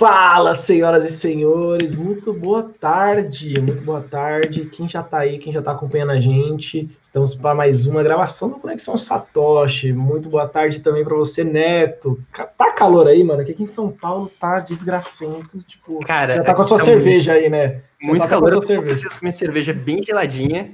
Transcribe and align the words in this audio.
Fala, 0.00 0.54
senhoras 0.54 1.04
e 1.04 1.10
senhores, 1.10 1.94
muito 1.94 2.32
boa 2.32 2.70
tarde, 2.80 3.60
muito 3.60 3.82
boa 3.82 4.00
tarde. 4.00 4.64
Quem 4.64 4.88
já 4.88 5.02
tá 5.02 5.18
aí, 5.18 5.36
quem 5.36 5.52
já 5.52 5.60
tá 5.60 5.72
acompanhando 5.72 6.12
a 6.12 6.18
gente, 6.18 6.88
estamos 7.02 7.34
para 7.34 7.54
mais 7.54 7.84
uma 7.84 8.02
gravação 8.02 8.48
do 8.48 8.58
Conexão 8.58 8.96
Satoshi. 8.96 9.92
Muito 9.92 10.30
boa 10.30 10.48
tarde 10.48 10.80
também 10.80 11.04
para 11.04 11.14
você, 11.14 11.44
Neto. 11.44 12.18
Tá 12.32 12.72
calor 12.72 13.08
aí, 13.08 13.22
mano? 13.22 13.42
Aqui 13.42 13.54
em 13.62 13.66
São 13.66 13.90
Paulo 13.90 14.32
tá 14.40 14.60
desgracento, 14.60 15.62
tipo, 15.64 16.00
Cara, 16.00 16.36
já 16.36 16.44
tá 16.44 16.54
com 16.54 16.62
a 16.62 16.66
sua 16.66 16.78
tá 16.78 16.84
cerveja 16.84 17.32
muito, 17.32 17.44
aí, 17.44 17.50
né? 17.50 17.82
Já 18.00 18.08
muito 18.08 18.22
tá 18.22 18.28
calor, 18.28 18.54
eu 18.54 18.62
cerveja. 18.62 19.06
com 19.06 19.18
minha 19.20 19.32
cerveja 19.32 19.74
bem 19.74 20.02
geladinha. 20.02 20.72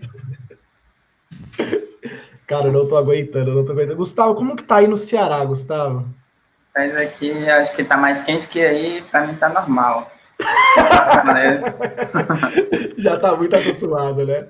Cara, 2.46 2.68
eu 2.68 2.72
não 2.72 2.86
tô 2.86 2.96
aguentando, 2.96 3.50
eu 3.50 3.56
não 3.56 3.64
tô 3.64 3.72
aguentando. 3.72 3.96
Gustavo, 3.96 4.36
como 4.36 4.54
que 4.54 4.62
tá 4.62 4.76
aí 4.76 4.86
no 4.86 4.96
Ceará, 4.96 5.44
Gustavo? 5.44 6.14
Mas 6.76 6.94
aqui 6.94 7.32
acho 7.48 7.74
que 7.74 7.82
tá 7.82 7.96
mais 7.96 8.22
quente 8.22 8.46
que 8.48 8.60
aí, 8.60 9.02
para 9.10 9.26
mim 9.26 9.34
tá 9.34 9.48
normal. 9.48 10.12
Já 12.98 13.18
tá 13.18 13.34
muito 13.34 13.56
acostumado, 13.56 14.26
né? 14.26 14.46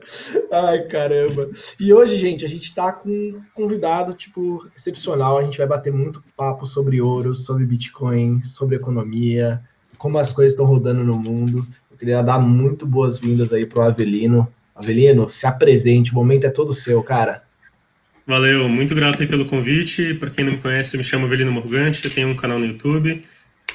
Ai, 0.52 0.82
caramba. 0.88 1.48
E 1.78 1.94
hoje, 1.94 2.16
gente, 2.16 2.44
a 2.44 2.48
gente 2.48 2.74
tá 2.74 2.90
com 2.90 3.08
um 3.08 3.40
convidado, 3.54 4.12
tipo, 4.12 4.68
excepcional. 4.74 5.38
A 5.38 5.44
gente 5.44 5.58
vai 5.58 5.68
bater 5.68 5.92
muito 5.92 6.20
papo 6.36 6.66
sobre 6.66 7.00
ouro, 7.00 7.32
sobre 7.32 7.64
Bitcoin, 7.64 8.40
sobre 8.40 8.74
economia, 8.74 9.62
como 9.96 10.18
as 10.18 10.32
coisas 10.32 10.54
estão 10.54 10.66
rodando 10.66 11.04
no 11.04 11.16
mundo. 11.16 11.64
Eu 11.88 11.96
queria 11.96 12.22
dar 12.22 12.40
muito 12.40 12.84
boas-vindas 12.84 13.52
aí 13.52 13.64
pro 13.64 13.82
Avelino. 13.82 14.52
Avelino, 14.74 15.30
se 15.30 15.46
apresente, 15.46 16.10
o 16.10 16.16
momento 16.16 16.44
é 16.44 16.50
todo 16.50 16.72
seu, 16.72 17.00
cara. 17.04 17.45
Valeu, 18.26 18.68
muito 18.68 18.92
grato 18.92 19.22
aí 19.22 19.28
pelo 19.28 19.46
convite. 19.46 20.12
Para 20.14 20.30
quem 20.30 20.44
não 20.44 20.54
me 20.54 20.58
conhece, 20.58 20.96
eu 20.96 20.98
me 20.98 21.04
chamo 21.04 21.26
Avelino 21.26 21.52
Morgante, 21.52 22.04
eu 22.04 22.10
tenho 22.12 22.28
um 22.28 22.34
canal 22.34 22.58
no 22.58 22.66
YouTube. 22.66 23.24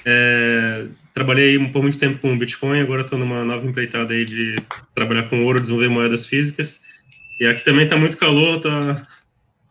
É, 0.05 0.87
trabalhei 1.13 1.57
por 1.69 1.81
muito 1.81 1.97
tempo 1.97 2.19
com 2.19 2.37
Bitcoin, 2.37 2.81
agora 2.81 3.01
estou 3.01 3.17
numa 3.17 3.45
nova 3.45 3.65
empreitada 3.65 4.13
aí 4.13 4.25
de 4.25 4.55
trabalhar 4.93 5.29
com 5.29 5.45
ouro, 5.45 5.61
desenvolver 5.61 5.87
moedas 5.87 6.25
físicas. 6.25 6.81
E 7.39 7.45
aqui 7.45 7.63
também 7.63 7.85
está 7.85 7.95
muito 7.95 8.17
calor, 8.17 8.59
tá 8.59 9.07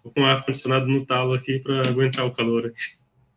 com 0.03 0.25
ar 0.25 0.47
condicionado 0.47 0.87
no 0.87 1.05
talo 1.05 1.35
aqui 1.35 1.59
para 1.59 1.87
aguentar 1.87 2.25
o 2.25 2.31
calor. 2.31 2.73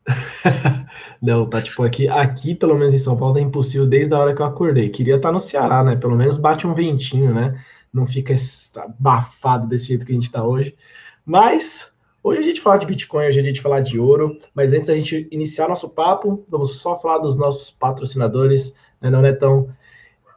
Não, 1.21 1.45
tá 1.45 1.61
tipo 1.61 1.83
aqui, 1.83 2.07
aqui 2.07 2.55
pelo 2.55 2.77
menos 2.77 2.93
em 2.93 2.99
São 2.99 3.17
Paulo 3.17 3.35
tá 3.35 3.41
impossível 3.41 3.85
desde 3.85 4.13
a 4.13 4.19
hora 4.19 4.33
que 4.33 4.41
eu 4.41 4.45
acordei. 4.45 4.87
Queria 4.87 5.17
estar 5.17 5.27
tá 5.27 5.33
no 5.33 5.41
Ceará, 5.41 5.83
né? 5.83 5.97
Pelo 5.97 6.15
menos 6.15 6.37
bate 6.37 6.65
um 6.65 6.73
ventinho, 6.73 7.33
né? 7.33 7.61
Não 7.93 8.07
fica 8.07 8.33
abafado 8.77 9.67
desse 9.67 9.89
jeito 9.89 10.05
que 10.05 10.13
a 10.13 10.15
gente 10.15 10.31
tá 10.31 10.41
hoje. 10.41 10.73
Mas 11.25 11.91
hoje 12.21 12.39
a 12.39 12.43
gente 12.43 12.61
fala 12.61 12.77
de 12.77 12.85
Bitcoin, 12.85 13.27
hoje 13.27 13.39
a 13.39 13.43
gente 13.43 13.61
fala 13.61 13.79
de 13.79 13.99
ouro, 13.99 14.37
mas 14.53 14.73
antes 14.73 14.87
da 14.87 14.97
gente 14.97 15.27
iniciar 15.31 15.67
nosso 15.67 15.89
papo, 15.89 16.45
vamos 16.49 16.79
só 16.79 16.99
falar 16.99 17.19
dos 17.19 17.37
nossos 17.37 17.71
patrocinadores, 17.71 18.73
né, 19.01 19.09
não, 19.09 19.21
Netão? 19.21 19.73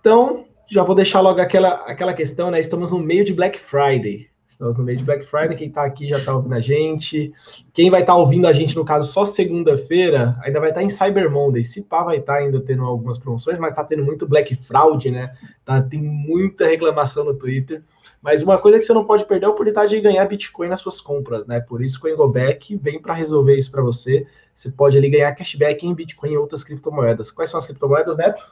Então, 0.01 0.45
já 0.69 0.83
vou 0.83 0.95
deixar 0.95 1.21
logo 1.21 1.41
aquela, 1.41 1.75
aquela 1.87 2.15
questão, 2.15 2.51
né? 2.51 2.61
Estamos 2.61 2.93
no 2.93 2.99
meio 2.99 3.25
de 3.25 3.33
Black 3.35 3.59
Friday. 3.59 4.29
Estamos 4.47 4.77
no 4.77 4.85
meio 4.85 4.97
de 4.97 5.05
Black 5.05 5.27
Friday, 5.27 5.57
quem 5.57 5.69
está 5.69 5.85
aqui 5.85 6.09
já 6.09 6.19
está 6.19 6.35
ouvindo 6.35 6.55
a 6.55 6.61
gente. 6.61 7.33
Quem 7.73 7.91
vai 7.91 8.03
estar 8.03 8.13
tá 8.13 8.19
ouvindo 8.19 8.47
a 8.47 8.53
gente, 8.53 8.77
no 8.77 8.85
caso, 8.85 9.13
só 9.13 9.25
segunda-feira, 9.25 10.39
ainda 10.41 10.61
vai 10.61 10.69
estar 10.69 10.81
tá 10.81 10.85
em 10.85 10.89
Cyber 10.89 11.31
Monday. 11.31 11.65
Se 11.65 11.83
pá, 11.83 12.05
vai 12.05 12.19
estar 12.19 12.35
tá 12.35 12.39
ainda 12.39 12.61
tendo 12.61 12.85
algumas 12.85 13.19
promoções, 13.19 13.59
mas 13.59 13.71
está 13.71 13.83
tendo 13.83 14.05
muito 14.05 14.27
Black 14.27 14.55
Fraud, 14.55 15.11
né? 15.11 15.37
Tá, 15.65 15.83
tem 15.83 16.01
muita 16.01 16.65
reclamação 16.67 17.25
no 17.25 17.35
Twitter. 17.35 17.81
Mas 18.23 18.43
uma 18.43 18.57
coisa 18.57 18.79
que 18.79 18.85
você 18.85 18.93
não 18.93 19.05
pode 19.05 19.25
perder 19.25 19.47
é 19.47 19.49
a 19.49 19.53
oportunidade 19.53 19.91
de 19.91 20.01
ganhar 20.01 20.25
Bitcoin 20.27 20.69
nas 20.69 20.81
suas 20.81 21.01
compras, 21.01 21.45
né? 21.47 21.61
Por 21.61 21.83
isso 21.83 22.01
o 22.05 22.09
Engoback 22.09 22.77
vem 22.77 23.01
para 23.03 23.15
resolver 23.15 23.57
isso 23.57 23.71
para 23.71 23.83
você. 23.83 24.27
Você 24.55 24.71
pode 24.71 24.97
ali 24.97 25.11
ganhar 25.11 25.35
cashback 25.35 25.87
em 25.87 25.95
Bitcoin 25.95 26.33
e 26.33 26.39
outras 26.39 26.65
criptomoedas. 26.65 27.31
Quais 27.31 27.51
são 27.51 27.59
as 27.59 27.67
criptomoedas, 27.67 28.17
Neto? 28.17 28.43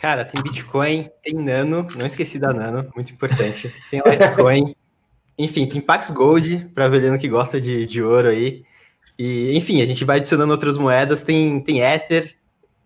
Cara, 0.00 0.24
tem 0.24 0.42
Bitcoin, 0.42 1.08
tem 1.22 1.34
Nano, 1.34 1.86
não 1.96 2.06
esqueci 2.06 2.38
da 2.38 2.52
Nano, 2.52 2.86
muito 2.94 3.12
importante. 3.12 3.72
Tem 3.90 4.02
Litecoin, 4.04 4.74
enfim, 5.38 5.66
tem 5.66 5.80
Pax 5.80 6.10
Gold, 6.10 6.70
para 6.74 6.88
velhano 6.88 7.18
que 7.18 7.28
gosta 7.28 7.60
de, 7.60 7.86
de 7.86 8.02
ouro 8.02 8.28
aí. 8.28 8.64
E, 9.18 9.56
enfim, 9.56 9.80
a 9.80 9.86
gente 9.86 10.04
vai 10.04 10.18
adicionando 10.18 10.52
outras 10.52 10.76
moedas, 10.76 11.22
tem, 11.22 11.60
tem 11.60 11.80
Ether, 11.80 12.34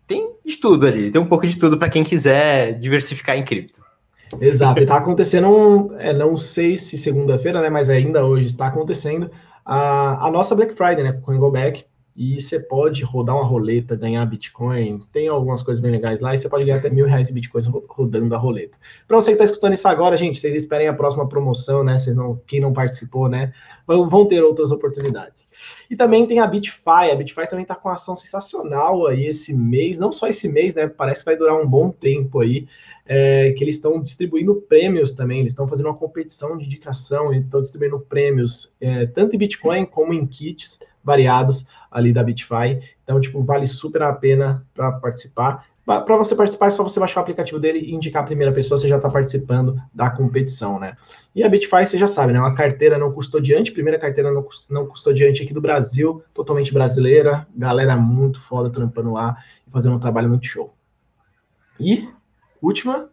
tem 0.06 0.30
de 0.44 0.56
tudo 0.56 0.86
ali, 0.86 1.10
tem 1.10 1.20
um 1.20 1.26
pouco 1.26 1.46
de 1.46 1.58
tudo 1.58 1.76
para 1.76 1.88
quem 1.88 2.04
quiser 2.04 2.74
diversificar 2.78 3.36
em 3.36 3.44
cripto. 3.44 3.82
Exato, 4.40 4.80
e 4.80 4.86
tá 4.86 4.96
acontecendo, 4.96 5.92
é, 5.98 6.12
não 6.12 6.36
sei 6.36 6.78
se 6.78 6.96
segunda-feira, 6.96 7.60
né, 7.60 7.68
mas 7.68 7.88
ainda 7.88 8.24
hoje 8.24 8.46
está 8.46 8.68
acontecendo 8.68 9.28
a, 9.64 10.26
a 10.26 10.30
nossa 10.30 10.54
Black 10.54 10.74
Friday, 10.74 11.02
né, 11.02 11.12
com 11.24 11.32
o 11.36 11.50
Back, 11.50 11.84
e 12.20 12.38
você 12.38 12.60
pode 12.60 13.02
rodar 13.02 13.34
uma 13.34 13.46
roleta, 13.46 13.96
ganhar 13.96 14.26
Bitcoin, 14.26 14.98
tem 15.10 15.26
algumas 15.26 15.62
coisas 15.62 15.80
bem 15.80 15.90
legais 15.90 16.20
lá, 16.20 16.34
e 16.34 16.38
você 16.38 16.50
pode 16.50 16.66
ganhar 16.66 16.76
até 16.76 16.90
mil 16.90 17.06
reais 17.06 17.30
em 17.30 17.32
Bitcoins 17.32 17.66
rodando 17.88 18.34
a 18.34 18.36
roleta. 18.36 18.76
Para 19.08 19.16
você 19.16 19.30
que 19.30 19.36
está 19.36 19.44
escutando 19.44 19.72
isso 19.72 19.88
agora, 19.88 20.18
gente, 20.18 20.38
vocês 20.38 20.54
esperem 20.54 20.86
a 20.86 20.92
próxima 20.92 21.26
promoção, 21.26 21.82
né? 21.82 21.96
Vocês 21.96 22.14
não, 22.14 22.38
quem 22.46 22.60
não 22.60 22.74
participou, 22.74 23.26
né? 23.26 23.54
Vão 23.86 24.26
ter 24.26 24.42
outras 24.42 24.70
oportunidades. 24.70 25.48
E 25.90 25.96
também 25.96 26.26
tem 26.26 26.40
a 26.40 26.46
Bitfy, 26.46 27.10
a 27.10 27.14
Bitfy 27.14 27.48
também 27.48 27.62
está 27.62 27.74
com 27.74 27.88
uma 27.88 27.94
ação 27.94 28.14
sensacional 28.14 29.06
aí 29.06 29.24
esse 29.24 29.54
mês, 29.54 29.98
não 29.98 30.12
só 30.12 30.28
esse 30.28 30.46
mês, 30.46 30.74
né? 30.74 30.88
Parece 30.88 31.20
que 31.20 31.30
vai 31.30 31.38
durar 31.38 31.58
um 31.58 31.66
bom 31.66 31.90
tempo 31.90 32.40
aí, 32.40 32.68
é, 33.06 33.52
que 33.52 33.64
eles 33.64 33.76
estão 33.76 33.98
distribuindo 33.98 34.56
prêmios 34.68 35.14
também, 35.14 35.40
eles 35.40 35.54
estão 35.54 35.66
fazendo 35.66 35.86
uma 35.86 35.96
competição 35.96 36.58
de 36.58 36.66
indicação, 36.66 37.32
e 37.32 37.38
estão 37.38 37.62
distribuindo 37.62 37.98
prêmios, 37.98 38.76
é, 38.78 39.06
tanto 39.06 39.34
em 39.34 39.38
Bitcoin 39.38 39.86
como 39.86 40.12
em 40.12 40.26
kits 40.26 40.78
variados 41.02 41.66
ali 41.90 42.12
da 42.12 42.22
Bitfy. 42.22 42.80
Então, 43.02 43.20
tipo, 43.20 43.42
vale 43.42 43.66
super 43.66 44.02
a 44.02 44.12
pena 44.12 44.66
para 44.72 44.92
participar. 44.92 45.66
Para 45.84 46.16
você 46.16 46.36
participar, 46.36 46.66
é 46.66 46.70
só 46.70 46.84
você 46.84 47.00
baixar 47.00 47.20
o 47.20 47.22
aplicativo 47.22 47.58
dele 47.58 47.80
e 47.80 47.92
indicar 47.92 48.22
a 48.22 48.26
primeira 48.26 48.52
pessoa, 48.52 48.78
você 48.78 48.86
já 48.86 48.96
está 48.96 49.10
participando 49.10 49.76
da 49.92 50.08
competição, 50.08 50.78
né? 50.78 50.94
E 51.34 51.42
a 51.42 51.48
Bitfy, 51.48 51.84
você 51.84 51.98
já 51.98 52.06
sabe, 52.06 52.32
né? 52.32 52.38
Uma 52.38 52.54
carteira 52.54 52.96
não 52.96 53.10
custodiante, 53.10 53.72
primeira 53.72 53.98
carteira 53.98 54.30
não, 54.30 54.46
não 54.68 54.86
custodiante 54.86 55.42
aqui 55.42 55.52
do 55.52 55.60
Brasil, 55.60 56.22
totalmente 56.32 56.72
brasileira, 56.72 57.46
galera 57.56 57.96
muito 57.96 58.40
foda 58.40 58.70
trampando 58.70 59.12
lá 59.12 59.36
e 59.66 59.70
fazendo 59.70 59.96
um 59.96 59.98
trabalho 59.98 60.28
muito 60.28 60.46
show. 60.46 60.72
E, 61.78 62.08
última. 62.62 63.10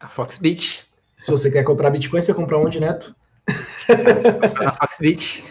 A 0.00 0.08
Foxbit. 0.08 0.86
Se 1.16 1.30
você 1.30 1.50
quer 1.50 1.62
comprar 1.62 1.90
Bitcoin, 1.90 2.22
você 2.22 2.32
compra 2.32 2.56
onde, 2.58 2.80
Neto? 2.80 3.14
Na 4.62 4.72
Foxbit. 4.72 5.44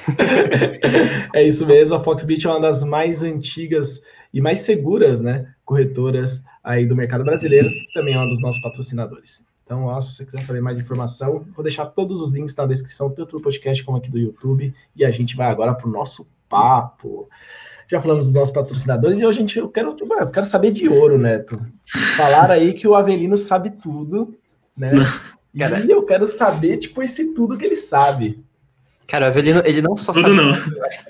é 1.34 1.44
isso 1.44 1.66
mesmo, 1.66 1.96
a 1.96 2.04
Foxbit 2.04 2.48
é 2.48 2.50
uma 2.50 2.62
das 2.62 2.84
mais 2.84 3.24
antigas 3.24 4.02
e 4.34 4.40
mais 4.40 4.60
seguras, 4.60 5.22
né, 5.22 5.54
corretoras 5.66 6.44
aí 6.64 6.86
do 6.86 6.96
mercado 6.96 7.24
brasileiro, 7.24 7.70
que 7.70 7.94
também 7.94 8.14
é 8.14 8.18
uma 8.18 8.28
dos 8.28 8.42
nossos 8.42 8.62
patrocinadores. 8.62 9.44
Então, 9.66 9.86
ó, 9.86 10.02
se 10.02 10.16
você 10.16 10.26
quiser 10.26 10.42
saber 10.42 10.62
mais 10.62 10.80
informação, 10.80 11.46
vou 11.56 11.64
deixar 11.64 11.86
todos 11.86 12.22
os 12.22 12.34
links 12.34 12.56
na 12.56 12.66
descrição, 12.66 13.10
tanto 13.10 13.38
do 13.38 13.42
podcast 13.42 13.84
como 13.84 13.98
aqui 13.98 14.12
do 14.12 14.20
YouTube, 14.20 14.74
e 14.96 15.06
a 15.06 15.12
gente 15.12 15.36
vai 15.36 15.50
agora 15.50 15.74
para 15.74 15.88
o 15.88 15.92
nosso 15.92 16.28
papo. 16.50 17.30
Já 17.88 18.02
falamos 18.02 18.26
dos 18.26 18.36
nossos 18.36 18.54
patrocinadores 18.54 19.20
e 19.20 19.26
hoje 19.26 19.38
a 19.38 19.42
gente, 19.42 19.60
eu 19.60 19.70
quero, 19.70 19.96
eu 19.98 20.28
quero 20.28 20.46
saber 20.46 20.72
de 20.72 20.90
ouro, 20.90 21.18
Neto. 21.18 21.62
Falar 22.18 22.52
aí 22.52 22.74
que 22.74 22.88
o 22.88 22.96
Avelino 22.96 23.38
sabe 23.38 23.70
tudo, 23.70 24.38
né? 24.78 24.92
Cara, 25.58 25.80
e 25.80 25.90
eu 25.90 26.04
quero 26.06 26.28
saber, 26.28 26.78
tipo, 26.78 27.04
esse 27.04 27.34
tudo 27.34 27.58
que 27.58 27.66
ele 27.66 27.76
sabe. 27.76 28.44
Cara, 29.06 29.26
o 29.26 29.30
Avelino, 29.30 29.62
ele 29.66 29.82
não 29.82 29.98
só 29.98 30.14
tudo 30.14 30.24
sabe 30.24 30.36
não. 30.36 30.54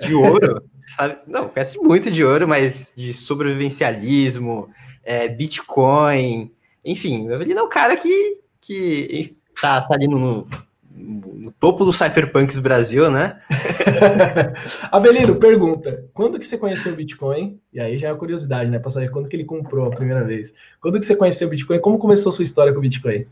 de 0.08 0.16
ouro, 0.16 0.64
sabe? 0.90 1.18
Não, 1.28 1.48
conhece 1.48 1.78
muito 1.80 2.10
de 2.10 2.24
ouro, 2.24 2.48
mas 2.48 2.94
de 2.98 3.14
sobrevivencialismo, 3.14 4.70
é, 5.04 5.28
Bitcoin, 5.28 6.52
enfim, 6.84 7.30
o 7.30 7.36
Avelino 7.36 7.60
é 7.60 7.64
um 7.64 7.70
cara 7.70 7.96
que, 7.96 8.40
que 8.60 9.38
tá, 9.62 9.82
tá 9.82 9.94
ali 9.94 10.08
no, 10.08 10.48
no 10.96 11.52
topo 11.52 11.86
do 11.86 11.94
Cypherpunks 11.94 12.58
Brasil, 12.58 13.10
né? 13.12 13.38
Avelino, 14.92 15.36
pergunta: 15.36 16.06
quando 16.14 16.40
que 16.40 16.48
você 16.48 16.58
conheceu 16.58 16.94
o 16.94 16.96
Bitcoin? 16.96 17.60
E 17.72 17.80
aí 17.80 17.98
já 17.98 18.10
é 18.10 18.12
a 18.12 18.16
curiosidade, 18.16 18.70
né? 18.70 18.80
Pra 18.80 18.92
saber 18.92 19.12
quando 19.12 19.28
que 19.28 19.36
ele 19.36 19.46
comprou 19.46 19.88
a 19.88 19.96
primeira 19.96 20.24
vez. 20.24 20.54
Quando 20.80 21.00
que 21.00 21.06
você 21.06 21.16
conheceu 21.16 21.48
o 21.48 21.52
Bitcoin? 21.52 21.80
Como 21.80 21.98
começou 21.98 22.32
a 22.32 22.34
sua 22.34 22.44
história 22.44 22.74
com 22.74 22.80
o 22.80 22.82
Bitcoin? 22.82 23.26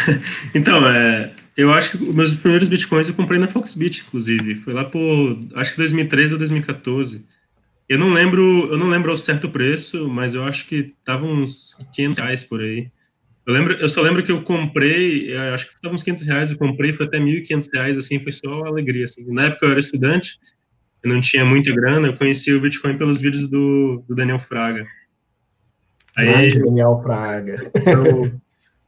então, 0.54 0.86
é, 0.88 1.32
eu 1.56 1.72
acho 1.72 1.90
que 1.90 2.04
os 2.04 2.14
meus 2.14 2.34
primeiros 2.34 2.68
bitcoins 2.68 3.08
eu 3.08 3.14
comprei 3.14 3.38
na 3.38 3.48
Foxbit, 3.48 4.04
inclusive. 4.06 4.56
Foi 4.56 4.72
lá 4.72 4.84
por, 4.84 5.38
acho 5.54 5.72
que 5.72 5.78
2013 5.78 6.34
ou 6.34 6.38
2014. 6.38 7.26
Eu 7.88 7.98
não 7.98 8.12
lembro, 8.12 8.70
eu 8.70 8.78
não 8.78 8.88
lembro 8.88 9.10
ao 9.10 9.16
certo 9.16 9.50
preço, 9.50 10.08
mas 10.08 10.34
eu 10.34 10.44
acho 10.44 10.66
que 10.66 10.94
tava 11.04 11.26
uns 11.26 11.76
500 11.94 12.18
reais 12.18 12.44
por 12.44 12.60
aí. 12.60 12.90
Eu 13.44 13.52
lembro, 13.52 13.74
eu 13.74 13.88
só 13.88 14.00
lembro 14.00 14.22
que 14.22 14.30
eu 14.30 14.42
comprei, 14.42 15.32
é, 15.32 15.50
acho 15.50 15.68
que 15.68 15.82
tava 15.82 15.94
uns 15.94 16.02
500 16.02 16.26
reais, 16.26 16.50
eu 16.50 16.56
comprei, 16.56 16.92
foi 16.92 17.06
até 17.06 17.18
1.500 17.18 17.68
reais, 17.74 17.98
assim, 17.98 18.20
foi 18.20 18.30
só 18.32 18.64
alegria, 18.64 19.04
assim. 19.04 19.30
Na 19.32 19.46
época 19.46 19.66
eu 19.66 19.72
era 19.72 19.80
estudante, 19.80 20.38
eu 21.02 21.12
não 21.12 21.20
tinha 21.20 21.44
muita 21.44 21.72
grana, 21.72 22.06
eu 22.06 22.14
conheci 22.14 22.52
o 22.52 22.60
Bitcoin 22.60 22.96
pelos 22.96 23.20
vídeos 23.20 23.48
do, 23.48 24.04
do 24.08 24.14
Daniel 24.14 24.38
Fraga. 24.38 24.86
Aí, 26.16 26.56
Daniel 26.56 27.00
Fraga. 27.02 27.70
Eu, 27.84 28.32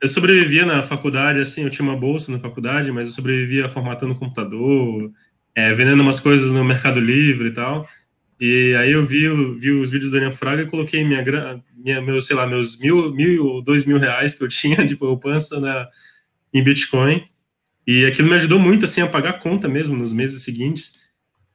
eu 0.04 0.08
sobrevivia 0.10 0.66
na 0.66 0.82
faculdade, 0.82 1.40
assim, 1.40 1.62
eu 1.62 1.70
tinha 1.70 1.88
uma 1.88 1.96
bolsa 1.96 2.30
na 2.30 2.38
faculdade, 2.38 2.92
mas 2.92 3.06
eu 3.06 3.12
sobrevivia 3.14 3.70
formatando 3.70 4.14
computador, 4.14 5.10
é, 5.54 5.72
vendendo 5.72 6.02
umas 6.02 6.20
coisas 6.20 6.52
no 6.52 6.62
Mercado 6.62 7.00
Livre 7.00 7.48
e 7.48 7.52
tal. 7.52 7.88
E 8.38 8.74
aí 8.78 8.92
eu 8.92 9.02
vi, 9.02 9.26
vi 9.58 9.70
os 9.70 9.90
vídeos 9.90 10.10
do 10.10 10.14
Daniel 10.14 10.32
Fraga 10.32 10.60
e 10.60 10.66
coloquei 10.66 11.02
minha, 11.02 11.24
minha 11.74 12.02
meu, 12.02 12.20
sei 12.20 12.36
lá, 12.36 12.46
meus 12.46 12.78
mil, 12.78 13.14
mil 13.14 13.46
ou 13.46 13.62
dois 13.62 13.86
mil 13.86 13.98
reais 13.98 14.34
que 14.34 14.44
eu 14.44 14.48
tinha 14.48 14.86
de 14.86 14.94
poupança 14.94 15.58
na, 15.58 15.88
em 16.52 16.62
Bitcoin. 16.62 17.24
E 17.86 18.04
aquilo 18.04 18.28
me 18.28 18.34
ajudou 18.34 18.58
muito, 18.58 18.84
assim, 18.84 19.00
a 19.00 19.06
pagar 19.06 19.30
a 19.30 19.38
conta 19.38 19.68
mesmo 19.68 19.96
nos 19.96 20.12
meses 20.12 20.44
seguintes. 20.44 20.98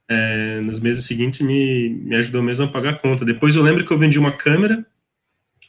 É, 0.08 0.60
nos 0.62 0.80
meses 0.80 1.04
seguintes 1.04 1.40
me, 1.40 1.90
me 2.02 2.16
ajudou 2.16 2.42
mesmo 2.42 2.64
a 2.64 2.68
pagar 2.68 2.90
a 2.90 2.98
conta. 2.98 3.24
Depois 3.24 3.54
eu 3.54 3.62
lembro 3.62 3.84
que 3.84 3.92
eu 3.92 3.98
vendi 3.98 4.18
uma 4.18 4.32
câmera 4.32 4.84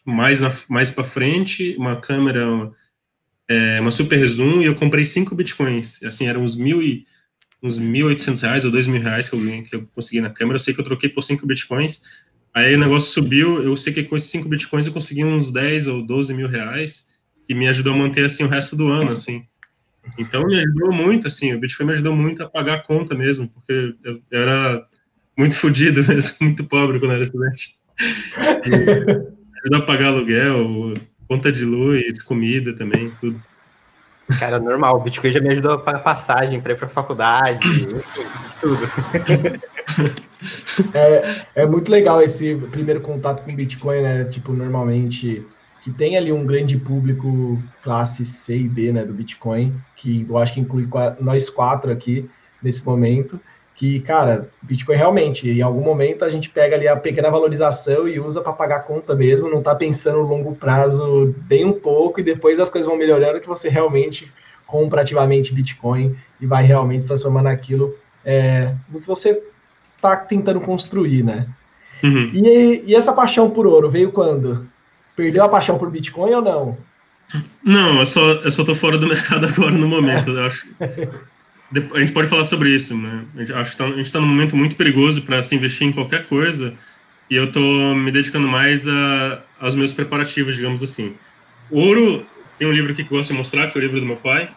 mais, 0.05 0.39
mais 0.67 0.89
para 0.89 1.03
frente, 1.03 1.75
uma 1.77 1.95
câmera, 1.95 2.71
é, 3.47 3.79
uma 3.81 3.91
super 3.91 4.25
zoom, 4.27 4.61
e 4.61 4.65
eu 4.65 4.75
comprei 4.75 5.03
cinco 5.03 5.35
bitcoins. 5.35 6.01
Assim, 6.03 6.27
eram 6.27 6.43
uns 6.43 6.55
mil 6.55 6.81
e 6.81 7.05
uns 7.61 7.79
1.800 7.79 8.41
reais 8.41 8.65
ou 8.65 8.71
2.000 8.71 9.01
reais 9.01 9.29
que 9.29 9.35
eu, 9.35 9.63
que 9.63 9.75
eu 9.75 9.87
consegui 9.93 10.19
na 10.19 10.29
câmera. 10.29 10.55
Eu 10.55 10.59
sei 10.59 10.73
que 10.73 10.79
eu 10.79 10.85
troquei 10.85 11.09
por 11.09 11.21
5 11.21 11.45
bitcoins. 11.45 12.01
Aí 12.53 12.75
o 12.75 12.79
negócio 12.79 13.11
subiu. 13.11 13.63
Eu 13.63 13.77
sei 13.77 13.93
que 13.93 14.03
com 14.03 14.15
esses 14.15 14.29
5 14.31 14.49
bitcoins 14.49 14.87
eu 14.87 14.93
consegui 14.93 15.23
uns 15.23 15.51
10 15.51 15.87
ou 15.87 16.01
12 16.01 16.33
mil 16.33 16.47
reais, 16.47 17.09
que 17.47 17.53
me 17.53 17.67
ajudou 17.67 17.93
a 17.93 17.97
manter 17.97 18.25
assim 18.25 18.43
o 18.43 18.47
resto 18.47 18.75
do 18.75 18.87
ano, 18.87 19.11
assim. 19.11 19.45
Então 20.17 20.45
me 20.45 20.57
ajudou 20.57 20.91
muito, 20.91 21.27
assim. 21.27 21.53
O 21.53 21.59
Bitcoin 21.59 21.85
me 21.85 21.93
ajudou 21.93 22.15
muito 22.15 22.43
a 22.43 22.49
pagar 22.49 22.75
a 22.75 22.83
conta 22.83 23.13
mesmo, 23.13 23.47
porque 23.47 23.95
eu, 24.03 24.21
eu 24.31 24.41
era 24.41 24.83
muito 25.37 25.55
fodido 25.55 26.03
mesmo, 26.07 26.37
muito 26.41 26.63
pobre 26.63 26.99
quando 26.99 27.13
era 27.13 27.23
estudante. 27.23 27.75
E 28.65 29.31
ajudou 29.61 29.79
a 29.79 29.85
pagar 29.85 30.07
aluguel, 30.07 30.93
conta 31.27 31.51
de 31.51 31.63
luz, 31.63 32.21
comida 32.23 32.75
também, 32.75 33.11
tudo. 33.19 33.41
Cara, 34.39 34.59
normal. 34.59 34.97
O 34.97 35.01
Bitcoin 35.01 35.31
já 35.31 35.41
me 35.41 35.49
ajudou 35.49 35.73
a 35.73 35.77
pagar 35.77 35.99
passagem 35.99 36.61
para 36.61 36.73
ir 36.73 36.77
para 36.77 36.87
faculdade, 36.87 37.87
tudo. 38.61 38.79
É, 40.93 41.45
é 41.63 41.65
muito 41.65 41.91
legal 41.91 42.21
esse 42.21 42.55
primeiro 42.71 43.01
contato 43.01 43.43
com 43.43 43.55
Bitcoin, 43.55 44.01
né? 44.01 44.25
Tipo, 44.25 44.53
normalmente 44.53 45.45
que 45.81 45.91
tem 45.91 46.15
ali 46.15 46.31
um 46.31 46.45
grande 46.45 46.77
público 46.77 47.61
classe 47.81 48.23
C 48.23 48.57
e 48.59 48.67
D, 48.67 48.91
né, 48.91 49.03
do 49.03 49.13
Bitcoin, 49.13 49.73
que 49.95 50.25
eu 50.29 50.37
acho 50.37 50.53
que 50.53 50.59
inclui 50.59 50.87
nós 51.19 51.49
quatro 51.49 51.91
aqui 51.91 52.29
nesse 52.61 52.85
momento, 52.85 53.39
que, 53.81 53.99
cara, 54.01 54.47
Bitcoin 54.61 54.95
realmente, 54.95 55.49
em 55.49 55.63
algum 55.63 55.81
momento 55.81 56.23
a 56.23 56.29
gente 56.29 56.51
pega 56.51 56.75
ali 56.75 56.87
a 56.87 56.95
pequena 56.95 57.31
valorização 57.31 58.07
e 58.07 58.19
usa 58.19 58.39
para 58.39 58.53
pagar 58.53 58.81
conta 58.81 59.15
mesmo, 59.15 59.49
não 59.49 59.57
está 59.57 59.73
pensando 59.73 60.19
no 60.19 60.29
longo 60.29 60.55
prazo 60.55 61.33
bem 61.47 61.65
um 61.65 61.73
pouco 61.73 62.19
e 62.19 62.23
depois 62.23 62.59
as 62.59 62.69
coisas 62.69 62.87
vão 62.87 62.95
melhorando 62.95 63.39
que 63.39 63.47
você 63.47 63.69
realmente 63.69 64.31
compra 64.67 65.01
ativamente 65.01 65.51
Bitcoin 65.51 66.15
e 66.39 66.45
vai 66.45 66.63
realmente 66.63 67.07
transformando 67.07 67.47
aquilo 67.47 67.95
é, 68.23 68.75
no 68.87 69.01
que 69.01 69.07
você 69.07 69.41
está 69.95 70.15
tentando 70.15 70.61
construir, 70.61 71.23
né? 71.23 71.47
Uhum. 72.03 72.29
E, 72.35 72.83
e 72.85 72.93
essa 72.93 73.11
paixão 73.11 73.49
por 73.49 73.65
ouro 73.65 73.89
veio 73.89 74.11
quando? 74.11 74.67
Perdeu 75.15 75.43
a 75.43 75.49
paixão 75.49 75.79
por 75.79 75.89
Bitcoin 75.89 76.35
ou 76.35 76.41
não? 76.43 76.77
Não, 77.63 77.97
eu 77.97 78.05
só, 78.05 78.21
eu 78.21 78.51
só 78.51 78.63
tô 78.63 78.75
fora 78.75 78.99
do 78.99 79.07
mercado 79.07 79.47
agora 79.49 79.71
no 79.71 79.87
momento, 79.87 80.29
eu 80.29 80.45
acho. 80.45 80.67
a 81.93 81.99
gente 81.99 82.11
pode 82.11 82.27
falar 82.27 82.43
sobre 82.43 82.69
isso, 82.69 82.97
né? 82.97 83.23
Acho 83.55 83.71
que 83.71 83.77
tá, 83.77 83.85
a 83.85 83.89
gente 83.89 84.01
está 84.01 84.19
num 84.19 84.27
momento 84.27 84.55
muito 84.55 84.75
perigoso 84.75 85.21
para 85.21 85.41
se 85.41 85.55
investir 85.55 85.87
em 85.87 85.91
qualquer 85.91 86.25
coisa 86.27 86.73
e 87.29 87.35
eu 87.35 87.45
estou 87.45 87.95
me 87.95 88.11
dedicando 88.11 88.47
mais 88.47 88.87
a, 88.87 89.41
aos 89.59 89.73
meus 89.73 89.93
preparativos, 89.93 90.55
digamos 90.55 90.83
assim. 90.83 91.15
Ouro, 91.69 92.25
tem 92.59 92.67
um 92.67 92.73
livro 92.73 92.91
aqui 92.91 93.03
que 93.05 93.13
eu 93.13 93.17
gosto 93.17 93.31
de 93.31 93.37
mostrar, 93.37 93.71
que 93.71 93.77
é 93.77 93.79
o 93.79 93.81
livro 93.81 93.99
do 94.01 94.05
meu 94.05 94.17
pai. 94.17 94.51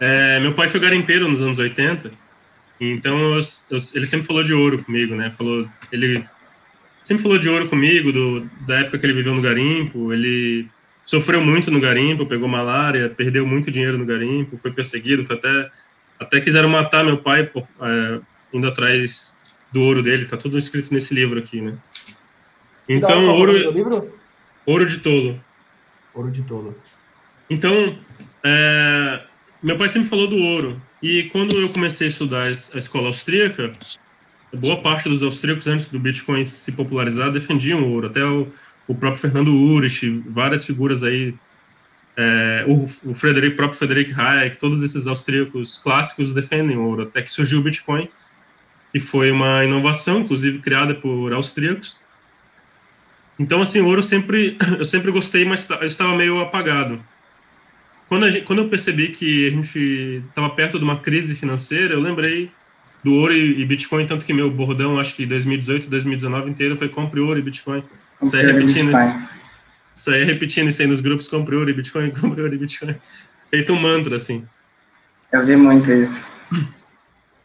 É, 0.00 0.40
meu 0.40 0.52
pai 0.52 0.68
foi 0.68 0.80
garimpeiro 0.80 1.28
nos 1.28 1.40
anos 1.40 1.60
80, 1.60 2.10
então 2.80 3.34
eu, 3.34 3.40
eu, 3.70 3.78
ele 3.94 4.06
sempre 4.06 4.26
falou 4.26 4.42
de 4.42 4.52
ouro 4.52 4.82
comigo, 4.82 5.14
né? 5.14 5.30
Falou, 5.30 5.68
ele 5.92 6.24
sempre 7.00 7.22
falou 7.22 7.38
de 7.38 7.48
ouro 7.48 7.68
comigo, 7.68 8.12
do, 8.12 8.50
da 8.66 8.80
época 8.80 8.98
que 8.98 9.06
ele 9.06 9.12
viveu 9.12 9.34
no 9.34 9.40
garimpo. 9.40 10.12
Ele 10.12 10.66
sofreu 11.04 11.40
muito 11.40 11.70
no 11.70 11.78
garimpo, 11.78 12.26
pegou 12.26 12.48
malária, 12.48 13.08
perdeu 13.08 13.46
muito 13.46 13.70
dinheiro 13.70 13.96
no 13.96 14.04
garimpo, 14.04 14.56
foi 14.56 14.72
perseguido, 14.72 15.24
foi 15.24 15.36
até 15.36 15.70
até 16.22 16.40
quiseram 16.40 16.68
matar 16.68 17.04
meu 17.04 17.18
pai 17.18 17.44
por, 17.44 17.66
é, 17.80 18.20
indo 18.52 18.66
atrás 18.66 19.40
do 19.72 19.82
ouro 19.82 20.02
dele. 20.02 20.26
Tá 20.26 20.36
tudo 20.36 20.58
escrito 20.58 20.92
nesse 20.92 21.14
livro 21.14 21.38
aqui, 21.38 21.60
né? 21.60 21.74
Então, 22.88 23.28
ouro. 23.28 23.72
Livro? 23.72 24.12
Ouro 24.66 24.86
de 24.86 24.98
tolo. 24.98 25.40
Ouro 26.14 26.30
de 26.30 26.42
tolo. 26.42 26.76
Então, 27.48 27.98
é, 28.44 29.22
meu 29.62 29.76
pai 29.76 29.88
sempre 29.88 30.08
falou 30.08 30.26
do 30.26 30.36
ouro. 30.36 30.80
E 31.02 31.24
quando 31.24 31.56
eu 31.60 31.68
comecei 31.68 32.06
a 32.06 32.10
estudar 32.10 32.44
a 32.44 32.50
escola 32.50 33.08
austríaca, 33.08 33.72
boa 34.52 34.80
parte 34.80 35.08
dos 35.08 35.22
austríacos, 35.22 35.66
antes 35.66 35.88
do 35.88 35.98
Bitcoin 35.98 36.44
se 36.44 36.72
popularizar, 36.72 37.30
defendiam 37.30 37.82
o 37.82 37.90
ouro. 37.90 38.06
Até 38.06 38.24
o, 38.24 38.48
o 38.86 38.94
próprio 38.94 39.20
Fernando 39.20 39.54
Urich, 39.54 40.22
várias 40.28 40.64
figuras 40.64 41.02
aí 41.02 41.34
é, 42.16 42.64
o, 42.66 42.84
o 43.10 43.14
Frederick, 43.14 43.56
próprio 43.56 43.78
Frederick 43.78 44.12
Hayek, 44.12 44.58
todos 44.58 44.82
esses 44.82 45.06
austríacos 45.06 45.78
clássicos 45.78 46.34
defendem 46.34 46.76
o 46.76 46.82
ouro, 46.82 47.02
até 47.02 47.22
que 47.22 47.30
surgiu 47.30 47.60
o 47.60 47.62
Bitcoin, 47.62 48.08
que 48.92 49.00
foi 49.00 49.30
uma 49.30 49.64
inovação, 49.64 50.20
inclusive 50.20 50.58
criada 50.58 50.94
por 50.94 51.32
austríacos. 51.32 52.00
Então, 53.38 53.62
assim, 53.62 53.80
o 53.80 53.86
ouro 53.86 54.02
sempre, 54.02 54.58
eu 54.78 54.84
sempre 54.84 55.10
gostei, 55.10 55.44
mas 55.44 55.66
estava 55.82 56.14
meio 56.14 56.40
apagado. 56.40 57.02
Quando, 58.08 58.30
gente, 58.30 58.44
quando 58.44 58.58
eu 58.58 58.68
percebi 58.68 59.08
que 59.08 59.48
a 59.48 59.50
gente 59.50 60.22
estava 60.28 60.50
perto 60.50 60.78
de 60.78 60.84
uma 60.84 60.98
crise 60.98 61.34
financeira, 61.34 61.94
eu 61.94 62.00
lembrei 62.00 62.50
do 63.02 63.14
ouro 63.14 63.32
e, 63.32 63.58
e, 63.58 63.64
Bitcoin, 63.64 64.06
tanto 64.06 64.24
que 64.26 64.34
meu 64.34 64.50
bordão, 64.50 65.00
acho 65.00 65.16
que 65.16 65.24
2018, 65.24 65.88
2019 65.88 66.50
inteiro 66.50 66.76
foi 66.76 66.90
compre 66.90 67.20
ouro 67.20 67.38
e 67.38 67.42
Bitcoin. 67.42 67.82
Sai 68.22 68.44
repetindo. 68.44 68.92
Bitcoin 68.92 69.41
Saía 69.94 70.24
repetindo 70.24 70.68
isso 70.68 70.82
aí 70.82 70.88
nos 70.88 71.00
grupos, 71.00 71.28
compre 71.28 71.56
ouro 71.56 71.70
e 71.70 71.74
Bitcoin, 71.74 72.10
compre 72.18 72.42
ouro 72.42 72.54
e 72.54 72.58
Bitcoin. 72.58 72.96
Feito 73.50 73.72
um 73.72 73.80
mantra, 73.80 74.16
assim. 74.16 74.46
Eu 75.30 75.44
vi 75.44 75.56
muito 75.56 75.90
isso. 75.90 76.32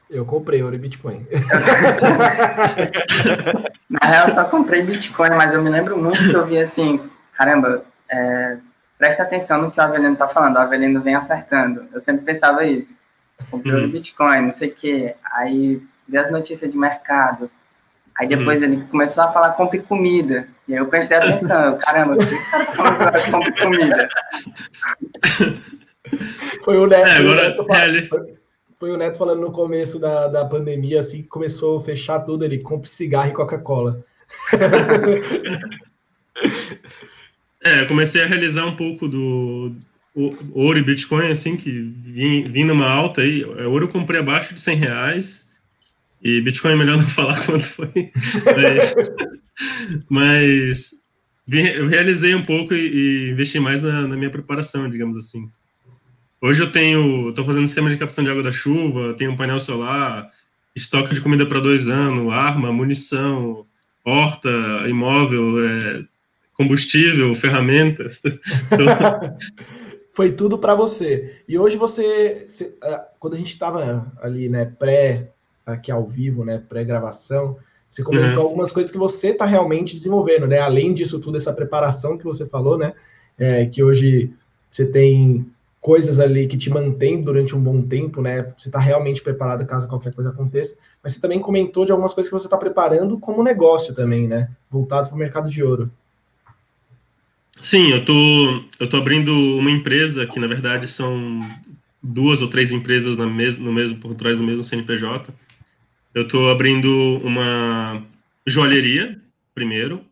Eu 0.10 0.26
comprei 0.26 0.64
ouro 0.64 0.76
e 0.76 0.80
Bitcoin. 0.80 1.28
Na 3.90 4.08
real, 4.08 4.30
eu 4.30 4.34
só 4.34 4.46
comprei 4.46 4.84
Bitcoin, 4.84 5.32
mas 5.32 5.54
eu 5.54 5.62
me 5.62 5.70
lembro 5.70 5.98
muito 5.98 6.30
que 6.30 6.34
eu 6.34 6.46
vi 6.46 6.60
assim, 6.60 7.02
caramba, 7.34 7.84
é, 8.10 8.58
presta 8.98 9.24
atenção 9.24 9.62
no 9.62 9.70
que 9.70 9.78
o 9.80 9.84
Avelino 9.84 10.16
tá 10.16 10.30
falando, 10.30 10.56
o 10.56 10.60
Avelino 10.60 11.02
vem 11.02 11.16
acertando. 11.16 11.86
Eu 11.94 12.00
sempre 12.02 12.24
pensava 12.24 12.66
isso. 12.66 12.96
Comprei 13.52 13.74
ouro 13.74 13.84
e 13.84 13.88
uhum. 13.88 13.94
Bitcoin, 13.94 14.46
não 14.48 14.54
sei 14.54 14.70
o 14.70 14.76
quê. 14.76 15.14
Aí 15.34 15.82
vi 16.08 16.18
as 16.18 16.32
notícias 16.32 16.72
de 16.72 16.78
mercado. 16.78 17.52
Aí 18.20 18.28
depois 18.28 18.60
uhum. 18.60 18.66
ele 18.66 18.84
começou 18.90 19.24
a 19.24 19.32
falar 19.32 19.52
compre 19.52 19.80
comida. 19.80 20.48
E 20.68 20.74
aí 20.74 20.80
eu 20.80 20.88
prestei 20.88 21.18
atenção. 21.18 21.64
Eu, 21.64 21.78
caramba, 21.78 22.16
o 22.16 22.18
que 22.18 22.24
esse 22.24 22.52
cara 22.52 22.66
tá 22.66 22.76
falando 22.76 23.32
compre 23.32 23.52
comida? 23.62 24.10
Foi 26.64 26.78
o 26.78 26.88
Neto. 26.88 27.08
É, 27.08 27.18
agora, 27.18 27.42
o 27.42 27.44
Neto 27.44 27.66
foi, 28.08 28.34
foi, 28.80 28.92
o 28.92 28.98
Neto 28.98 29.18
falando 29.18 29.42
no 29.42 29.52
começo 29.52 30.00
da, 30.00 30.28
da 30.28 30.46
pandemia, 30.46 31.02
assim, 31.02 31.22
que 31.22 31.28
começou 31.28 31.80
a 31.80 31.84
fechar 31.84 32.22
tudo. 32.22 32.46
Ele 32.46 32.62
compre 32.62 32.90
cigarro 32.90 33.30
e 33.30 33.34
Coca-Cola. 33.34 34.04
é, 37.64 37.82
eu 37.82 37.88
comecei 37.88 38.24
a 38.24 38.26
realizar 38.26 38.66
um 38.66 38.76
pouco 38.76 39.08
do 39.08 39.76
ouro 40.54 40.80
e 40.80 40.82
Bitcoin, 40.84 41.30
assim, 41.30 41.58
que 41.58 41.70
vim, 41.72 42.44
vim 42.44 42.64
numa 42.64 42.90
alta 42.90 43.22
aí. 43.22 43.44
Ouro 43.44 43.86
eu 43.86 43.90
comprei 43.90 44.22
abaixo 44.22 44.54
de 44.54 44.62
100 44.62 44.76
reais 44.78 45.47
e 46.22 46.42
Bitcoin 46.42 46.74
é 46.74 46.76
melhor 46.76 46.98
não 46.98 47.08
falar 47.08 47.44
quanto 47.46 47.66
foi. 47.66 48.12
Mas, 48.54 48.96
mas 50.10 50.92
eu 51.50 51.88
realizei 51.88 52.36
um 52.36 52.44
pouco 52.44 52.74
e, 52.74 53.28
e 53.28 53.32
investi 53.32 53.60
mais 53.60 53.84
na, 53.84 54.08
na, 54.08 54.16
minha 54.16 54.30
preparação, 54.30 54.90
digamos 54.90 55.16
assim. 55.16 55.50
Hoje 56.42 56.62
eu 56.62 56.72
tenho, 56.72 57.30
estou 57.30 57.46
fazendo 57.46 57.66
sistema 57.66 57.90
de 57.90 57.98
captação 57.98 58.24
de 58.24 58.30
água 58.30 58.44
da 58.44 58.52
chuva, 58.52 59.14
tenho 59.16 59.32
um 59.32 59.38
painel 59.38 59.60
solar, 59.60 60.30
estoque 60.76 61.14
de 61.14 61.22
comida 61.22 61.46
para 61.46 61.60
dois 61.60 61.88
anos, 61.88 62.32
arma, 62.32 62.72
munição, 62.72 63.66
horta, 64.04 64.50
imóvel, 64.88 65.66
é, 65.66 66.04
combustível, 66.54 67.34
ferramentas. 67.34 68.22
Foi 70.14 70.32
tudo 70.32 70.58
para 70.58 70.74
você. 70.74 71.44
E 71.48 71.60
hoje 71.60 71.78
você, 71.78 72.44
é, 72.84 73.02
quando 73.20 73.36
a 73.36 73.38
gente 73.38 73.52
estava 73.52 74.12
ali, 74.20 74.50
né, 74.50 74.66
pré 74.66 75.32
aqui 75.74 75.92
ao 75.92 76.06
vivo, 76.06 76.44
né, 76.44 76.62
pré-gravação, 76.68 77.58
você 77.90 78.04
comentou 78.04 78.44
uhum. 78.44 78.50
algumas 78.50 78.72
coisas 78.72 78.92
que 78.92 78.98
você 78.98 79.30
está 79.30 79.46
realmente 79.46 79.96
desenvolvendo, 79.96 80.46
né? 80.46 80.60
Além 80.60 80.94
disso 80.94 81.20
tudo, 81.20 81.38
essa 81.38 81.54
preparação 81.54 82.18
que 82.18 82.24
você 82.24 82.46
falou, 82.46 82.78
né? 82.78 82.94
É, 83.38 83.66
que 83.66 83.84
hoje 83.84 84.32
você 84.70 84.86
tem 84.86 85.50
coisas 85.80 86.20
ali 86.20 86.48
que 86.48 86.58
te 86.58 86.70
mantêm 86.70 87.22
durante 87.22 87.56
um 87.56 87.62
bom 87.62 87.82
tempo, 87.82 88.22
né? 88.22 88.54
Você 88.58 88.68
está 88.68 88.80
realmente 88.80 89.22
preparado 89.22 89.66
caso 89.66 89.88
qualquer 89.88 90.14
coisa 90.14 90.32
aconteça. 90.32 90.76
Mas 91.02 91.14
você 91.14 91.22
também 91.22 91.40
comentou 91.40 91.86
de 91.86 91.92
algumas 91.92 92.14
coisas 92.14 92.30
que 92.30 92.38
você 92.38 92.48
está 92.48 92.58
preparando 92.58 93.18
como 93.20 93.42
negócio 93.42 93.94
também, 93.96 94.28
né? 94.28 94.50
Voltado 94.70 95.08
para 95.08 95.16
o 95.16 95.20
mercado 95.20 95.50
de 95.50 95.64
ouro. 95.64 95.90
Sim, 97.62 97.92
eu 97.92 98.04
tô, 98.04 98.64
eu 98.80 98.90
tô 98.90 98.98
abrindo 98.98 99.32
uma 99.32 99.72
empresa 99.72 100.28
que 100.28 100.40
na 100.40 100.46
verdade 100.46 100.88
são 100.88 101.40
duas 102.04 102.42
ou 102.42 102.50
três 102.50 102.72
empresas 102.72 103.18
na 103.18 103.26
mes 103.26 103.58
no 103.58 103.74
mesmo 103.74 103.98
por 103.98 104.14
trás 104.14 104.38
do 104.38 104.44
mesmo 104.44 104.64
CNPJ 104.64 105.34
eu 106.18 106.24
estou 106.24 106.50
abrindo 106.50 107.22
uma, 107.24 108.04
joalheria, 108.44 109.22
primeiro, 109.54 110.04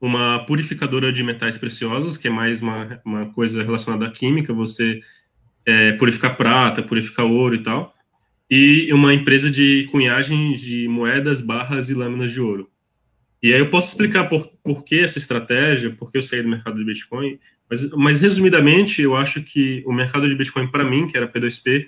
uma 0.00 0.38
purificadora 0.38 1.12
de 1.12 1.22
metais 1.22 1.58
preciosos, 1.58 2.16
que 2.16 2.28
é 2.28 2.30
mais 2.30 2.62
uma, 2.62 2.98
uma 3.04 3.26
coisa 3.26 3.62
relacionada 3.62 4.06
à 4.06 4.10
química, 4.10 4.54
você 4.54 5.00
é, 5.66 5.92
purificar 5.92 6.34
prata, 6.34 6.82
purificar 6.82 7.26
ouro 7.26 7.54
e 7.54 7.62
tal, 7.62 7.94
e 8.50 8.90
uma 8.94 9.12
empresa 9.12 9.50
de 9.50 9.86
cunhagem 9.90 10.54
de 10.54 10.88
moedas, 10.88 11.42
barras 11.42 11.90
e 11.90 11.94
lâminas 11.94 12.32
de 12.32 12.40
ouro. 12.40 12.70
E 13.42 13.52
aí 13.52 13.60
eu 13.60 13.68
posso 13.68 13.88
explicar 13.88 14.30
por, 14.30 14.46
por 14.64 14.82
que 14.82 15.00
essa 15.00 15.18
estratégia, 15.18 15.90
por 15.90 16.10
que 16.10 16.16
eu 16.16 16.22
saí 16.22 16.42
do 16.42 16.48
mercado 16.48 16.78
de 16.78 16.84
Bitcoin, 16.86 17.38
mas, 17.68 17.90
mas 17.90 18.18
resumidamente, 18.18 19.02
eu 19.02 19.14
acho 19.14 19.42
que 19.42 19.82
o 19.86 19.92
mercado 19.92 20.26
de 20.26 20.34
Bitcoin, 20.34 20.68
para 20.68 20.84
mim, 20.84 21.06
que 21.06 21.18
era 21.18 21.30
P2P, 21.30 21.86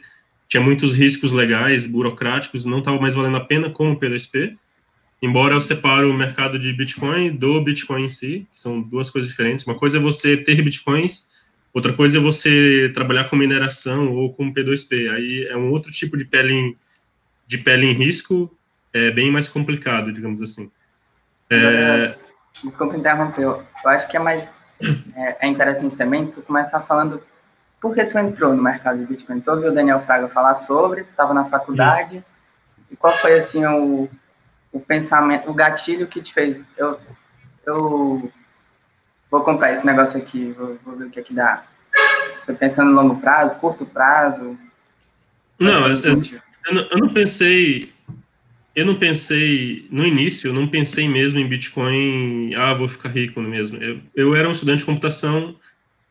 tinha 0.53 0.63
muitos 0.63 0.95
riscos 0.95 1.33
legais, 1.33 1.87
burocráticos, 1.87 2.67
não 2.67 2.81
estava 2.81 3.01
mais 3.01 3.15
valendo 3.15 3.39
a 3.39 3.41
pena 3.41 3.71
como 3.71 3.99
P2P, 3.99 4.55
embora 5.23 5.55
eu 5.55 5.61
separe 5.63 6.05
o 6.05 6.13
mercado 6.13 6.59
de 6.59 6.71
Bitcoin 6.75 7.35
do 7.35 7.59
Bitcoin 7.63 8.05
em 8.05 8.09
si, 8.11 8.47
que 8.53 8.61
são 8.61 8.79
duas 8.83 9.09
coisas 9.09 9.31
diferentes. 9.31 9.67
Uma 9.67 9.79
coisa 9.79 9.97
é 9.97 10.01
você 10.01 10.37
ter 10.37 10.61
Bitcoins, 10.61 11.31
outra 11.73 11.95
coisa 11.95 12.19
é 12.19 12.21
você 12.21 12.91
trabalhar 12.93 13.31
com 13.31 13.37
mineração 13.37 14.11
ou 14.11 14.31
com 14.35 14.53
P2P. 14.53 15.11
Aí 15.15 15.47
é 15.49 15.57
um 15.57 15.71
outro 15.71 15.91
tipo 15.91 16.19
de 16.19 16.27
pele 16.27 16.53
em, 16.53 16.77
de 17.47 17.57
pele 17.57 17.87
em 17.87 17.95
risco, 17.95 18.55
é 18.93 19.11
bem 19.11 19.31
mais 19.31 19.49
complicado, 19.49 20.13
digamos 20.13 20.43
assim. 20.43 20.71
É... 21.49 22.15
Desculpa 22.63 22.95
interromper, 22.95 23.45
eu 23.45 23.65
acho 23.87 24.07
que 24.07 24.19
é 24.19 24.21
mais 24.21 24.47
é, 25.17 25.47
é, 25.47 25.49
interessante 25.49 25.97
também 25.97 26.27
tu 26.27 26.43
começar 26.43 26.81
falando 26.81 27.23
por 27.83 27.93
que 27.93 28.05
tu 28.05 28.17
entrou 28.17 28.55
no 28.55 28.63
mercado 28.63 29.01
de 29.01 29.07
Bitcoin. 29.07 29.41
Tu 29.41 29.51
ouviu 29.51 29.73
o 29.73 29.75
Daniel 29.75 30.01
Fraga 30.01 30.29
falar 30.29 30.55
sobre, 30.55 31.03
tu 31.03 31.11
estava 31.11 31.35
na 31.35 31.47
faculdade, 31.47 32.19
Sim. 32.19 32.25
e 32.93 32.97
qual 32.97 33.13
foi, 33.19 33.35
assim, 33.35 33.67
o, 33.67 34.09
o 34.71 34.79
pensamento, 34.79 35.51
o 35.51 35.55
gatilho 35.55 36.07
que 36.07 36.23
te 36.23 36.33
fez, 36.33 36.65
eu, 36.77 36.97
eu 37.67 38.33
vou 39.29 39.43
comprar 39.43 39.73
esse 39.73 39.85
negócio 39.85 40.17
aqui, 40.17 40.55
vou, 40.57 40.79
vou 40.85 40.97
ver 40.97 41.07
o 41.07 41.11
que 41.11 41.19
é 41.19 41.23
que 41.25 41.35
dá. 41.35 41.65
Foi 42.47 42.55
pensando 42.55 42.93
no 42.93 43.03
longo 43.03 43.21
prazo, 43.21 43.57
curto 43.57 43.85
prazo? 43.85 44.57
Não, 45.59 45.89
eu, 45.89 45.97
eu, 46.05 46.23
eu, 46.91 46.99
não 46.99 47.13
pensei 47.13 47.93
eu 48.75 48.87
não 48.87 48.95
pensei, 48.95 49.87
no 49.91 50.07
início, 50.07 50.49
eu 50.49 50.55
não 50.55 50.67
pensei 50.67 51.07
mesmo 51.07 51.39
em 51.39 51.47
Bitcoin, 51.47 52.55
ah, 52.55 52.73
vou 52.73 52.89
ficar 52.89 53.11
rico 53.11 53.41
mesmo. 53.41 53.77
Eu, 53.77 54.01
eu 54.15 54.35
era 54.35 54.49
um 54.49 54.53
estudante 54.53 54.79
de 54.79 54.87
computação, 54.87 55.55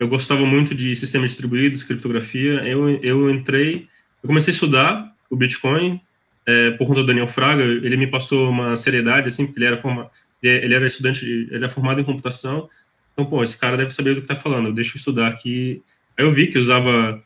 eu 0.01 0.07
gostava 0.07 0.43
muito 0.43 0.73
de 0.73 0.95
sistemas 0.95 1.29
distribuídos, 1.29 1.83
criptografia, 1.83 2.53
eu, 2.67 2.89
eu 3.03 3.29
entrei, 3.29 3.87
eu 4.23 4.27
comecei 4.27 4.51
a 4.51 4.55
estudar 4.55 5.15
o 5.29 5.35
Bitcoin 5.35 6.01
é, 6.43 6.71
por 6.71 6.87
conta 6.87 7.01
do 7.01 7.05
Daniel 7.05 7.27
Fraga, 7.27 7.61
ele 7.61 7.95
me 7.95 8.07
passou 8.07 8.49
uma 8.49 8.75
seriedade, 8.75 9.27
assim, 9.27 9.45
porque 9.45 9.59
ele 9.59 9.67
era, 9.67 9.77
forma, 9.77 10.09
ele 10.41 10.73
era 10.73 10.87
estudante, 10.87 11.23
de, 11.23 11.43
ele 11.51 11.57
era 11.57 11.69
formado 11.69 12.01
em 12.01 12.03
computação, 12.03 12.67
então, 13.13 13.27
pô, 13.27 13.43
esse 13.43 13.55
cara 13.59 13.77
deve 13.77 13.91
saber 13.91 14.15
do 14.15 14.21
que 14.21 14.25
está 14.25 14.35
falando, 14.35 14.75
eu 14.75 14.81
estudar 14.81 15.27
aqui. 15.27 15.83
Aí 16.17 16.25
eu 16.25 16.31
vi 16.31 16.47
que 16.47 16.57
usava 16.57 17.21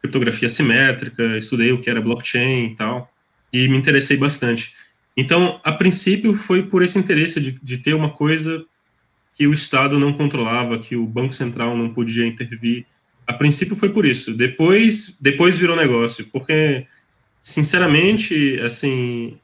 criptografia 0.00 0.48
simétrica, 0.48 1.36
estudei 1.36 1.72
o 1.72 1.80
que 1.80 1.90
era 1.90 2.00
blockchain 2.00 2.66
e 2.66 2.76
tal, 2.76 3.12
e 3.52 3.66
me 3.66 3.76
interessei 3.76 4.16
bastante. 4.16 4.72
Então, 5.16 5.60
a 5.64 5.72
princípio, 5.72 6.32
foi 6.34 6.62
por 6.62 6.80
esse 6.80 6.96
interesse 6.96 7.40
de, 7.40 7.58
de 7.60 7.78
ter 7.78 7.94
uma 7.94 8.10
coisa 8.10 8.64
que 9.34 9.46
o 9.46 9.52
Estado 9.52 9.98
não 9.98 10.12
controlava, 10.12 10.78
que 10.78 10.96
o 10.96 11.06
Banco 11.06 11.34
Central 11.34 11.76
não 11.76 11.92
podia 11.92 12.26
intervir. 12.26 12.86
A 13.26 13.32
princípio 13.32 13.74
foi 13.74 13.90
por 13.90 14.06
isso. 14.06 14.32
Depois, 14.32 15.18
depois 15.20 15.58
virou 15.58 15.76
negócio, 15.76 16.26
porque, 16.32 16.86
sinceramente, 17.40 18.58
assim, 18.60 19.36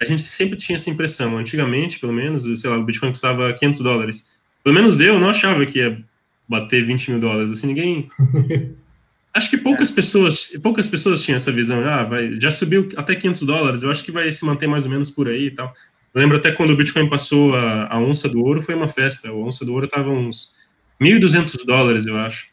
a 0.00 0.04
gente 0.04 0.22
sempre 0.22 0.56
tinha 0.56 0.76
essa 0.76 0.88
impressão. 0.88 1.36
Antigamente, 1.36 1.98
pelo 1.98 2.12
menos, 2.12 2.60
sei 2.60 2.70
lá, 2.70 2.76
o 2.76 2.84
Bitcoin 2.84 3.10
custava 3.10 3.52
500 3.52 3.80
dólares. 3.80 4.38
Pelo 4.62 4.74
menos 4.74 5.00
eu 5.00 5.18
não 5.18 5.30
achava 5.30 5.66
que 5.66 5.78
ia 5.78 6.02
bater 6.48 6.84
20 6.84 7.10
mil 7.10 7.20
dólares. 7.20 7.50
Assim, 7.50 7.66
ninguém 7.66 8.08
Acho 9.34 9.50
que 9.50 9.58
poucas 9.58 9.90
pessoas, 9.90 10.48
poucas 10.62 10.88
pessoas 10.88 11.22
tinham 11.22 11.36
essa 11.36 11.52
visão. 11.52 11.86
Ah, 11.86 12.02
vai, 12.02 12.40
já 12.40 12.50
subiu 12.50 12.88
até 12.96 13.14
500 13.14 13.42
dólares. 13.42 13.82
Eu 13.82 13.90
acho 13.90 14.02
que 14.02 14.10
vai 14.10 14.30
se 14.32 14.44
manter 14.44 14.66
mais 14.66 14.84
ou 14.84 14.90
menos 14.90 15.10
por 15.10 15.28
aí 15.28 15.46
e 15.46 15.50
tal. 15.50 15.72
Eu 16.18 16.22
lembro 16.22 16.36
até 16.36 16.50
quando 16.50 16.70
o 16.70 16.76
Bitcoin 16.76 17.08
passou 17.08 17.54
a, 17.54 17.94
a 17.94 18.00
onça 18.00 18.28
do 18.28 18.44
ouro, 18.44 18.60
foi 18.60 18.74
uma 18.74 18.88
festa. 18.88 19.28
A 19.28 19.32
onça 19.32 19.64
do 19.64 19.72
ouro 19.72 19.86
estava 19.86 20.10
uns 20.10 20.56
1.200 21.00 21.64
dólares, 21.64 22.06
eu 22.06 22.18
acho. 22.18 22.46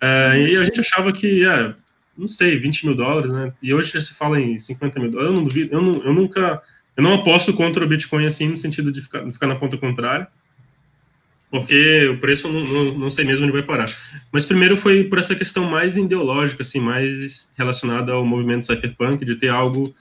É, 0.00 0.48
e 0.48 0.56
a 0.56 0.62
gente 0.62 0.78
achava 0.78 1.12
que, 1.12 1.44
ah, 1.44 1.74
não 2.16 2.28
sei, 2.28 2.56
20 2.56 2.86
mil 2.86 2.94
dólares, 2.94 3.32
né? 3.32 3.52
E 3.60 3.74
hoje 3.74 4.00
se 4.00 4.14
fala 4.14 4.40
em 4.40 4.56
50 4.60 5.00
mil 5.00 5.10
dólares. 5.10 5.32
Eu 5.32 5.36
não 5.36 5.44
duvido, 5.44 5.74
eu, 5.74 5.82
não, 5.82 6.04
eu 6.04 6.12
nunca, 6.14 6.62
eu 6.96 7.02
não 7.02 7.14
aposto 7.14 7.52
contra 7.52 7.84
o 7.84 7.88
Bitcoin 7.88 8.26
assim, 8.26 8.46
no 8.46 8.56
sentido 8.56 8.92
de 8.92 9.00
ficar, 9.00 9.28
ficar 9.28 9.48
na 9.48 9.56
ponta 9.56 9.76
contrária 9.76 10.28
porque 11.50 12.08
o 12.08 12.16
preço 12.16 12.46
eu 12.46 12.52
não, 12.52 12.64
não, 12.64 12.98
não, 12.98 13.10
sei 13.10 13.26
mesmo 13.26 13.44
onde 13.44 13.52
vai 13.52 13.62
parar. 13.62 13.84
Mas 14.32 14.46
primeiro 14.46 14.74
foi 14.74 15.04
por 15.04 15.18
essa 15.18 15.34
questão 15.34 15.68
mais 15.68 15.98
ideológica, 15.98 16.62
assim, 16.62 16.80
mais 16.80 17.52
relacionada 17.58 18.12
ao 18.12 18.24
movimento 18.24 18.64
cypherpunk, 18.64 19.22
de 19.22 19.36
ter 19.36 19.48
algo 19.48 19.94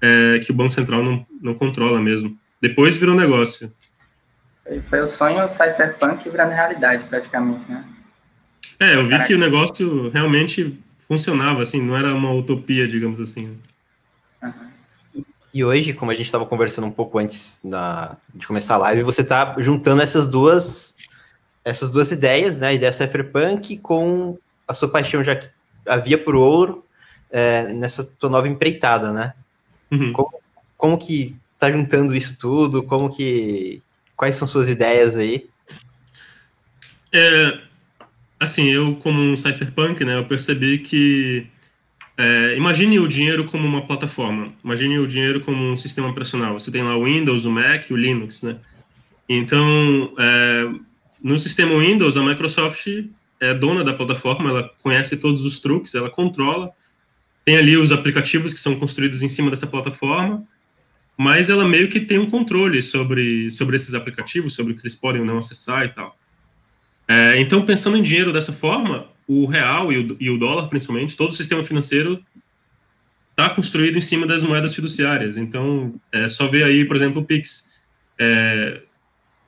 é, 0.00 0.38
que 0.40 0.50
o 0.50 0.54
Banco 0.54 0.72
Central 0.72 1.02
não, 1.02 1.26
não 1.40 1.54
controla 1.54 2.00
mesmo. 2.00 2.36
Depois 2.60 2.96
virou 2.96 3.14
negócio. 3.14 3.72
Foi 4.88 5.00
o 5.00 5.08
sonho 5.08 5.48
cypherpunk 5.48 6.28
virando 6.28 6.50
realidade, 6.50 7.04
praticamente, 7.04 7.70
né? 7.70 7.84
É, 8.80 8.96
eu 8.96 9.04
vi 9.04 9.10
Caraca. 9.10 9.28
que 9.28 9.34
o 9.34 9.38
negócio 9.38 10.10
realmente 10.10 10.78
funcionava, 11.06 11.62
assim, 11.62 11.80
não 11.80 11.96
era 11.96 12.12
uma 12.12 12.32
utopia, 12.32 12.86
digamos 12.88 13.20
assim. 13.20 13.56
Uhum. 14.42 15.24
E 15.54 15.64
hoje, 15.64 15.92
como 15.92 16.10
a 16.10 16.14
gente 16.14 16.26
estava 16.26 16.44
conversando 16.44 16.86
um 16.86 16.90
pouco 16.90 17.18
antes 17.18 17.60
na, 17.64 18.16
de 18.34 18.46
começar 18.46 18.74
a 18.74 18.78
live, 18.78 19.02
você 19.02 19.22
está 19.22 19.54
juntando 19.58 20.02
essas 20.02 20.28
duas 20.28 20.96
essas 21.64 21.90
duas 21.90 22.12
ideias, 22.12 22.58
né? 22.58 22.68
A 22.68 22.72
ideia 22.74 22.92
cypherpunk 22.92 23.76
com 23.78 24.38
a 24.68 24.72
sua 24.74 24.88
paixão 24.88 25.24
já 25.24 25.34
que 25.34 25.48
havia 25.84 26.16
por 26.16 26.36
ouro 26.36 26.84
é, 27.28 27.72
nessa 27.72 28.08
sua 28.18 28.30
nova 28.30 28.46
empreitada, 28.46 29.12
né? 29.12 29.34
Uhum. 29.96 30.12
Como, 30.12 30.30
como 30.76 30.98
que 30.98 31.36
está 31.52 31.70
juntando 31.70 32.14
isso 32.14 32.36
tudo? 32.38 32.82
Como 32.82 33.08
que 33.08 33.82
quais 34.16 34.36
são 34.36 34.46
suas 34.46 34.68
ideias 34.68 35.16
aí? 35.16 35.48
É, 37.12 37.58
assim, 38.38 38.68
eu 38.68 38.96
como 38.96 39.20
um 39.20 39.36
cypherpunk, 39.36 40.04
né? 40.04 40.18
Eu 40.18 40.24
percebi 40.24 40.78
que 40.78 41.46
é, 42.18 42.56
imagine 42.56 42.98
o 42.98 43.08
dinheiro 43.08 43.44
como 43.44 43.66
uma 43.66 43.86
plataforma. 43.86 44.52
Imagine 44.64 44.98
o 44.98 45.06
dinheiro 45.06 45.40
como 45.40 45.62
um 45.72 45.76
sistema 45.76 46.08
operacional. 46.08 46.58
Você 46.58 46.70
tem 46.70 46.82
lá 46.82 46.96
o 46.96 47.04
Windows, 47.04 47.44
o 47.44 47.50
Mac, 47.50 47.90
o 47.90 47.96
Linux, 47.96 48.42
né? 48.42 48.56
Então, 49.28 50.14
é, 50.18 50.68
no 51.22 51.38
sistema 51.38 51.76
Windows, 51.78 52.16
a 52.16 52.22
Microsoft 52.22 52.86
é 53.40 53.52
dona 53.52 53.84
da 53.84 53.92
plataforma, 53.92 54.48
ela 54.48 54.70
conhece 54.82 55.18
todos 55.18 55.44
os 55.44 55.58
truques, 55.58 55.94
ela 55.94 56.08
controla. 56.08 56.70
Tem 57.46 57.56
ali 57.56 57.76
os 57.76 57.92
aplicativos 57.92 58.52
que 58.52 58.58
são 58.58 58.74
construídos 58.74 59.22
em 59.22 59.28
cima 59.28 59.50
dessa 59.50 59.68
plataforma, 59.68 60.44
mas 61.16 61.48
ela 61.48 61.66
meio 61.66 61.88
que 61.88 62.00
tem 62.00 62.18
um 62.18 62.28
controle 62.28 62.82
sobre, 62.82 63.48
sobre 63.52 63.76
esses 63.76 63.94
aplicativos, 63.94 64.52
sobre 64.54 64.72
o 64.72 64.76
que 64.76 64.82
eles 64.82 64.96
podem 64.96 65.20
ou 65.20 65.26
não 65.26 65.38
acessar 65.38 65.84
e 65.84 65.88
tal. 65.88 66.18
É, 67.06 67.40
então, 67.40 67.64
pensando 67.64 67.96
em 67.96 68.02
dinheiro 68.02 68.32
dessa 68.32 68.52
forma, 68.52 69.06
o 69.28 69.46
real 69.46 69.92
e 69.92 69.98
o, 69.98 70.16
e 70.18 70.28
o 70.28 70.36
dólar, 70.36 70.68
principalmente, 70.68 71.16
todo 71.16 71.30
o 71.30 71.34
sistema 71.36 71.62
financeiro 71.62 72.20
está 73.30 73.48
construído 73.48 73.96
em 73.96 74.00
cima 74.00 74.26
das 74.26 74.42
moedas 74.42 74.74
fiduciárias. 74.74 75.36
Então, 75.36 75.94
é 76.10 76.28
só 76.28 76.48
ver 76.48 76.64
aí, 76.64 76.84
por 76.84 76.96
exemplo, 76.96 77.22
o 77.22 77.24
Pix. 77.24 77.70
É, 78.18 78.82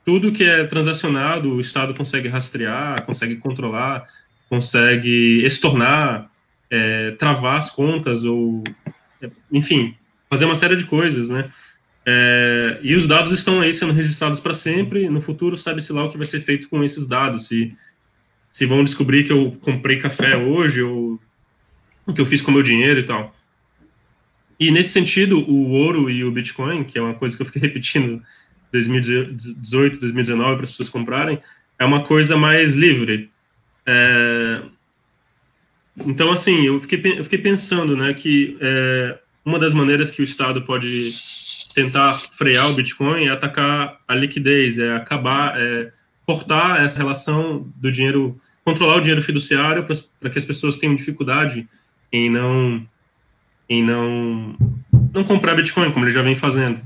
tudo 0.05 0.31
que 0.31 0.45
é 0.45 0.63
transacionado, 0.63 1.53
o 1.53 1.59
Estado 1.59 1.93
consegue 1.93 2.29
rastrear, 2.29 3.03
consegue 3.03 3.35
controlar, 3.35 4.07
consegue 4.47 5.43
estornar, 5.45 6.31
é, 6.69 7.11
travar 7.11 7.57
as 7.57 7.69
contas 7.69 8.23
ou, 8.23 8.63
enfim, 9.51 9.95
fazer 10.29 10.45
uma 10.45 10.55
série 10.55 10.75
de 10.75 10.85
coisas, 10.85 11.29
né? 11.29 11.49
É, 12.05 12.79
e 12.81 12.95
os 12.95 13.07
dados 13.07 13.31
estão 13.31 13.61
aí 13.61 13.73
sendo 13.73 13.93
registrados 13.93 14.39
para 14.39 14.53
sempre. 14.53 15.09
No 15.09 15.21
futuro, 15.21 15.55
sabe-se 15.57 15.93
lá 15.93 16.03
o 16.03 16.09
que 16.09 16.17
vai 16.17 16.25
ser 16.25 16.39
feito 16.39 16.69
com 16.69 16.83
esses 16.83 17.07
dados. 17.07 17.47
Se 17.47 17.73
se 18.51 18.65
vão 18.65 18.83
descobrir 18.83 19.23
que 19.23 19.31
eu 19.31 19.55
comprei 19.61 19.97
café 19.97 20.35
hoje, 20.35 20.81
ou 20.81 21.19
o 22.05 22.13
que 22.13 22.21
eu 22.21 22.25
fiz 22.25 22.41
com 22.41 22.51
meu 22.51 22.63
dinheiro 22.63 22.99
e 22.99 23.03
tal. 23.03 23.35
E 24.59 24.71
nesse 24.71 24.91
sentido, 24.91 25.39
o 25.39 25.69
ouro 25.69 26.09
e 26.09 26.23
o 26.23 26.31
Bitcoin, 26.31 26.83
que 26.83 26.97
é 26.97 27.01
uma 27.01 27.13
coisa 27.13 27.35
que 27.35 27.41
eu 27.41 27.45
fiquei 27.45 27.61
repetindo 27.69 28.21
2018, 28.71 29.99
2019 29.99 30.55
para 30.55 30.63
as 30.63 30.71
pessoas 30.71 30.89
comprarem, 30.89 31.39
é 31.77 31.85
uma 31.85 32.03
coisa 32.03 32.35
mais 32.35 32.75
livre. 32.75 33.29
É... 33.85 34.61
Então, 36.05 36.31
assim, 36.31 36.65
eu 36.65 36.79
fiquei, 36.79 37.19
eu 37.19 37.23
fiquei 37.23 37.39
pensando, 37.39 37.95
né, 37.95 38.13
que 38.13 38.57
é, 38.61 39.17
uma 39.43 39.59
das 39.59 39.73
maneiras 39.73 40.11
que 40.11 40.21
o 40.21 40.23
Estado 40.23 40.61
pode 40.61 41.13
tentar 41.73 42.13
frear 42.13 42.69
o 42.69 42.73
Bitcoin 42.73 43.25
é 43.25 43.29
atacar 43.29 43.99
a 44.07 44.15
liquidez, 44.15 44.77
é 44.77 44.95
acabar, 44.95 45.59
é, 45.59 45.91
cortar 46.25 46.83
essa 46.83 46.99
relação 46.99 47.71
do 47.75 47.91
dinheiro, 47.91 48.39
controlar 48.63 48.97
o 48.97 49.01
dinheiro 49.01 49.21
fiduciário 49.21 49.85
para 50.19 50.29
que 50.29 50.37
as 50.37 50.45
pessoas 50.45 50.77
tenham 50.77 50.95
dificuldade 50.95 51.67
em 52.11 52.29
não 52.29 52.85
em 53.69 53.83
não 53.83 54.55
não 55.13 55.23
comprar 55.23 55.55
Bitcoin 55.55 55.91
como 55.91 56.05
ele 56.05 56.11
já 56.11 56.23
vem 56.23 56.35
fazendo. 56.35 56.81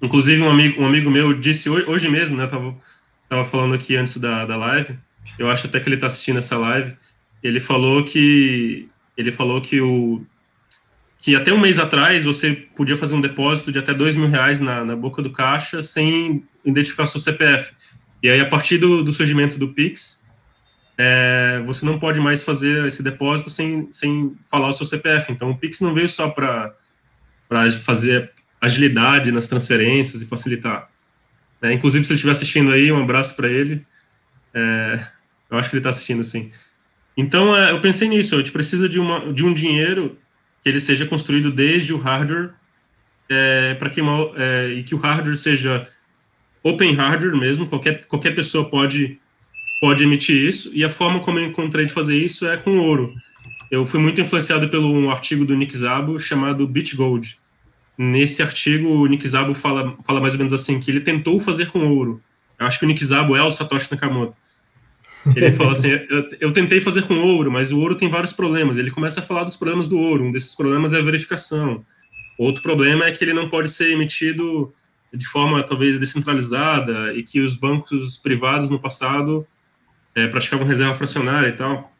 Inclusive, 0.00 0.42
um 0.42 0.50
amigo, 0.50 0.82
um 0.82 0.86
amigo 0.86 1.10
meu 1.10 1.32
disse 1.32 1.68
hoje, 1.70 1.86
hoje 1.86 2.08
mesmo, 2.08 2.36
né? 2.36 2.46
Tava, 2.46 2.74
tava 3.28 3.44
falando 3.44 3.74
aqui 3.74 3.96
antes 3.96 4.16
da, 4.18 4.44
da 4.44 4.56
live. 4.56 4.96
Eu 5.38 5.50
acho 5.50 5.66
até 5.66 5.80
que 5.80 5.88
ele 5.88 5.96
está 5.96 6.06
assistindo 6.06 6.38
essa 6.38 6.56
live. 6.56 6.94
Ele 7.44 7.60
falou 7.60 8.02
que 8.02 8.88
ele 9.16 9.30
falou 9.30 9.60
que 9.60 9.80
o 9.80 10.24
que 11.18 11.36
até 11.36 11.52
um 11.52 11.58
mês 11.58 11.78
atrás 11.78 12.24
você 12.24 12.52
podia 12.52 12.96
fazer 12.96 13.14
um 13.14 13.20
depósito 13.20 13.70
de 13.70 13.78
até 13.78 13.94
dois 13.94 14.16
mil 14.16 14.28
reais 14.28 14.60
na, 14.60 14.84
na 14.84 14.96
boca 14.96 15.22
do 15.22 15.30
caixa 15.30 15.80
sem 15.80 16.44
identificar 16.64 17.06
seu 17.06 17.20
CPF. 17.20 17.72
E 18.22 18.28
aí, 18.28 18.40
a 18.40 18.46
partir 18.46 18.78
do, 18.78 19.02
do 19.02 19.12
surgimento 19.12 19.58
do 19.58 19.68
Pix, 19.68 20.24
é, 20.96 21.62
você 21.66 21.84
não 21.84 21.98
pode 21.98 22.20
mais 22.20 22.42
fazer 22.42 22.86
esse 22.86 23.02
depósito 23.02 23.50
sem, 23.50 23.88
sem 23.92 24.34
falar 24.50 24.68
o 24.68 24.72
seu 24.72 24.86
CPF. 24.86 25.32
Então, 25.32 25.50
o 25.50 25.56
Pix 25.56 25.80
não 25.80 25.94
veio 25.94 26.08
só 26.08 26.28
para 26.28 26.74
fazer 27.82 28.32
agilidade 28.60 29.30
nas 29.30 29.48
transferências 29.48 30.22
e 30.22 30.26
facilitar. 30.26 30.88
É, 31.62 31.72
inclusive, 31.72 32.04
se 32.04 32.12
ele 32.12 32.16
estiver 32.16 32.32
assistindo 32.32 32.70
aí, 32.70 32.90
um 32.92 33.02
abraço 33.02 33.34
para 33.36 33.48
ele. 33.48 33.84
É, 34.52 35.06
eu 35.50 35.58
acho 35.58 35.70
que 35.70 35.76
ele 35.76 35.80
está 35.80 35.90
assistindo, 35.90 36.22
sim. 36.22 36.50
Então, 37.16 37.56
é, 37.56 37.70
eu 37.70 37.80
pensei 37.80 38.08
nisso. 38.08 38.34
A 38.34 38.38
gente 38.38 38.52
precisa 38.52 38.88
de, 38.88 38.98
uma, 38.98 39.32
de 39.32 39.44
um 39.44 39.52
dinheiro 39.52 40.18
que 40.62 40.68
ele 40.68 40.80
seja 40.80 41.06
construído 41.06 41.50
desde 41.50 41.92
o 41.92 41.98
hardware 41.98 42.50
é, 43.28 43.74
para 43.74 43.90
que 43.90 44.00
é, 44.00 44.68
e 44.76 44.82
que 44.82 44.94
o 44.94 44.98
hardware 44.98 45.36
seja 45.36 45.88
open 46.62 46.94
hardware 46.94 47.36
mesmo. 47.36 47.66
Qualquer 47.66 48.04
qualquer 48.06 48.34
pessoa 48.34 48.68
pode 48.68 49.18
pode 49.80 50.02
emitir 50.02 50.36
isso. 50.36 50.70
E 50.74 50.82
a 50.82 50.88
forma 50.88 51.20
como 51.20 51.38
eu 51.38 51.44
encontrei 51.44 51.84
de 51.84 51.92
fazer 51.92 52.16
isso 52.16 52.46
é 52.46 52.56
com 52.56 52.78
ouro. 52.78 53.14
Eu 53.70 53.84
fui 53.86 54.00
muito 54.00 54.20
influenciado 54.20 54.68
pelo 54.68 54.90
um 54.90 55.10
artigo 55.10 55.44
do 55.44 55.54
Nick 55.54 55.76
Szabo 55.76 56.18
chamado 56.18 56.66
BitGold. 56.66 57.38
Nesse 57.96 58.42
artigo, 58.42 58.88
o 58.88 59.06
Nick 59.06 59.26
Szabo 59.28 59.54
fala, 59.54 59.96
fala 60.04 60.20
mais 60.20 60.32
ou 60.34 60.38
menos 60.38 60.52
assim, 60.52 60.80
que 60.80 60.90
ele 60.90 61.00
tentou 61.00 61.38
fazer 61.38 61.66
com 61.70 61.86
ouro. 61.86 62.20
Eu 62.58 62.66
acho 62.66 62.78
que 62.78 62.84
o 62.84 62.88
Nick 62.88 63.04
Szabo 63.04 63.36
é 63.36 63.42
o 63.42 63.50
Satoshi 63.50 63.90
Nakamoto. 63.90 64.36
Ele 65.34 65.52
fala 65.52 65.72
assim: 65.72 65.88
eu, 65.88 66.28
eu, 66.40 66.52
tentei 66.52 66.80
fazer 66.80 67.02
com 67.02 67.14
ouro, 67.18 67.50
mas 67.50 67.72
o 67.72 67.78
ouro 67.78 67.94
tem 67.94 68.08
vários 68.08 68.32
problemas. 68.32 68.76
Ele 68.76 68.90
começa 68.90 69.20
a 69.20 69.22
falar 69.22 69.44
dos 69.44 69.56
problemas 69.56 69.88
do 69.88 69.98
ouro. 69.98 70.24
Um 70.24 70.30
desses 70.30 70.54
problemas 70.54 70.92
é 70.92 70.98
a 70.98 71.02
verificação. 71.02 71.84
Outro 72.36 72.62
problema 72.62 73.06
é 73.06 73.12
que 73.12 73.24
ele 73.24 73.32
não 73.32 73.48
pode 73.48 73.70
ser 73.70 73.90
emitido 73.90 74.72
de 75.12 75.26
forma 75.26 75.62
talvez 75.62 75.98
descentralizada 75.98 77.14
e 77.14 77.22
que 77.22 77.40
os 77.40 77.54
bancos 77.54 78.16
privados 78.16 78.68
no 78.68 78.78
passado 78.78 79.46
é, 80.14 80.26
praticavam 80.26 80.66
reserva 80.66 80.94
fracionária 80.94 81.48
e 81.48 81.52
tal. 81.52 81.92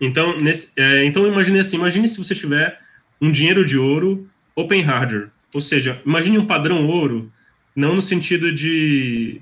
Então, 0.00 0.36
nesse, 0.36 0.72
é, 0.76 1.04
então 1.04 1.26
imagine 1.26 1.60
assim: 1.60 1.76
imagine 1.76 2.08
se 2.08 2.18
você 2.18 2.34
tiver 2.34 2.78
um 3.20 3.30
dinheiro 3.30 3.64
de 3.64 3.78
ouro 3.78 4.28
open 4.54 4.82
hardware, 4.82 5.30
ou 5.54 5.60
seja, 5.60 6.02
imagine 6.04 6.38
um 6.38 6.46
padrão 6.46 6.86
ouro, 6.86 7.32
não 7.74 7.94
no 7.94 8.02
sentido 8.02 8.52
de 8.52 9.40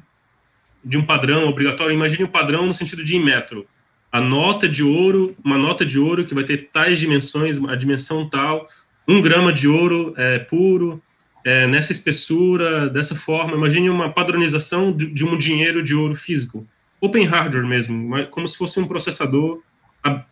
de 0.84 0.96
um 0.96 1.04
padrão 1.04 1.49
obrigatório, 1.49 1.94
imagine 1.94 2.25
um 2.25 2.28
padrão 2.28 2.66
no 2.66 2.75
sentido 2.75 3.04
de 3.04 3.18
metro. 3.18 3.66
A 4.10 4.20
nota 4.20 4.68
de 4.68 4.82
ouro, 4.82 5.37
uma 5.44 5.56
nota 5.56 5.84
de 5.84 5.99
ouro 5.99 6.25
que 6.25 6.34
vai 6.34 6.42
ter 6.42 6.68
tais 6.72 6.99
dimensões, 6.99 7.62
a 7.64 7.76
dimensão 7.76 8.28
tal, 8.28 8.66
um 9.06 9.20
grama 9.20 9.52
de 9.52 9.68
ouro 9.68 10.14
é, 10.16 10.38
puro, 10.38 11.02
é, 11.44 11.66
nessa 11.66 11.92
espessura, 11.92 12.88
dessa 12.88 13.14
forma. 13.14 13.54
Imagine 13.54 13.88
uma 13.90 14.10
padronização 14.12 14.92
de, 14.92 15.06
de, 15.06 15.25
um 15.25 15.37
dinheiro 15.38 15.82
de 15.82 15.94
ouro 15.94 16.14
físico, 16.14 16.66
open 17.00 17.25
hardware 17.25 17.66
mesmo, 17.66 18.26
como 18.30 18.49
se 18.49 18.56
fosse 18.56 18.80
um 18.80 18.87
processador 18.87 19.62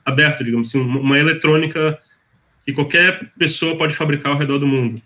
aberto, 0.04 0.42
digamos 0.42 0.68
assim, 0.68 0.80
uma 0.80 1.18
eletrônica 1.18 1.98
que 2.64 2.72
qualquer 2.72 3.32
pessoa 3.38 3.76
pode 3.76 3.94
fabricar 3.94 4.32
ao 4.32 4.38
redor 4.38 4.58
do 4.58 4.66
mundo. 4.66 5.00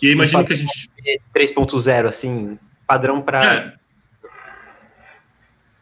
E 0.00 0.10
imagine 0.10 0.44
que 0.44 0.52
a 0.52 0.56
gente 0.56 0.90
3.0 1.34 2.06
assim, 2.06 2.58
padrão 2.86 3.20
para 3.20 3.44
é, 3.44 3.74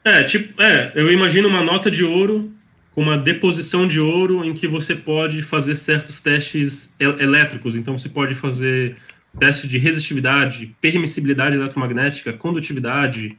é, 0.04 0.22
tipo, 0.24 0.60
é, 0.60 0.92
eu 0.94 1.12
imagino 1.12 1.48
uma 1.48 1.62
nota 1.62 1.90
de 1.90 2.04
ouro 2.04 2.52
com 2.92 3.02
uma 3.02 3.16
deposição 3.16 3.86
de 3.86 4.00
ouro 4.00 4.44
em 4.44 4.52
que 4.52 4.66
você 4.66 4.94
pode 4.94 5.42
fazer 5.42 5.74
certos 5.74 6.20
testes 6.20 6.94
elétricos. 6.98 7.76
Então, 7.76 7.96
você 7.96 8.08
pode 8.08 8.34
fazer 8.34 8.96
teste 9.38 9.68
de 9.68 9.78
resistividade, 9.78 10.74
permissibilidade 10.80 11.54
eletromagnética, 11.54 12.32
condutividade, 12.32 13.38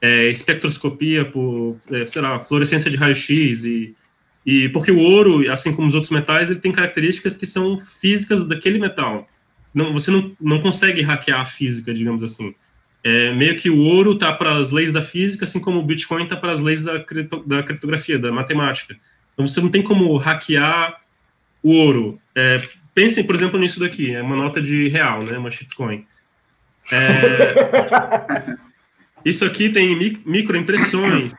é, 0.00 0.28
espectroscopia 0.30 1.24
por, 1.24 1.78
é, 1.90 2.06
sei 2.06 2.22
lá, 2.22 2.40
fluorescência 2.40 2.90
de 2.90 2.96
raio-x 2.96 3.64
e, 3.64 3.94
e 4.44 4.68
porque 4.68 4.90
o 4.90 4.98
ouro, 4.98 5.50
assim 5.50 5.72
como 5.74 5.88
os 5.88 5.94
outros 5.94 6.10
metais, 6.10 6.50
ele 6.50 6.60
tem 6.60 6.72
características 6.72 7.36
que 7.36 7.46
são 7.46 7.78
físicas 7.78 8.44
daquele 8.44 8.78
metal. 8.78 9.28
Não, 9.72 9.92
você 9.92 10.10
não, 10.10 10.32
não 10.40 10.60
consegue 10.60 11.00
hackear 11.02 11.40
a 11.40 11.44
física, 11.44 11.94
digamos 11.94 12.22
assim. 12.22 12.54
É, 13.04 13.32
meio 13.34 13.56
que 13.56 13.68
o 13.68 13.78
ouro 13.78 14.12
está 14.12 14.32
para 14.32 14.56
as 14.56 14.70
leis 14.70 14.92
da 14.92 15.02
física, 15.02 15.44
assim 15.44 15.58
como 15.58 15.80
o 15.80 15.82
Bitcoin 15.82 16.22
está 16.22 16.36
para 16.36 16.52
as 16.52 16.60
leis 16.60 16.84
da, 16.84 17.00
cripto, 17.00 17.42
da 17.44 17.62
criptografia, 17.62 18.18
da 18.18 18.30
matemática. 18.30 18.96
Então 19.32 19.46
você 19.46 19.60
não 19.60 19.68
tem 19.68 19.82
como 19.82 20.16
hackear 20.16 21.00
o 21.62 21.72
ouro. 21.72 22.20
É, 22.34 22.58
pensem, 22.94 23.24
por 23.24 23.34
exemplo, 23.34 23.58
nisso 23.58 23.80
daqui, 23.80 24.14
é 24.14 24.22
uma 24.22 24.36
nota 24.36 24.60
de 24.60 24.88
real, 24.88 25.22
né, 25.24 25.36
uma 25.36 25.50
shitcoin. 25.50 26.06
É, 26.90 27.54
isso 29.24 29.44
aqui 29.44 29.68
tem 29.68 29.96
microimpressões, 30.24 31.32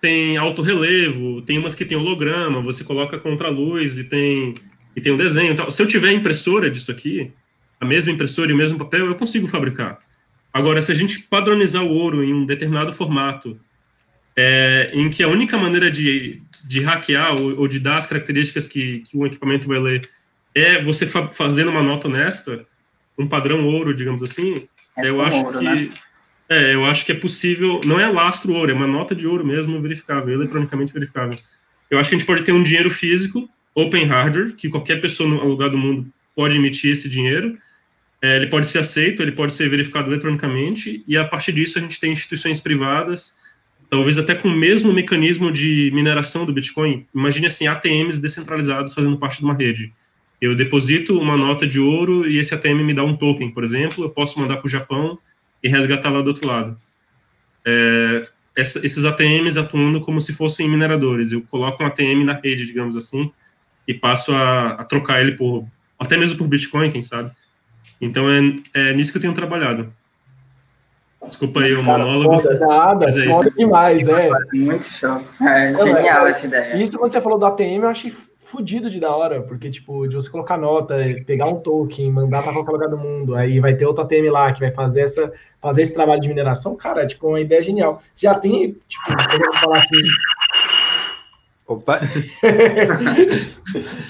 tem 0.00 0.36
alto 0.36 0.62
relevo, 0.62 1.42
tem 1.42 1.58
umas 1.58 1.74
que 1.74 1.84
tem 1.84 1.96
holograma, 1.96 2.60
você 2.60 2.82
coloca 2.82 3.18
contra 3.18 3.48
a 3.48 3.50
luz 3.50 3.98
e 3.98 4.04
tem, 4.04 4.54
e 4.96 5.00
tem 5.00 5.12
um 5.12 5.16
desenho. 5.16 5.52
Então, 5.52 5.70
se 5.70 5.80
eu 5.80 5.86
tiver 5.86 6.12
impressora 6.12 6.70
disso 6.70 6.90
aqui, 6.90 7.30
a 7.80 7.84
mesma 7.86 8.10
impressora 8.10 8.50
e 8.50 8.54
o 8.54 8.56
mesmo 8.56 8.78
papel, 8.78 9.06
eu 9.06 9.14
consigo 9.14 9.46
fabricar. 9.46 9.98
Agora, 10.54 10.80
se 10.80 10.92
a 10.92 10.94
gente 10.94 11.18
padronizar 11.18 11.82
o 11.82 11.90
ouro 11.90 12.22
em 12.22 12.32
um 12.32 12.46
determinado 12.46 12.92
formato, 12.92 13.58
é, 14.36 14.92
em 14.94 15.10
que 15.10 15.20
a 15.20 15.28
única 15.28 15.58
maneira 15.58 15.90
de, 15.90 16.40
de 16.64 16.80
hackear 16.80 17.34
ou, 17.34 17.58
ou 17.58 17.68
de 17.68 17.80
dar 17.80 17.98
as 17.98 18.06
características 18.06 18.68
que, 18.68 19.00
que 19.00 19.18
um 19.18 19.26
equipamento 19.26 19.66
vai 19.66 19.80
ler 19.80 20.08
é 20.54 20.80
você 20.80 21.06
fa 21.06 21.26
fazendo 21.28 21.72
uma 21.72 21.82
nota 21.82 22.06
honesta, 22.06 22.64
um 23.18 23.26
padrão 23.26 23.66
ouro, 23.66 23.92
digamos 23.92 24.22
assim, 24.22 24.68
é 24.96 25.08
eu 25.08 25.20
acho 25.20 25.44
ouro, 25.44 25.58
que 25.58 25.64
né? 25.64 25.88
é, 26.48 26.74
eu 26.74 26.84
acho 26.84 27.04
que 27.04 27.10
é 27.10 27.16
possível, 27.16 27.80
não 27.84 27.98
é 27.98 28.08
lastro 28.08 28.52
ouro, 28.52 28.70
é 28.70 28.74
uma 28.74 28.86
nota 28.86 29.12
de 29.12 29.26
ouro 29.26 29.44
mesmo 29.44 29.82
verificável, 29.82 30.32
eletronicamente 30.32 30.92
verificável. 30.92 31.36
Eu 31.90 31.98
acho 31.98 32.08
que 32.08 32.14
a 32.14 32.18
gente 32.18 32.26
pode 32.26 32.44
ter 32.44 32.52
um 32.52 32.62
dinheiro 32.62 32.90
físico, 32.90 33.48
open 33.74 34.04
hardware, 34.04 34.52
que 34.52 34.68
qualquer 34.68 35.00
pessoa 35.00 35.28
no 35.28 35.44
lugar 35.44 35.68
do 35.68 35.78
mundo 35.78 36.06
pode 36.34 36.56
emitir 36.56 36.92
esse 36.92 37.08
dinheiro, 37.08 37.58
é, 38.24 38.36
ele 38.36 38.46
pode 38.46 38.66
ser 38.68 38.78
aceito, 38.78 39.20
ele 39.20 39.32
pode 39.32 39.52
ser 39.52 39.68
verificado 39.68 40.10
eletronicamente, 40.10 41.04
e 41.06 41.14
a 41.14 41.26
partir 41.26 41.52
disso 41.52 41.78
a 41.78 41.82
gente 41.82 42.00
tem 42.00 42.10
instituições 42.10 42.58
privadas, 42.58 43.38
talvez 43.90 44.16
até 44.16 44.34
com 44.34 44.48
o 44.48 44.56
mesmo 44.56 44.90
mecanismo 44.94 45.52
de 45.52 45.90
mineração 45.92 46.46
do 46.46 46.52
Bitcoin. 46.52 47.06
Imagine 47.14 47.48
assim, 47.48 47.66
ATMs 47.66 48.18
descentralizados 48.18 48.94
fazendo 48.94 49.18
parte 49.18 49.40
de 49.40 49.44
uma 49.44 49.52
rede. 49.52 49.92
Eu 50.40 50.56
deposito 50.56 51.20
uma 51.20 51.36
nota 51.36 51.66
de 51.66 51.78
ouro 51.78 52.26
e 52.26 52.38
esse 52.38 52.54
ATM 52.54 52.82
me 52.82 52.94
dá 52.94 53.04
um 53.04 53.14
token, 53.14 53.50
por 53.50 53.62
exemplo, 53.62 54.02
eu 54.02 54.08
posso 54.08 54.40
mandar 54.40 54.56
para 54.56 54.68
o 54.68 54.70
Japão 54.70 55.18
e 55.62 55.68
resgatar 55.68 56.08
lá 56.08 56.22
do 56.22 56.28
outro 56.28 56.48
lado. 56.48 56.74
É, 57.62 58.26
essa, 58.56 58.86
esses 58.86 59.04
ATMs 59.04 59.58
atuando 59.58 60.00
como 60.00 60.18
se 60.18 60.32
fossem 60.32 60.66
mineradores. 60.66 61.30
Eu 61.30 61.42
coloco 61.42 61.82
um 61.82 61.86
ATM 61.86 62.24
na 62.24 62.32
rede, 62.32 62.64
digamos 62.64 62.96
assim, 62.96 63.30
e 63.86 63.92
passo 63.92 64.32
a, 64.32 64.70
a 64.70 64.84
trocar 64.84 65.20
ele 65.20 65.32
por, 65.32 65.68
até 65.98 66.16
mesmo 66.16 66.38
por 66.38 66.48
Bitcoin, 66.48 66.90
quem 66.90 67.02
sabe. 67.02 67.30
Então 68.04 68.28
é, 68.30 68.40
é 68.74 68.92
nisso 68.92 69.12
que 69.12 69.18
eu 69.18 69.22
tenho 69.22 69.34
trabalhado. 69.34 69.92
Desculpa 71.26 71.60
aí 71.60 71.72
o 71.72 71.82
Cara, 71.84 72.04
monólogo. 72.04 72.40
Foda, 72.40 72.58
nada, 72.58 73.06
mas 73.06 73.16
é 73.16 73.24
foda 73.24 73.48
isso. 73.48 73.58
demais, 73.58 74.06
é. 74.06 74.30
Muito 74.52 74.84
show. 74.84 75.22
É, 75.40 75.72
genial 75.72 76.26
essa 76.26 76.46
ideia. 76.46 76.76
Isso 76.76 76.98
quando 76.98 77.12
você 77.12 77.20
falou 77.20 77.38
do 77.38 77.46
ATM, 77.46 77.82
eu 77.82 77.88
achei 77.88 78.14
fodido 78.54 78.88
de 78.88 79.00
da 79.00 79.14
hora, 79.14 79.42
porque, 79.42 79.68
tipo, 79.68 80.06
de 80.06 80.14
você 80.14 80.30
colocar 80.30 80.56
nota, 80.56 80.94
pegar 81.26 81.46
um 81.46 81.56
token, 81.56 82.12
mandar 82.12 82.42
para 82.42 82.52
qualquer 82.52 82.70
lugar 82.70 82.88
do 82.88 82.96
mundo, 82.96 83.34
aí 83.34 83.58
vai 83.58 83.74
ter 83.74 83.84
outro 83.84 84.04
ATM 84.04 84.30
lá 84.30 84.52
que 84.52 84.60
vai 84.60 84.70
fazer, 84.70 85.00
essa, 85.00 85.32
fazer 85.60 85.82
esse 85.82 85.92
trabalho 85.92 86.20
de 86.20 86.28
mineração, 86.28 86.76
cara, 86.76 87.02
é, 87.02 87.06
tipo, 87.06 87.26
uma 87.26 87.40
ideia 87.40 87.62
genial. 87.62 88.00
Você 88.12 88.26
já 88.26 88.34
tem, 88.34 88.76
tipo, 88.88 89.10
eu 89.10 89.52
falar 89.54 89.78
assim, 89.78 90.02
Opa! 91.66 91.98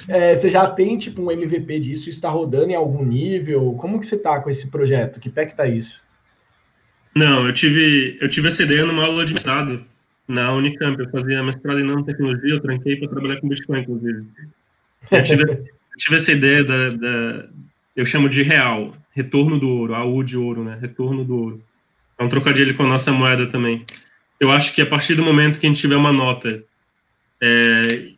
é, 0.09 0.35
você 0.35 0.51
já 0.51 0.69
tem 0.69 0.99
tipo 0.99 1.23
um 1.23 1.31
MVP 1.31 1.81
disso? 1.81 2.11
Está 2.11 2.29
rodando 2.29 2.71
em 2.71 2.75
algum 2.75 3.05
nível? 3.05 3.75
Como 3.75 4.01
que 4.01 4.07
você 4.07 4.17
está 4.17 4.41
com 4.41 4.51
esse 4.51 4.71
projeto? 4.71 5.21
Que 5.21 5.31
pé 5.31 5.47
que 5.47 5.57
tá 5.57 5.67
isso? 5.67 6.03
Não, 7.15 7.47
eu 7.47 7.53
tive 7.53 8.19
eu 8.21 8.29
tive 8.29 8.49
essa 8.49 8.65
ideia 8.65 8.85
numa 8.85 9.05
aula 9.05 9.25
de 9.25 9.33
mestrado 9.33 9.85
na 10.27 10.53
Unicamp. 10.53 11.01
Eu 11.01 11.09
fazia 11.11 11.43
mestrado 11.45 11.79
em 11.79 11.85
nanotecnologia, 11.85 12.55
eu 12.55 12.61
tranquei 12.61 12.97
para 12.97 13.09
trabalhar 13.09 13.41
com 13.41 13.49
Bitcoin, 13.49 13.81
inclusive. 13.81 14.27
Eu 15.11 15.23
tive, 15.23 15.43
eu 15.43 15.99
tive 15.99 16.17
essa 16.17 16.33
ideia 16.33 16.65
da, 16.65 16.91
da, 16.91 17.49
eu 17.95 18.05
chamo 18.05 18.29
de 18.29 18.43
real, 18.43 18.97
retorno 19.13 19.61
do 19.61 19.69
ouro, 19.69 19.95
AU 19.95 20.25
de 20.25 20.37
ouro, 20.37 20.65
né? 20.65 20.77
Retorno 20.81 21.25
do 21.25 21.37
ouro. 21.37 21.65
É 22.19 22.25
um 22.25 22.29
trocadilho 22.29 22.75
com 22.75 22.83
a 22.83 22.89
nossa 22.89 23.13
moeda 23.13 23.47
também. 23.47 23.85
Eu 24.41 24.51
acho 24.51 24.75
que 24.75 24.83
a 24.83 24.87
partir 24.87 25.15
do 25.15 25.23
momento 25.23 25.61
que 25.61 25.67
a 25.67 25.69
gente 25.69 25.81
tiver 25.81 25.97
uma 25.97 26.13
nota 26.13 26.65
é, 27.45 28.09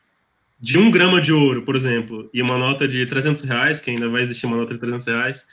de 0.60 0.78
um 0.78 0.88
grama 0.88 1.20
de 1.20 1.32
ouro, 1.32 1.62
por 1.62 1.74
exemplo, 1.74 2.30
e 2.32 2.40
uma 2.40 2.56
nota 2.56 2.86
de 2.86 3.04
300 3.04 3.42
reais, 3.42 3.80
que 3.80 3.90
ainda 3.90 4.08
vai 4.08 4.22
existir 4.22 4.46
uma 4.46 4.56
nota 4.56 4.72
de 4.72 4.78
300 4.78 5.06
reais, 5.06 5.46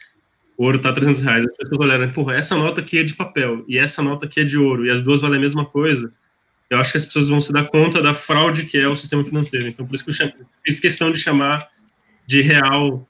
o 0.56 0.66
ouro 0.66 0.78
tá 0.78 0.94
300 0.94 1.22
reais, 1.22 1.46
as 1.46 1.58
pessoas 1.58 1.80
olharam, 1.80 2.12
porra, 2.12 2.36
essa 2.36 2.56
nota 2.56 2.82
aqui 2.82 3.00
é 3.00 3.04
de 3.04 3.16
papel 3.16 3.66
e 3.68 3.80
essa 3.80 4.04
nota 4.04 4.28
aqui 4.28 4.42
é 4.42 4.44
de 4.44 4.58
ouro 4.58 4.86
e 4.86 4.92
as 4.92 5.02
duas 5.02 5.22
valem 5.22 5.40
a 5.40 5.42
mesma 5.42 5.66
coisa, 5.66 6.14
eu 6.70 6.80
acho 6.80 6.92
que 6.92 6.98
as 6.98 7.06
pessoas 7.06 7.30
vão 7.30 7.42
se 7.42 7.52
dar 7.52 7.66
conta 7.66 8.02
da 8.02 8.14
fraude 8.14 8.66
que 8.66 8.78
é 8.78 8.88
o 8.88 8.96
sistema 8.96 9.24
financeiro. 9.24 9.68
Então, 9.68 9.86
por 9.86 9.96
isso 9.96 10.04
que 10.04 10.12
eu 10.12 10.14
chamo, 10.14 10.34
fiz 10.64 10.80
questão 10.80 11.12
de 11.12 11.20
chamar 11.20 11.68
de 12.26 12.42
real. 12.42 13.08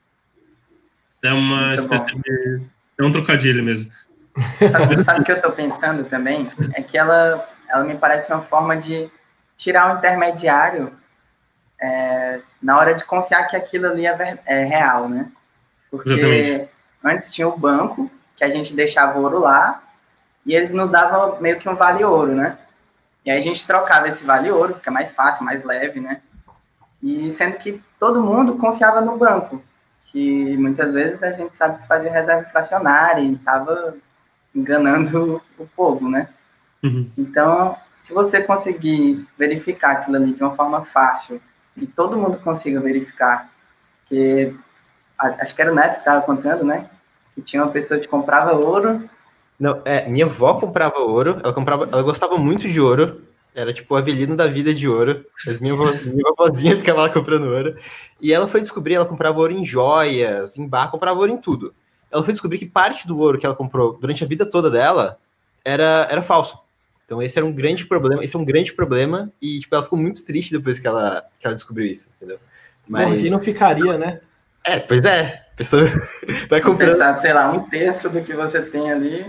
É 1.22 1.32
uma 1.32 1.68
Muito 1.68 1.80
espécie 1.80 2.14
bom. 2.14 2.20
de. 2.20 2.60
É 2.98 3.04
um 3.04 3.10
trocadilho 3.10 3.62
mesmo. 3.62 3.90
Sabe, 4.70 5.04
sabe 5.04 5.20
o 5.20 5.24
que 5.24 5.32
eu 5.32 5.36
estou 5.36 5.52
pensando 5.52 6.04
também? 6.04 6.50
É 6.74 6.82
que 6.82 6.98
ela, 6.98 7.48
ela 7.68 7.84
me 7.84 7.96
parece 7.96 8.30
uma 8.30 8.42
forma 8.42 8.76
de 8.76 9.08
tirar 9.56 9.94
o 9.94 9.98
intermediário 9.98 10.92
é, 11.80 12.40
na 12.62 12.78
hora 12.78 12.94
de 12.94 13.04
confiar 13.04 13.46
que 13.46 13.56
aquilo 13.56 13.86
ali 13.86 14.06
é, 14.06 14.38
é 14.46 14.64
real, 14.64 15.08
né? 15.08 15.30
Porque 15.90 16.10
Exatamente. 16.10 16.70
antes 17.04 17.32
tinha 17.32 17.48
o 17.48 17.56
banco, 17.56 18.10
que 18.36 18.44
a 18.44 18.50
gente 18.50 18.74
deixava 18.74 19.18
ouro 19.18 19.38
lá, 19.38 19.82
e 20.44 20.54
eles 20.54 20.72
nos 20.72 20.90
davam 20.90 21.40
meio 21.40 21.58
que 21.58 21.68
um 21.68 21.74
vale 21.74 22.04
ouro, 22.04 22.34
né? 22.34 22.58
E 23.24 23.30
aí 23.30 23.38
a 23.38 23.42
gente 23.42 23.66
trocava 23.66 24.08
esse 24.08 24.22
vale 24.24 24.50
ouro, 24.50 24.76
é 24.84 24.90
mais 24.90 25.14
fácil, 25.14 25.44
mais 25.44 25.64
leve, 25.64 26.00
né? 26.00 26.20
E 27.02 27.32
sendo 27.32 27.56
que 27.58 27.82
todo 27.98 28.22
mundo 28.22 28.56
confiava 28.56 29.00
no 29.00 29.16
banco, 29.16 29.62
que 30.06 30.56
muitas 30.56 30.92
vezes 30.92 31.22
a 31.22 31.32
gente 31.32 31.54
sabe 31.54 31.80
que 31.80 31.88
fazia 31.88 32.10
reserva 32.10 32.48
inflacionária 32.48 33.20
e 33.20 33.34
estava 33.34 33.94
enganando 34.54 35.42
o 35.58 35.66
povo, 35.66 36.08
né? 36.08 36.28
Uhum. 36.82 37.10
Então, 37.16 37.76
se 38.04 38.12
você 38.12 38.42
conseguir 38.42 39.26
verificar 39.36 39.92
aquilo 39.92 40.16
ali 40.16 40.32
de 40.32 40.42
uma 40.42 40.54
forma 40.54 40.84
fácil 40.84 41.40
e 41.76 41.86
todo 41.86 42.16
mundo 42.16 42.38
consiga 42.38 42.78
verificar, 42.80 43.50
que 44.06 44.54
acho 45.18 45.54
que 45.54 45.62
era 45.62 45.72
o 45.72 45.74
Neto 45.74 45.94
que 45.94 45.98
estava 45.98 46.22
contando, 46.22 46.64
né? 46.64 46.88
Que 47.34 47.42
tinha 47.42 47.62
uma 47.62 47.72
pessoa 47.72 47.98
que 47.98 48.06
comprava 48.06 48.52
ouro 48.52 49.08
não, 49.58 49.80
é, 49.84 50.08
minha 50.08 50.24
avó 50.24 50.54
comprava 50.54 50.98
ouro, 50.98 51.40
ela 51.42 51.52
comprava, 51.52 51.88
ela 51.90 52.02
gostava 52.02 52.36
muito 52.36 52.68
de 52.68 52.80
ouro, 52.80 53.22
era 53.54 53.72
tipo 53.72 53.94
o 53.94 53.96
avelino 53.96 54.36
da 54.36 54.46
vida 54.46 54.74
de 54.74 54.88
ouro. 54.88 55.24
Mas 55.46 55.60
minha, 55.60 55.74
avó, 55.74 55.84
avózinha 56.36 56.76
ficava 56.76 57.02
lá 57.02 57.08
comprando 57.08 57.44
ouro. 57.44 57.76
E 58.20 58.32
ela 58.32 58.46
foi 58.46 58.60
descobrir, 58.60 58.94
ela 58.94 59.06
comprava 59.06 59.38
ouro 59.38 59.52
em 59.52 59.64
joias, 59.64 60.56
em 60.56 60.66
bar, 60.66 60.90
comprava 60.90 61.20
ouro 61.20 61.32
em 61.32 61.38
tudo. 61.38 61.72
Ela 62.10 62.22
foi 62.22 62.32
descobrir 62.32 62.58
que 62.58 62.66
parte 62.66 63.06
do 63.06 63.18
ouro 63.18 63.38
que 63.38 63.46
ela 63.46 63.54
comprou 63.54 63.96
durante 63.96 64.24
a 64.24 64.26
vida 64.26 64.44
toda 64.44 64.70
dela 64.70 65.18
era, 65.64 66.08
era 66.10 66.22
falso. 66.22 66.58
Então 67.04 67.22
esse 67.22 67.38
era 67.38 67.46
um 67.46 67.52
grande 67.52 67.86
problema, 67.86 68.24
esse 68.24 68.34
é 68.34 68.38
um 68.38 68.44
grande 68.44 68.72
problema, 68.72 69.30
e 69.40 69.60
tipo, 69.60 69.74
ela 69.74 69.84
ficou 69.84 69.98
muito 69.98 70.24
triste 70.24 70.52
depois 70.52 70.78
que 70.78 70.86
ela, 70.86 71.24
que 71.38 71.46
ela 71.46 71.54
descobriu 71.54 71.86
isso, 71.86 72.10
entendeu? 72.16 72.38
Mas... 72.88 73.08
Bom, 73.08 73.20
quem 73.20 73.30
não 73.30 73.40
ficaria, 73.40 73.98
né? 73.98 74.20
É, 74.66 74.78
pois 74.78 75.04
é. 75.04 75.44
A 75.52 75.56
pessoa 75.56 75.84
vai 76.48 76.60
comprando. 76.60 76.92
Pensar, 76.92 77.20
sei 77.20 77.32
lá, 77.32 77.52
um 77.52 77.68
terço 77.68 78.08
do 78.08 78.22
que 78.22 78.34
você 78.34 78.62
tem 78.62 78.90
ali 78.90 79.24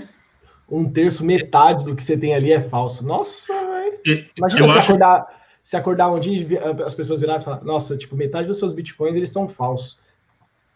um 0.69 0.89
terço, 0.89 1.23
metade 1.23 1.83
do 1.85 1.95
que 1.95 2.03
você 2.03 2.17
tem 2.17 2.33
ali 2.33 2.51
é 2.51 2.61
falso. 2.61 3.05
Nossa, 3.05 3.53
velho. 3.53 4.27
Imagina 4.37 4.67
se, 4.67 4.77
acho... 4.77 4.91
acordar, 4.91 5.27
se 5.61 5.77
acordar 5.77 6.11
um 6.11 6.19
dia 6.19 6.47
e 6.49 6.83
as 6.83 6.93
pessoas 6.93 7.19
virarem 7.19 7.41
e 7.41 7.45
falar, 7.45 7.63
nossa, 7.63 7.95
tipo, 7.95 8.15
metade 8.15 8.47
dos 8.47 8.57
seus 8.57 8.73
bitcoins 8.73 9.15
eles 9.15 9.29
são 9.29 9.47
falsos. 9.47 9.99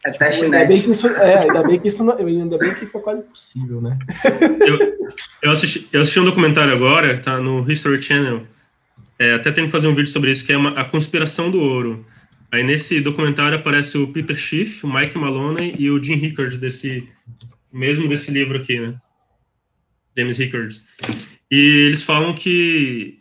É 0.06 0.12
tipo, 0.12 0.24
ainda 0.24 0.66
bem 0.66 0.82
que 0.82 0.92
isso, 0.92 1.08
é, 1.08 1.40
ainda 1.40 1.64
bem 1.64 1.80
que 1.80 1.88
isso 1.90 2.04
não, 2.04 2.18
ainda 2.18 2.58
bem 2.58 2.74
que 2.74 2.86
isso 2.86 2.98
é 2.98 3.02
quase 3.02 3.22
possível, 3.24 3.82
né? 3.82 3.98
eu, 4.66 4.98
eu, 5.42 5.52
assisti, 5.52 5.90
eu 5.92 6.02
assisti 6.02 6.20
um 6.22 6.26
documentário 6.26 6.74
agora, 6.74 7.18
tá 7.20 7.40
no 7.40 7.70
History 7.70 8.02
Channel. 8.02 8.48
É, 9.18 9.34
até 9.34 9.52
tenho 9.52 9.68
que 9.68 9.72
fazer 9.72 9.88
um 9.88 9.96
vídeo 9.96 10.10
sobre 10.10 10.32
isso, 10.32 10.46
que 10.46 10.54
é 10.54 10.58
uma, 10.58 10.70
a 10.70 10.86
conspiração 10.86 11.52
do 11.52 11.60
ouro. 11.60 12.06
Aí 12.50 12.64
nesse 12.64 13.02
documentário 13.02 13.58
aparece 13.58 13.98
o 13.98 14.08
Peter 14.08 14.36
Schiff, 14.36 14.86
o 14.86 14.92
Mike 14.92 15.18
Maloney 15.18 15.76
e 15.78 15.92
o 15.92 16.02
Jim 16.02 16.16
Rickard 16.16 16.58
desse 16.58 17.08
mesmo 17.72 18.08
desse 18.08 18.32
livro 18.32 18.58
aqui, 18.58 18.80
né? 18.80 18.96
James 20.18 20.38
Rickards. 20.38 20.88
E 21.52 21.88
eles 21.88 22.04
falam 22.04 22.34
que 22.34 23.20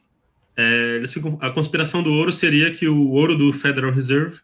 é, 0.56 0.96
eles 0.96 1.12
ficam, 1.12 1.38
a 1.40 1.50
conspiração 1.50 2.02
do 2.02 2.12
ouro 2.12 2.32
seria 2.32 2.70
que 2.70 2.88
o 2.88 3.10
ouro 3.10 3.36
do 3.36 3.52
Federal 3.52 3.92
Reserve 3.92 4.38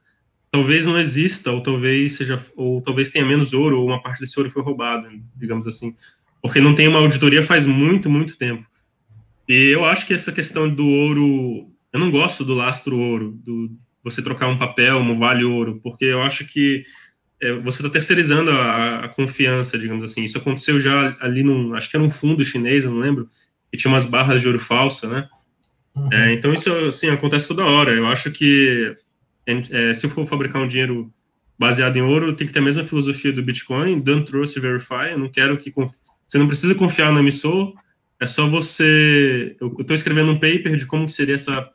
talvez 0.54 0.86
não 0.86 0.96
exista, 0.96 1.50
ou 1.50 1.60
talvez 1.60 2.12
seja, 2.12 2.40
ou 2.54 2.80
talvez 2.80 3.10
tenha 3.10 3.26
menos 3.26 3.52
ouro, 3.52 3.80
ou 3.80 3.88
uma 3.88 4.00
parte 4.00 4.20
desse 4.20 4.38
ouro 4.38 4.48
foi 4.48 4.62
roubado, 4.62 5.08
digamos 5.34 5.66
assim, 5.66 5.96
porque 6.40 6.60
não 6.60 6.76
tem 6.76 6.86
uma 6.86 7.00
auditoria 7.00 7.42
faz 7.42 7.66
muito, 7.66 8.08
muito 8.08 8.38
tempo. 8.38 8.64
E 9.48 9.70
eu 9.70 9.84
acho 9.84 10.06
que 10.06 10.14
essa 10.14 10.30
questão 10.30 10.72
do 10.72 10.86
ouro, 10.86 11.68
eu 11.92 11.98
não 11.98 12.08
gosto 12.08 12.44
do 12.44 12.54
lastro 12.54 12.96
ouro, 12.96 13.32
do 13.44 13.68
você 14.04 14.22
trocar 14.22 14.46
um 14.46 14.56
papel, 14.56 14.98
um 14.98 15.18
vale 15.18 15.42
ouro, 15.42 15.80
porque 15.82 16.04
eu 16.04 16.22
acho 16.22 16.46
que 16.46 16.84
é, 17.42 17.52
você 17.54 17.82
está 17.82 17.90
terceirizando 17.90 18.52
a, 18.52 19.00
a, 19.00 19.08
confiança, 19.08 19.76
digamos 19.76 20.04
assim. 20.04 20.22
Isso 20.22 20.38
aconteceu 20.38 20.78
já 20.78 21.16
ali 21.20 21.42
num, 21.42 21.74
acho 21.74 21.90
que 21.90 21.96
era 21.96 22.04
um 22.04 22.10
fundo 22.10 22.44
chinês, 22.44 22.84
eu 22.84 22.92
não 22.92 23.00
lembro, 23.00 23.28
que 23.72 23.76
tinha 23.76 23.92
umas 23.92 24.06
barras 24.06 24.40
de 24.40 24.46
ouro 24.46 24.60
falsa, 24.60 25.08
né? 25.08 25.28
Uhum. 25.96 26.12
É, 26.12 26.32
então 26.32 26.54
isso 26.54 26.72
assim 26.86 27.08
acontece 27.08 27.48
toda 27.48 27.64
hora. 27.64 27.90
Eu 27.90 28.06
acho 28.06 28.30
que 28.30 28.96
é, 29.46 29.94
se 29.94 30.06
eu 30.06 30.10
for 30.10 30.26
fabricar 30.26 30.62
um 30.62 30.66
dinheiro 30.66 31.12
baseado 31.58 31.96
em 31.96 32.02
ouro, 32.02 32.34
tem 32.34 32.46
que 32.46 32.52
ter 32.52 32.58
a 32.58 32.62
mesma 32.62 32.84
filosofia 32.84 33.32
do 33.32 33.42
Bitcoin, 33.42 34.00
don't 34.00 34.30
trust, 34.30 34.58
verify. 34.58 35.10
Eu 35.12 35.18
não 35.18 35.28
quero 35.28 35.56
que 35.56 35.72
você 36.26 36.38
não 36.38 36.46
precisa 36.46 36.74
confiar 36.74 37.12
no 37.12 37.20
emissor. 37.20 37.74
É 38.20 38.26
só 38.26 38.48
você. 38.48 39.56
Eu 39.60 39.76
estou 39.80 39.94
escrevendo 39.94 40.32
um 40.32 40.38
paper 40.38 40.76
de 40.76 40.86
como 40.86 41.08
seria 41.08 41.34
essa 41.34 41.70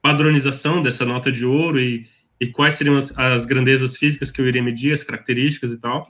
padronização 0.00 0.82
dessa 0.82 1.04
nota 1.04 1.30
de 1.32 1.44
ouro 1.44 1.80
e 1.80 2.06
e 2.40 2.46
quais 2.46 2.76
seriam 2.76 2.96
as, 2.96 3.16
as, 3.18 3.44
grandezas 3.44 3.96
físicas 3.96 4.30
que 4.30 4.40
eu 4.40 4.46
iria 4.46 4.62
medir, 4.62 4.92
as 4.92 5.02
características 5.02 5.72
e 5.72 5.78
tal. 5.78 6.06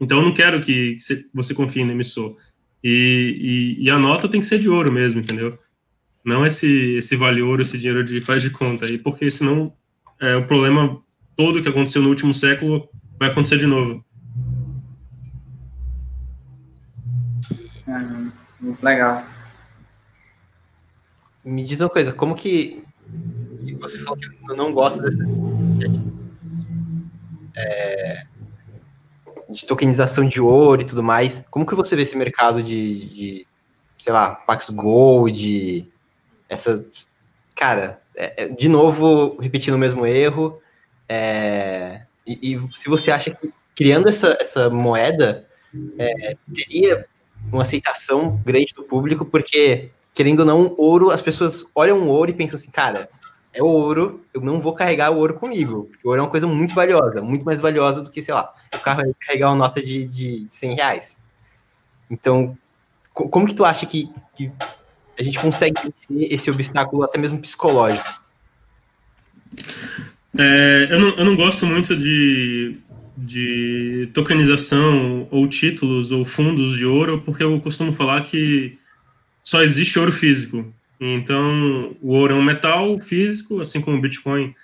Então, 0.00 0.18
eu 0.18 0.24
não 0.24 0.34
quero 0.34 0.60
que, 0.60 0.96
que 0.96 1.28
você 1.32 1.54
confie 1.54 1.84
no 1.84 1.92
emissor. 1.92 2.36
E, 2.82 3.76
e, 3.78 3.84
e, 3.84 3.90
a 3.90 3.98
nota 3.98 4.28
tem 4.28 4.40
que 4.40 4.46
ser 4.46 4.58
de 4.58 4.68
ouro 4.68 4.90
mesmo, 4.90 5.20
entendeu? 5.20 5.58
Não 6.24 6.44
esse, 6.44 6.94
esse 6.94 7.16
vale 7.16 7.42
ouro, 7.42 7.62
esse 7.62 7.78
dinheiro 7.78 8.02
de 8.02 8.20
faz 8.20 8.42
de 8.42 8.50
conta. 8.50 8.86
E 8.86 8.98
porque 8.98 9.30
senão 9.30 9.72
é, 10.20 10.36
o 10.36 10.46
problema 10.46 11.00
todo 11.36 11.62
que 11.62 11.68
aconteceu 11.68 12.02
no 12.02 12.08
último 12.08 12.32
século 12.32 12.88
vai 13.18 13.30
acontecer 13.30 13.58
de 13.58 13.66
novo. 13.66 14.04
Hum, 17.86 18.30
muito 18.60 18.82
legal. 18.82 19.24
Me 21.44 21.64
diz 21.64 21.80
uma 21.80 21.90
coisa, 21.90 22.12
como 22.12 22.34
que 22.34 22.82
você 23.78 23.98
falou 23.98 24.18
que 24.18 24.28
não 24.56 24.72
gosta 24.72 25.02
dessas 25.02 25.28
é, 27.56 28.26
de 29.48 29.64
tokenização 29.66 30.26
de 30.26 30.40
ouro 30.40 30.82
e 30.82 30.84
tudo 30.84 31.02
mais. 31.02 31.46
Como 31.50 31.66
que 31.66 31.74
você 31.74 31.94
vê 31.94 32.02
esse 32.02 32.16
mercado 32.16 32.62
de, 32.62 33.08
de 33.08 33.46
sei 33.98 34.12
lá, 34.12 34.34
Pax 34.34 34.70
Gold, 34.70 35.88
essa... 36.48 36.84
Cara, 37.54 38.02
é, 38.16 38.44
é, 38.44 38.48
de 38.48 38.68
novo, 38.68 39.36
repetindo 39.40 39.74
o 39.74 39.78
mesmo 39.78 40.06
erro, 40.06 40.60
é, 41.08 42.02
e, 42.26 42.54
e, 42.54 42.76
se 42.76 42.88
você 42.88 43.10
acha 43.10 43.30
que 43.30 43.52
criando 43.76 44.08
essa, 44.08 44.36
essa 44.40 44.70
moeda 44.70 45.46
é, 45.98 46.36
teria 46.54 47.06
uma 47.52 47.62
aceitação 47.62 48.40
grande 48.44 48.72
do 48.74 48.84
público, 48.84 49.24
porque, 49.24 49.90
querendo 50.14 50.40
ou 50.40 50.46
não, 50.46 50.74
ouro, 50.78 51.10
as 51.10 51.20
pessoas 51.20 51.64
olham 51.74 51.98
o 52.00 52.08
ouro 52.08 52.30
e 52.30 52.34
pensam 52.34 52.56
assim, 52.56 52.70
cara, 52.70 53.08
é 53.52 53.62
ouro, 53.62 54.24
eu 54.32 54.40
não 54.40 54.60
vou 54.60 54.74
carregar 54.74 55.10
o 55.10 55.18
ouro 55.18 55.34
comigo, 55.34 55.84
porque 55.90 56.06
o 56.06 56.10
ouro 56.10 56.20
é 56.20 56.24
uma 56.24 56.30
coisa 56.30 56.46
muito 56.46 56.74
valiosa, 56.74 57.20
muito 57.20 57.44
mais 57.44 57.60
valiosa 57.60 58.02
do 58.02 58.10
que, 58.10 58.22
sei 58.22 58.34
lá, 58.34 58.52
o 58.74 58.78
carro 58.78 59.02
carregar 59.20 59.50
uma 59.50 59.56
nota 59.56 59.82
de, 59.82 60.04
de 60.06 60.46
100 60.48 60.74
reais. 60.74 61.18
Então, 62.10 62.56
como 63.12 63.46
que 63.46 63.54
tu 63.54 63.64
acha 63.64 63.86
que, 63.86 64.10
que 64.34 64.50
a 65.18 65.22
gente 65.22 65.38
consegue 65.38 65.80
vencer 65.82 66.32
esse 66.32 66.50
obstáculo 66.50 67.02
até 67.02 67.18
mesmo 67.18 67.40
psicológico? 67.40 68.22
É, 70.36 70.88
eu, 70.90 71.00
não, 71.00 71.08
eu 71.10 71.24
não 71.24 71.36
gosto 71.36 71.64
muito 71.64 71.96
de, 71.96 72.76
de 73.16 74.08
tokenização 74.12 75.28
ou 75.30 75.46
títulos 75.48 76.10
ou 76.10 76.24
fundos 76.24 76.76
de 76.76 76.84
ouro, 76.84 77.22
porque 77.24 77.42
eu 77.42 77.60
costumo 77.60 77.92
falar 77.92 78.22
que 78.22 78.76
só 79.42 79.62
existe 79.62 79.98
ouro 79.98 80.10
físico. 80.10 80.72
Então, 81.00 81.96
o 82.00 82.14
ouro 82.14 82.34
é 82.34 82.36
um 82.36 82.42
metal 82.42 82.98
físico, 82.98 83.60
assim 83.60 83.80
como 83.80 83.98
o 83.98 84.00
Bitcoin 84.00 84.54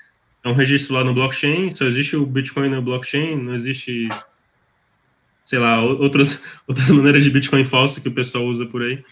é 0.43 0.49
um 0.49 0.55
registro 0.55 0.95
lá 0.95 1.05
no 1.05 1.13
blockchain, 1.13 1.71
só 1.71 1.85
existe 1.85 2.17
o 2.17 2.25
Bitcoin 2.25 2.71
no 2.71 2.81
blockchain, 2.81 3.37
não 3.37 3.55
existe, 3.55 4.09
sei 5.45 5.59
lá, 5.59 5.83
outras, 5.83 6.43
outras 6.67 6.89
maneiras 6.91 7.25
de 7.25 7.31
Bitcoin 7.31 7.65
falso 7.65 8.01
que 8.01 8.09
o 8.09 8.13
pessoal 8.13 8.45
usa 8.47 8.65
por 8.65 8.83
aí. 8.83 9.03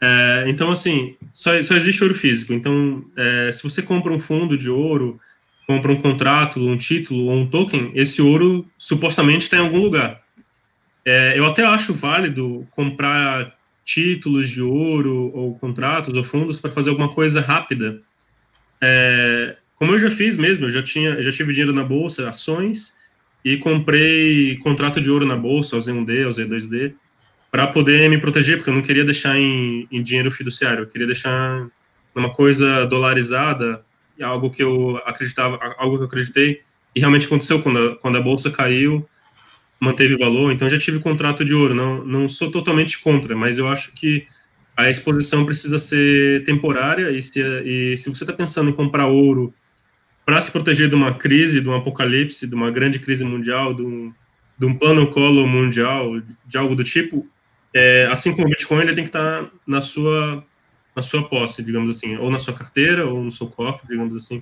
É, 0.00 0.44
então, 0.46 0.70
assim, 0.70 1.16
só, 1.32 1.60
só 1.62 1.74
existe 1.74 2.02
ouro 2.02 2.14
físico. 2.14 2.52
Então, 2.52 3.04
é, 3.16 3.50
se 3.52 3.62
você 3.62 3.82
compra 3.82 4.12
um 4.12 4.18
fundo 4.18 4.56
de 4.56 4.70
ouro, 4.70 5.20
compra 5.66 5.92
um 5.92 6.00
contrato, 6.00 6.60
um 6.60 6.76
título 6.76 7.26
ou 7.26 7.36
um 7.36 7.46
token, 7.46 7.92
esse 7.94 8.22
ouro 8.22 8.66
supostamente 8.78 9.44
está 9.44 9.56
em 9.56 9.60
algum 9.60 9.80
lugar. 9.80 10.22
É, 11.04 11.38
eu 11.38 11.46
até 11.46 11.64
acho 11.64 11.92
válido 11.92 12.66
comprar 12.70 13.56
títulos 13.84 14.48
de 14.48 14.62
ouro 14.62 15.32
ou 15.34 15.58
contratos 15.58 16.14
ou 16.14 16.22
fundos 16.22 16.60
para 16.60 16.70
fazer 16.70 16.90
alguma 16.90 17.08
coisa 17.08 17.40
rápida. 17.40 18.00
É, 18.80 19.56
como 19.76 19.92
eu 19.92 19.98
já 19.98 20.10
fiz 20.10 20.36
mesmo, 20.36 20.66
eu 20.66 20.70
já 20.70 20.82
tinha, 20.82 21.22
já 21.22 21.32
tive 21.32 21.52
dinheiro 21.52 21.72
na 21.72 21.84
bolsa, 21.84 22.28
ações, 22.28 22.98
e 23.44 23.56
comprei 23.56 24.56
contrato 24.58 25.00
de 25.00 25.10
ouro 25.10 25.24
na 25.24 25.36
bolsa, 25.36 25.76
o 25.76 25.78
Z1D, 25.78 26.26
o 26.26 26.30
Z2D, 26.30 26.94
para 27.58 27.66
poder 27.66 28.08
me 28.08 28.18
proteger, 28.18 28.56
porque 28.56 28.70
eu 28.70 28.74
não 28.74 28.82
queria 28.82 29.04
deixar 29.04 29.36
em, 29.36 29.88
em 29.90 30.00
dinheiro 30.00 30.30
fiduciário, 30.30 30.84
eu 30.84 30.86
queria 30.86 31.08
deixar 31.08 31.66
numa 32.14 32.32
coisa 32.32 32.86
dolarizada, 32.86 33.84
algo 34.22 34.48
que 34.48 34.62
eu 34.62 34.96
acreditava, 35.04 35.58
algo 35.76 35.96
que 35.96 36.02
eu 36.02 36.06
acreditei, 36.06 36.60
e 36.94 37.00
realmente 37.00 37.26
aconteceu. 37.26 37.60
Quando 37.60 37.78
a, 37.80 37.96
quando 37.96 38.16
a 38.16 38.20
bolsa 38.22 38.48
caiu, 38.48 39.04
manteve 39.80 40.16
valor, 40.16 40.52
então 40.52 40.68
já 40.68 40.78
tive 40.78 41.00
contrato 41.00 41.44
de 41.44 41.52
ouro, 41.52 41.74
não, 41.74 42.04
não 42.04 42.28
sou 42.28 42.48
totalmente 42.48 42.96
contra, 43.00 43.34
mas 43.34 43.58
eu 43.58 43.66
acho 43.66 43.90
que 43.92 44.24
a 44.76 44.88
exposição 44.88 45.44
precisa 45.44 45.80
ser 45.80 46.44
temporária, 46.44 47.10
e 47.10 47.20
se, 47.20 47.42
e 47.42 47.96
se 47.96 48.08
você 48.08 48.22
está 48.22 48.32
pensando 48.32 48.70
em 48.70 48.72
comprar 48.72 49.08
ouro 49.08 49.52
para 50.24 50.40
se 50.40 50.52
proteger 50.52 50.88
de 50.88 50.94
uma 50.94 51.12
crise, 51.12 51.60
de 51.60 51.68
um 51.68 51.74
apocalipse, 51.74 52.46
de 52.46 52.54
uma 52.54 52.70
grande 52.70 53.00
crise 53.00 53.24
mundial, 53.24 53.74
de 53.74 53.82
um, 53.82 54.12
de 54.56 54.64
um 54.64 54.76
plano 54.76 55.10
colo 55.10 55.44
mundial, 55.44 56.22
de 56.46 56.56
algo 56.56 56.76
do 56.76 56.84
tipo, 56.84 57.28
é, 57.78 58.08
assim 58.10 58.32
como 58.32 58.46
o 58.46 58.50
Bitcoin, 58.50 58.82
ele 58.82 58.94
tem 58.94 59.04
que 59.04 59.10
estar 59.10 59.48
na 59.66 59.80
sua 59.80 60.44
na 60.96 61.02
sua 61.02 61.28
posse, 61.28 61.62
digamos 61.62 61.94
assim, 61.94 62.16
ou 62.16 62.28
na 62.28 62.40
sua 62.40 62.52
carteira, 62.52 63.06
ou 63.06 63.22
no 63.22 63.30
seu 63.30 63.46
cofre, 63.46 63.86
digamos 63.86 64.16
assim, 64.16 64.40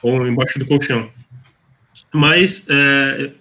ou 0.00 0.24
embaixo 0.24 0.56
do 0.56 0.64
colchão. 0.64 1.10
Mas 2.14 2.64
é, 2.70 3.32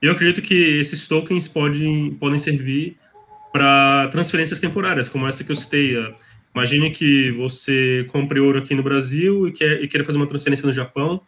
eu 0.00 0.12
acredito 0.12 0.40
que 0.40 0.54
esses 0.54 1.08
tokens 1.08 1.48
podem, 1.48 2.14
podem 2.14 2.38
servir 2.38 2.96
para 3.52 4.06
transferências 4.12 4.60
temporárias, 4.60 5.08
como 5.08 5.26
essa 5.26 5.42
que 5.42 5.50
eu 5.50 5.56
citei. 5.56 5.96
Imagine 6.54 6.90
que 6.92 7.32
você 7.32 8.06
compre 8.12 8.38
ouro 8.38 8.58
aqui 8.60 8.76
no 8.76 8.82
Brasil 8.82 9.48
e 9.48 9.52
quer, 9.52 9.82
e 9.82 9.88
quer 9.88 10.04
fazer 10.04 10.18
uma 10.18 10.26
transferência 10.26 10.66
no 10.66 10.72
Japão. 10.72 11.20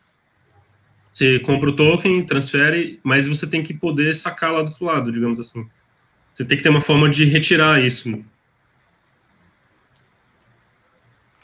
Você 1.12 1.40
compra 1.40 1.70
o 1.70 1.74
token, 1.74 2.24
transfere, 2.24 3.00
mas 3.02 3.26
você 3.26 3.44
tem 3.44 3.60
que 3.60 3.74
poder 3.74 4.14
sacar 4.14 4.52
lá 4.52 4.62
do 4.62 4.68
outro 4.68 4.84
lado, 4.84 5.10
digamos 5.10 5.40
assim. 5.40 5.68
Você 6.40 6.46
tem 6.46 6.56
que 6.56 6.62
ter 6.62 6.70
uma 6.70 6.80
forma 6.80 7.06
de 7.06 7.26
retirar 7.26 7.84
isso. 7.84 8.24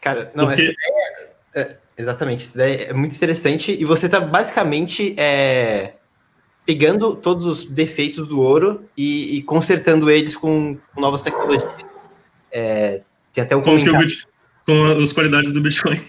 Cara, 0.00 0.32
não, 0.35 0.46
Porque... 0.46 0.62
essa 0.62 0.72
ideia, 0.72 1.30
é, 1.54 1.76
exatamente, 1.98 2.44
essa 2.44 2.56
ideia 2.56 2.90
é 2.90 2.92
muito 2.94 3.14
interessante 3.14 3.76
e 3.78 3.85
você 3.85 4.06
está 4.06 4.18
basicamente 4.18 5.14
é, 5.18 5.96
pegando 6.64 7.14
todos 7.14 7.44
os 7.44 7.64
defeitos 7.66 8.26
do 8.26 8.40
ouro 8.40 8.88
e, 8.96 9.37
e 9.37 9.42
consertando 9.42 10.09
eles 10.11 10.35
com, 10.35 10.78
com 10.94 11.00
novas 11.02 11.22
tecnologias. 11.22 12.00
É, 12.50 13.02
tem 13.35 13.44
até 13.44 13.54
um 13.54 13.61
com 13.61 13.72
comentário. 13.72 14.09
com 14.64 14.82
as 15.02 15.12
qualidades 15.12 15.52
do 15.52 15.61
Bitcoin. 15.61 16.00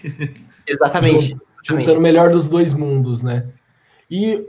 Exatamente. 0.66 1.36
Juntando 1.62 1.98
o 1.98 2.00
melhor 2.00 2.30
dos 2.30 2.48
dois 2.48 2.72
mundos, 2.72 3.22
né? 3.22 3.46
E 4.10 4.42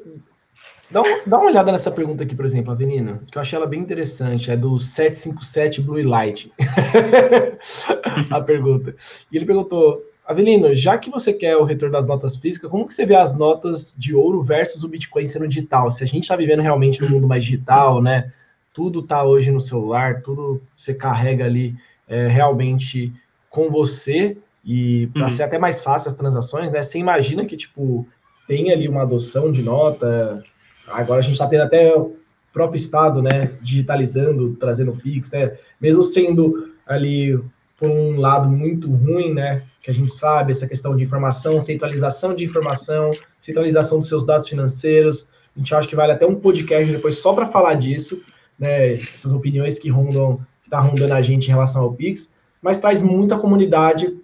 Dá, 0.91 1.02
um, 1.02 1.21
dá 1.25 1.38
uma 1.38 1.49
olhada 1.49 1.71
nessa 1.71 1.91
pergunta 1.91 2.23
aqui, 2.23 2.36
por 2.36 2.45
exemplo, 2.45 2.71
Avenina, 2.71 3.21
que 3.32 3.38
eu 3.38 3.41
achei 3.41 3.58
ela 3.58 3.67
bem 3.67 3.80
interessante. 3.80 4.49
É 4.49 4.58
do 4.58 4.80
757 4.80 5.82
Blue 5.82 6.02
Light. 6.02 6.52
a 8.30 8.41
pergunta. 8.41 8.95
E 9.32 9.38
ele 9.38 9.45
perguntou: 9.45 10.04
Avelino, 10.25 10.73
já 10.73 10.97
que 10.97 11.10
você 11.10 11.32
quer 11.34 11.58
o 11.58 11.63
retorno 11.63 11.93
das 11.93 12.08
notas 12.08 12.36
físicas, 12.38 12.69
como 12.69 12.88
que 12.88 12.93
você 12.93 13.06
vê 13.06 13.15
as 13.15 13.38
notas 13.38 13.95
de 13.97 14.15
ouro 14.15 14.43
versus 14.43 14.84
o 14.84 14.88
Bitcoin 14.88 15.25
sendo 15.25 15.47
digital? 15.47 15.91
Se 15.91 16.04
a 16.04 16.08
gente 16.08 16.23
está 16.23 16.36
vivendo 16.36 16.62
realmente 16.62 17.02
no 17.02 17.10
mundo 17.10 17.28
mais 17.28 17.43
digital, 17.43 18.02
né? 18.02 18.32
Tudo 18.73 18.99
está 18.99 19.23
hoje 19.23 19.52
no 19.52 19.60
celular, 19.60 20.21
tudo 20.21 20.62
você 20.75 20.93
carrega 20.93 21.45
ali 21.45 21.75
é, 22.08 22.28
realmente 22.28 23.13
com 23.49 23.69
você 23.69 24.38
e 24.63 25.08
para 25.08 25.23
uhum. 25.23 25.30
ser 25.30 25.43
até 25.43 25.58
mais 25.58 25.84
fácil 25.84 26.10
as 26.10 26.15
transações, 26.15 26.71
né? 26.71 26.82
Você 26.82 26.97
imagina 26.97 27.45
que 27.45 27.58
tipo 27.58 28.08
tem 28.47 28.71
ali 28.71 28.88
uma 28.88 29.04
adoção 29.04 29.52
de 29.52 29.62
nota 29.62 30.43
Agora 30.91 31.19
a 31.19 31.23
gente 31.23 31.34
está 31.34 31.47
tendo 31.47 31.63
até 31.63 31.95
o 31.95 32.15
próprio 32.52 32.78
Estado, 32.78 33.21
né, 33.21 33.52
digitalizando, 33.62 34.56
trazendo 34.56 34.93
Pix, 34.93 35.32
né, 35.32 35.54
mesmo 35.80 36.04
sendo 36.04 36.71
ali, 36.86 37.39
por 37.78 37.89
um 37.89 38.19
lado, 38.19 38.49
muito 38.49 38.91
ruim, 38.91 39.34
né, 39.34 39.63
que 39.82 39.89
a 39.89 39.93
gente 39.93 40.12
sabe, 40.12 40.52
essa 40.52 40.67
questão 40.67 40.95
de 40.95 41.04
informação, 41.04 41.60
centralização 41.60 42.36
de 42.36 42.43
informação, 42.43 43.12
centralização 43.39 43.99
dos 43.99 44.08
seus 44.08 44.25
dados 44.25 44.47
financeiros, 44.47 45.28
a 45.56 45.60
gente 45.60 45.73
acha 45.73 45.88
que 45.88 45.95
vale 45.95 46.12
até 46.12 46.25
um 46.25 46.36
podcast 46.36 46.91
depois 46.91 47.17
só 47.17 47.34
para 47.34 47.47
falar 47.47 47.75
disso, 47.75 48.21
né, 48.58 48.93
essas 48.93 49.32
opiniões 49.32 49.78
que 49.80 49.89
rondam, 49.89 50.39
que 50.63 50.69
tá 50.69 50.80
rondando 50.80 51.13
a 51.13 51.21
gente 51.21 51.45
em 51.47 51.52
relação 51.52 51.84
ao 51.84 51.93
Pix, 51.93 52.34
mas 52.62 52.80
traz 52.80 53.02
muita 53.02 53.38
comunidade 53.38 54.17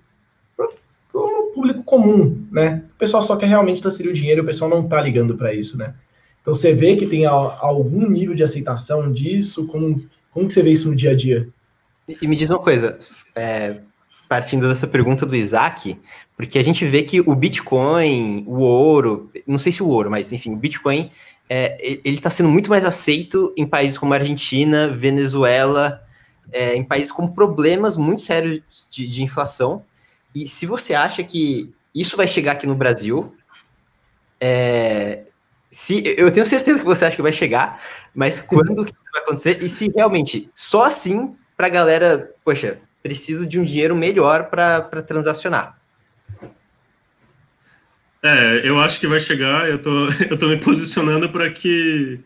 para 0.57 0.67
o 1.13 1.51
público 1.53 1.83
comum, 1.83 2.45
né, 2.51 2.83
o 2.91 2.95
pessoal 2.95 3.21
só 3.21 3.35
quer 3.37 3.47
realmente 3.47 3.81
transferir 3.81 4.11
o 4.11 4.15
dinheiro, 4.15 4.41
o 4.41 4.45
pessoal 4.45 4.69
não 4.69 4.83
está 4.83 4.99
ligando 4.99 5.37
para 5.37 5.53
isso, 5.53 5.77
né, 5.77 5.93
então 6.45 6.53
você 6.53 6.75
vê 6.75 6.95
que 6.95 7.07
tem 7.07 7.25
algum 7.25 8.07
nível 8.07 8.35
de 8.35 8.43
aceitação 8.43 9.11
disso? 9.11 9.65
Como, 9.65 10.07
como 10.29 10.45
que 10.45 10.53
você 10.53 10.61
vê 10.61 10.71
isso 10.73 10.87
no 10.87 10.95
dia 10.95 11.09
a 11.09 11.15
dia? 11.15 11.49
E, 12.07 12.27
me 12.27 12.35
diz 12.35 12.51
uma 12.51 12.59
coisa, 12.59 12.99
é, 13.33 13.77
partindo 14.29 14.69
dessa 14.69 14.85
pergunta 14.85 15.25
do 15.25 15.35
Isaac, 15.35 15.99
porque 16.37 16.59
a 16.59 16.63
gente 16.63 16.85
vê 16.85 17.01
que 17.01 17.19
o 17.19 17.35
Bitcoin, 17.35 18.43
o 18.45 18.59
ouro, 18.59 19.31
não 19.47 19.57
sei 19.57 19.71
se 19.71 19.81
o 19.81 19.87
ouro, 19.87 20.11
mas 20.11 20.31
enfim, 20.31 20.53
o 20.53 20.55
Bitcoin, 20.55 21.09
é, 21.49 21.77
ele 21.81 22.17
está 22.17 22.29
sendo 22.29 22.49
muito 22.49 22.69
mais 22.69 22.85
aceito 22.85 23.51
em 23.57 23.65
países 23.65 23.97
como 23.97 24.13
Argentina, 24.13 24.87
Venezuela, 24.87 26.03
é, 26.51 26.75
em 26.75 26.83
países 26.83 27.11
com 27.11 27.27
problemas 27.27 27.97
muito 27.97 28.21
sérios 28.21 28.61
de, 28.91 29.07
de 29.07 29.23
inflação. 29.23 29.83
E 30.35 30.47
se 30.47 30.67
você 30.67 30.93
acha 30.93 31.23
que 31.23 31.73
isso 31.91 32.15
vai 32.15 32.27
chegar 32.27 32.51
aqui 32.51 32.67
no 32.67 32.75
Brasil, 32.75 33.35
é, 34.39 35.23
se 35.75 36.15
eu 36.17 36.31
tenho 36.31 36.45
certeza 36.45 36.79
que 36.79 36.85
você 36.85 37.03
acha 37.03 37.17
que 37.17 37.21
vai 37.21 37.33
chegar, 37.33 37.81
mas 38.15 38.39
quando 38.39 38.85
que 38.85 38.93
isso 38.93 39.11
vai 39.11 39.21
acontecer? 39.21 39.61
E 39.61 39.67
se 39.67 39.91
realmente 39.93 40.49
só 40.55 40.85
assim 40.85 41.35
para 41.57 41.67
a 41.67 41.69
galera, 41.69 42.31
poxa, 42.45 42.79
preciso 43.03 43.45
de 43.45 43.59
um 43.59 43.65
dinheiro 43.65 43.93
melhor 43.93 44.45
para 44.45 44.79
transacionar. 45.01 45.77
É, 48.23 48.61
eu 48.63 48.79
acho 48.79 49.01
que 49.01 49.05
vai 49.05 49.19
chegar. 49.19 49.69
Eu 49.69 49.81
tô, 49.81 50.07
eu 50.31 50.37
tô 50.37 50.47
me 50.47 50.55
posicionando 50.55 51.29
para 51.29 51.49
que 51.49 52.21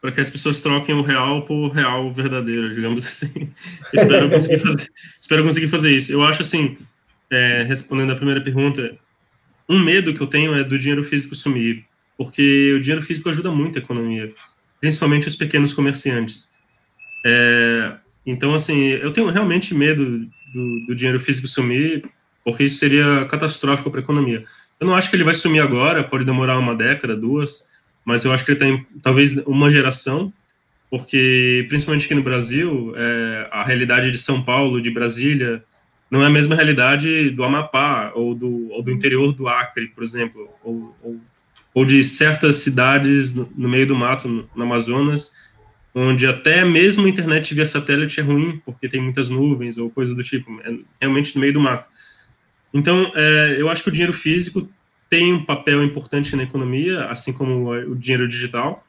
para 0.00 0.10
que 0.10 0.20
as 0.20 0.28
pessoas 0.28 0.60
troquem 0.60 0.92
o 0.92 1.02
real 1.02 1.42
por 1.42 1.68
real 1.68 2.12
verdadeiro, 2.12 2.74
digamos 2.74 3.06
assim. 3.06 3.52
espero 3.94 4.28
conseguir 4.28 4.58
fazer, 4.58 4.90
espero 5.20 5.44
conseguir 5.44 5.68
fazer 5.68 5.90
isso. 5.92 6.12
Eu 6.12 6.24
acho 6.24 6.42
assim, 6.42 6.76
é, 7.30 7.62
respondendo 7.62 8.10
a 8.10 8.16
primeira 8.16 8.40
pergunta, 8.40 8.98
um 9.68 9.78
medo 9.78 10.12
que 10.12 10.20
eu 10.20 10.26
tenho 10.26 10.52
é 10.56 10.64
do 10.64 10.76
dinheiro 10.76 11.04
físico 11.04 11.36
sumir 11.36 11.87
porque 12.18 12.74
o 12.76 12.80
dinheiro 12.80 13.00
físico 13.00 13.28
ajuda 13.28 13.50
muito 13.52 13.78
a 13.78 13.80
economia, 13.80 14.32
principalmente 14.80 15.28
os 15.28 15.36
pequenos 15.36 15.72
comerciantes. 15.72 16.50
É, 17.24 17.92
então, 18.26 18.54
assim, 18.54 18.76
eu 18.76 19.12
tenho 19.12 19.30
realmente 19.30 19.72
medo 19.72 20.28
do, 20.52 20.86
do, 20.88 20.94
dinheiro 20.96 21.20
físico 21.20 21.46
sumir, 21.46 22.04
porque 22.44 22.64
isso 22.64 22.78
seria 22.78 23.24
catastrófico 23.26 23.88
para 23.88 24.00
a 24.00 24.02
economia. 24.02 24.44
Eu 24.80 24.86
não 24.86 24.96
acho 24.96 25.08
que 25.08 25.16
ele 25.16 25.24
vai 25.24 25.34
sumir 25.34 25.60
agora, 25.60 26.02
pode 26.02 26.24
demorar 26.24 26.58
uma 26.58 26.74
década, 26.74 27.16
duas, 27.16 27.70
mas 28.04 28.24
eu 28.24 28.32
acho 28.32 28.44
que 28.44 28.50
ele 28.50 28.58
tem 28.58 28.86
talvez 29.00 29.36
uma 29.46 29.70
geração, 29.70 30.32
porque 30.90 31.66
principalmente 31.68 32.06
aqui 32.06 32.14
no 32.14 32.22
Brasil, 32.22 32.94
é, 32.96 33.48
a 33.52 33.62
realidade 33.62 34.10
de 34.10 34.18
São 34.18 34.42
Paulo, 34.42 34.80
de 34.80 34.90
Brasília, 34.90 35.62
não 36.10 36.22
é 36.22 36.26
a 36.26 36.30
mesma 36.30 36.56
realidade 36.56 37.30
do 37.30 37.44
Amapá 37.44 38.12
ou 38.14 38.34
do, 38.34 38.70
ou 38.70 38.82
do 38.82 38.90
interior 38.90 39.32
do 39.32 39.46
Acre, 39.46 39.88
por 39.88 40.02
exemplo, 40.02 40.48
ou, 40.64 40.96
ou 41.02 41.20
ou 41.78 41.84
de 41.84 42.02
certas 42.02 42.56
cidades 42.56 43.32
no, 43.32 43.68
meio 43.68 43.86
do 43.86 43.94
mato, 43.94 44.26
no, 44.26 44.50
no, 44.52 44.62
Amazonas, 44.64 45.32
onde 45.94 46.26
até 46.26 46.64
mesmo 46.64 47.06
a 47.06 47.08
internet 47.08 47.54
via 47.54 47.64
satélite 47.64 48.18
é 48.18 48.22
ruim, 48.22 48.60
porque 48.64 48.88
tem 48.88 49.00
muitas 49.00 49.28
nuvens 49.28 49.78
ou 49.78 49.88
coisa 49.88 50.12
do 50.12 50.24
tipo, 50.24 50.60
é 50.62 50.76
realmente 51.00 51.36
no 51.36 51.40
meio 51.40 51.52
do 51.52 51.60
mato. 51.60 51.88
Então, 52.74 53.12
é, 53.14 53.54
eu 53.58 53.68
acho 53.68 53.84
que 53.84 53.90
o 53.90 53.92
dinheiro 53.92 54.12
físico 54.12 54.68
tem 55.08 55.32
um 55.32 55.44
papel 55.44 55.84
importante 55.84 56.34
na 56.34 56.42
economia, 56.42 57.04
assim 57.04 57.32
como 57.32 57.70
o 57.70 57.94
dinheiro 57.94 58.26
digital. 58.26 58.84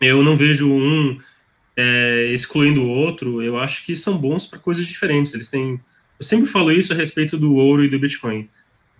Eu 0.00 0.22
não 0.22 0.36
vejo 0.36 0.72
um 0.72 1.18
é, 1.76 2.30
excluindo 2.32 2.82
o 2.82 2.88
outro, 2.88 3.42
eu 3.42 3.58
acho 3.58 3.84
que 3.84 3.96
são 3.96 4.16
bons 4.16 4.46
para 4.46 4.60
coisas 4.60 4.86
diferentes. 4.86 5.34
Eles 5.34 5.48
têm. 5.48 5.80
Eu 6.20 6.24
sempre 6.24 6.46
falo 6.46 6.70
isso 6.70 6.92
a 6.92 6.96
respeito 6.96 7.36
do 7.36 7.56
ouro 7.56 7.82
e 7.82 7.88
do 7.88 7.98
Bitcoin 7.98 8.48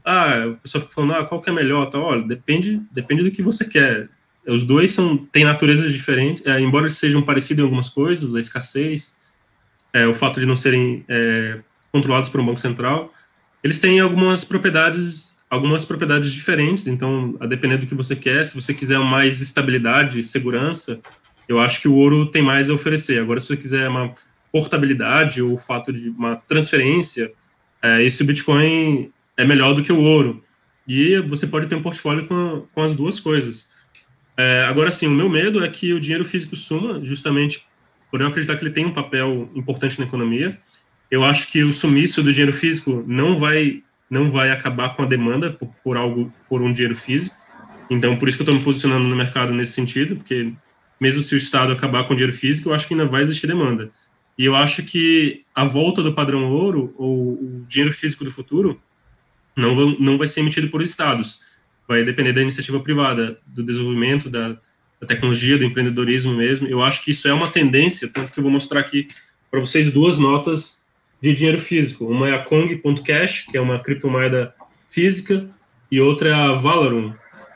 ah, 0.04 0.46
o 0.48 0.56
pessoal 0.56 0.82
fica 0.82 0.94
falando, 0.94 1.14
ah, 1.14 1.24
qual 1.24 1.40
que 1.40 1.50
é 1.50 1.52
melhor? 1.52 1.86
Tá, 1.86 1.98
olha, 1.98 2.22
depende, 2.22 2.82
depende 2.90 3.22
do 3.22 3.30
que 3.30 3.42
você 3.42 3.64
quer. 3.64 4.08
Os 4.46 4.64
dois 4.64 4.92
são, 4.92 5.16
têm 5.16 5.44
naturezas 5.44 5.92
diferentes, 5.92 6.44
é, 6.44 6.60
embora 6.60 6.88
sejam 6.88 7.22
parecidos 7.22 7.60
em 7.60 7.64
algumas 7.64 7.88
coisas, 7.88 8.34
a 8.34 8.40
escassez, 8.40 9.20
é, 9.92 10.06
o 10.06 10.14
fato 10.14 10.40
de 10.40 10.46
não 10.46 10.56
serem 10.56 11.04
é, 11.08 11.60
controlados 11.92 12.28
por 12.28 12.40
um 12.40 12.46
banco 12.46 12.58
central, 12.58 13.12
eles 13.62 13.80
têm 13.80 14.00
algumas 14.00 14.42
propriedades, 14.42 15.36
algumas 15.48 15.84
propriedades 15.84 16.32
diferentes. 16.32 16.86
Então, 16.88 17.36
a 17.38 17.46
depender 17.46 17.76
do 17.76 17.86
que 17.86 17.94
você 17.94 18.16
quer, 18.16 18.44
se 18.44 18.54
você 18.54 18.74
quiser 18.74 18.98
mais 18.98 19.40
estabilidade, 19.40 20.24
segurança, 20.24 21.00
eu 21.48 21.60
acho 21.60 21.80
que 21.80 21.86
o 21.86 21.94
ouro 21.94 22.26
tem 22.26 22.42
mais 22.42 22.68
a 22.68 22.74
oferecer. 22.74 23.20
Agora, 23.20 23.38
se 23.38 23.46
você 23.46 23.56
quiser 23.56 23.88
uma 23.88 24.14
portabilidade 24.50 25.40
ou 25.40 25.54
o 25.54 25.58
fato 25.58 25.92
de 25.92 26.08
uma 26.10 26.36
transferência, 26.36 27.32
é, 27.80 28.02
esse 28.02 28.24
Bitcoin 28.24 29.12
é 29.36 29.44
melhor 29.44 29.74
do 29.74 29.82
que 29.82 29.92
o 29.92 30.00
ouro. 30.00 30.44
E 30.86 31.18
você 31.20 31.46
pode 31.46 31.66
ter 31.66 31.74
um 31.74 31.82
portfólio 31.82 32.26
com, 32.26 32.66
com 32.74 32.82
as 32.82 32.94
duas 32.94 33.20
coisas. 33.20 33.72
É, 34.36 34.64
agora 34.68 34.90
sim, 34.90 35.06
o 35.06 35.10
meu 35.10 35.28
medo 35.28 35.64
é 35.64 35.68
que 35.68 35.92
o 35.92 36.00
dinheiro 36.00 36.24
físico 36.24 36.56
suma, 36.56 37.04
justamente 37.04 37.66
por 38.10 38.20
eu 38.20 38.26
acreditar 38.26 38.56
que 38.56 38.64
ele 38.64 38.74
tem 38.74 38.84
um 38.84 38.92
papel 38.92 39.50
importante 39.54 39.98
na 39.98 40.06
economia. 40.06 40.58
Eu 41.10 41.24
acho 41.24 41.48
que 41.48 41.62
o 41.62 41.72
sumiço 41.72 42.22
do 42.22 42.32
dinheiro 42.32 42.52
físico 42.52 43.04
não 43.06 43.38
vai 43.38 43.82
não 44.10 44.30
vai 44.30 44.50
acabar 44.50 44.94
com 44.94 45.02
a 45.02 45.06
demanda 45.06 45.50
por, 45.50 45.68
por 45.82 45.96
algo 45.96 46.30
por 46.46 46.60
um 46.60 46.70
dinheiro 46.70 46.94
físico. 46.94 47.34
Então, 47.88 48.14
por 48.16 48.28
isso 48.28 48.36
que 48.36 48.42
eu 48.42 48.44
estou 48.44 48.58
me 48.58 48.62
posicionando 48.62 49.08
no 49.08 49.16
mercado 49.16 49.54
nesse 49.54 49.72
sentido, 49.72 50.16
porque 50.16 50.52
mesmo 51.00 51.22
se 51.22 51.34
o 51.34 51.38
Estado 51.38 51.72
acabar 51.72 52.04
com 52.04 52.12
o 52.12 52.16
dinheiro 52.16 52.36
físico, 52.36 52.68
eu 52.68 52.74
acho 52.74 52.86
que 52.86 52.92
ainda 52.92 53.06
vai 53.06 53.22
existir 53.22 53.46
demanda. 53.46 53.90
E 54.36 54.44
eu 54.44 54.54
acho 54.54 54.82
que 54.82 55.44
a 55.54 55.64
volta 55.64 56.02
do 56.02 56.14
padrão 56.14 56.50
ouro, 56.52 56.94
ou 56.96 57.32
o 57.32 57.64
dinheiro 57.66 57.92
físico 57.92 58.24
do 58.24 58.30
futuro, 58.30 58.80
não, 59.56 59.74
vão, 59.74 59.96
não 59.98 60.18
vai 60.18 60.26
ser 60.26 60.40
emitido 60.40 60.68
por 60.68 60.82
estados. 60.82 61.42
Vai 61.86 62.04
depender 62.04 62.32
da 62.32 62.42
iniciativa 62.42 62.80
privada, 62.80 63.38
do 63.46 63.62
desenvolvimento, 63.62 64.30
da, 64.30 64.56
da 65.00 65.06
tecnologia, 65.06 65.58
do 65.58 65.64
empreendedorismo 65.64 66.32
mesmo. 66.34 66.66
Eu 66.68 66.82
acho 66.82 67.02
que 67.04 67.10
isso 67.10 67.28
é 67.28 67.32
uma 67.32 67.48
tendência, 67.48 68.08
tanto 68.08 68.32
que 68.32 68.38
eu 68.38 68.42
vou 68.42 68.52
mostrar 68.52 68.80
aqui 68.80 69.08
para 69.50 69.60
vocês 69.60 69.90
duas 69.92 70.18
notas 70.18 70.82
de 71.20 71.34
dinheiro 71.34 71.60
físico. 71.60 72.06
Uma 72.06 72.28
é 72.28 72.34
a 72.34 72.38
Kong.cash, 72.38 73.46
que 73.50 73.56
é 73.56 73.60
uma 73.60 73.78
criptomoeda 73.78 74.54
física, 74.88 75.48
e 75.90 76.00
outra 76.00 76.30
é 76.30 76.32
a 76.32 76.52
Valorum, 76.52 77.12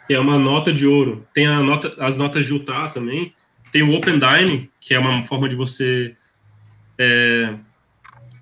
que 0.07 0.15
é 0.15 0.21
uma 0.21 0.39
nota 0.39 0.73
de 0.73 0.87
ouro. 0.87 1.27
Tem 1.33 1.47
a 1.47 1.61
nota, 1.61 1.95
as 1.99 2.17
notas 2.17 2.47
de 2.47 2.53
Utah 2.53 2.89
também. 2.89 3.35
Tem 3.73 3.83
o 3.83 3.95
Open 3.95 4.19
Dime, 4.19 4.71
que 4.81 4.95
é 4.95 4.99
uma 4.99 5.23
forma 5.23 5.49
de 5.49 5.57
você 5.57 6.15
é, 6.99 7.55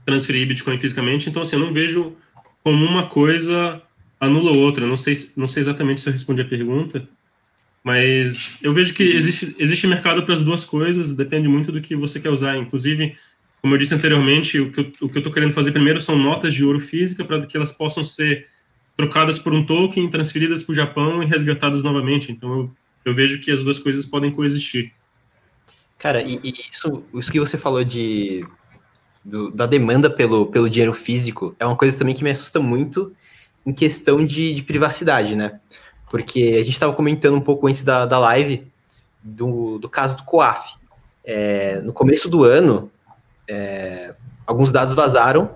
transferir 0.05 0.47
Bitcoin 0.47 0.79
fisicamente. 0.79 1.29
Então, 1.29 1.43
assim, 1.43 1.57
eu 1.57 1.61
não 1.61 1.73
vejo 1.73 2.17
como 2.65 2.85
uma 2.85 3.07
coisa 3.07 3.83
anula 4.19 4.51
outra. 4.51 4.87
Não 4.87 4.97
sei, 4.97 5.15
não 5.37 5.47
sei 5.47 5.61
exatamente 5.61 6.01
se 6.01 6.09
eu 6.09 6.13
respondi 6.13 6.41
a 6.41 6.47
pergunta, 6.47 7.07
mas 7.85 8.57
eu 8.63 8.73
vejo 8.73 8.95
que 8.95 9.03
existe, 9.03 9.55
existe 9.59 9.87
mercado 9.87 10.23
para 10.23 10.33
as 10.33 10.43
duas 10.43 10.65
coisas, 10.65 11.15
depende 11.15 11.47
muito 11.47 11.71
do 11.71 11.83
que 11.83 11.95
você 11.95 12.19
quer 12.19 12.31
usar. 12.31 12.57
Inclusive, 12.57 13.15
como 13.61 13.75
eu 13.75 13.79
disse 13.79 13.95
anteriormente, 13.95 14.59
o 14.59 14.73
que 14.73 14.81
eu, 14.81 14.93
o 15.03 15.09
que 15.09 15.19
eu 15.19 15.21
estou 15.21 15.33
querendo 15.33 15.53
fazer 15.53 15.73
primeiro 15.73 16.01
são 16.01 16.19
notas 16.19 16.55
de 16.55 16.65
ouro 16.65 16.81
física 16.81 17.23
para 17.25 17.45
que 17.45 17.57
elas 17.57 17.71
possam 17.71 18.03
ser 18.03 18.47
trocadas 18.97 19.39
por 19.39 19.53
um 19.53 19.67
token, 19.67 20.09
transferidas 20.09 20.63
para 20.63 20.73
o 20.73 20.75
Japão 20.75 21.23
e 21.23 21.27
resgatadas 21.27 21.83
novamente. 21.83 22.33
Então, 22.33 22.51
eu, 22.51 22.71
eu 23.05 23.15
vejo 23.15 23.41
que 23.41 23.51
as 23.51 23.63
duas 23.63 23.79
coisas 23.79 24.07
podem 24.07 24.31
coexistir. 24.31 24.91
Cara, 25.99 26.23
e, 26.23 26.41
e 26.43 26.55
isso, 26.71 27.05
isso 27.15 27.31
que 27.31 27.41
você 27.41 27.59
falou 27.59 27.85
de 27.85 28.47
do, 29.25 29.51
da 29.51 29.67
demanda 29.67 30.11
pelo, 30.11 30.47
pelo 30.47 30.69
dinheiro 30.69 30.93
físico 30.93 31.57
é 31.59 31.65
uma 31.65 31.77
coisa 31.77 31.97
também 31.97 32.15
que 32.15 32.23
me 32.23 32.31
assusta 32.31 32.61
muito 32.61 33.13
em 33.65 33.73
questão 33.73 34.25
de, 34.25 34.55
de 34.55 34.63
privacidade, 34.63 35.35
né? 35.35 35.59
Porque 36.11 36.57
a 36.57 36.65
gente 36.65 36.73
estava 36.73 36.93
comentando 36.93 37.35
um 37.35 37.41
pouco 37.41 37.67
antes 37.67 37.83
da, 37.83 38.05
da 38.05 38.19
live 38.19 38.71
do, 39.23 39.79
do 39.79 39.89
caso 39.89 40.17
do 40.17 40.25
COAF. 40.25 40.75
É, 41.25 41.81
no 41.81 41.93
começo 41.93 42.29
do 42.29 42.45
ano, 42.45 42.91
é, 43.49 44.15
alguns 44.47 44.71
dados 44.71 44.93
vazaram 44.93 45.55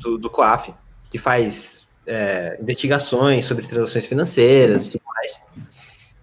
do, 0.00 0.16
do 0.16 0.30
COAF, 0.30 0.72
que 1.10 1.18
faz 1.18 1.86
é, 2.06 2.58
investigações 2.60 3.44
sobre 3.44 3.66
transações 3.66 4.06
financeiras 4.06 4.86
e 4.86 4.90
tudo 4.92 5.02
mais. 5.14 5.42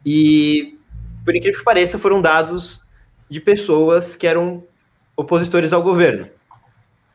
E, 0.04 0.80
por 1.24 1.36
incrível 1.36 1.60
que 1.60 1.66
pareça, 1.66 2.00
foram 2.00 2.22
dados 2.22 2.82
de 3.30 3.40
pessoas 3.40 4.16
que 4.16 4.26
eram 4.26 4.64
opositores 5.16 5.72
ao 5.72 5.84
governo. 5.84 6.28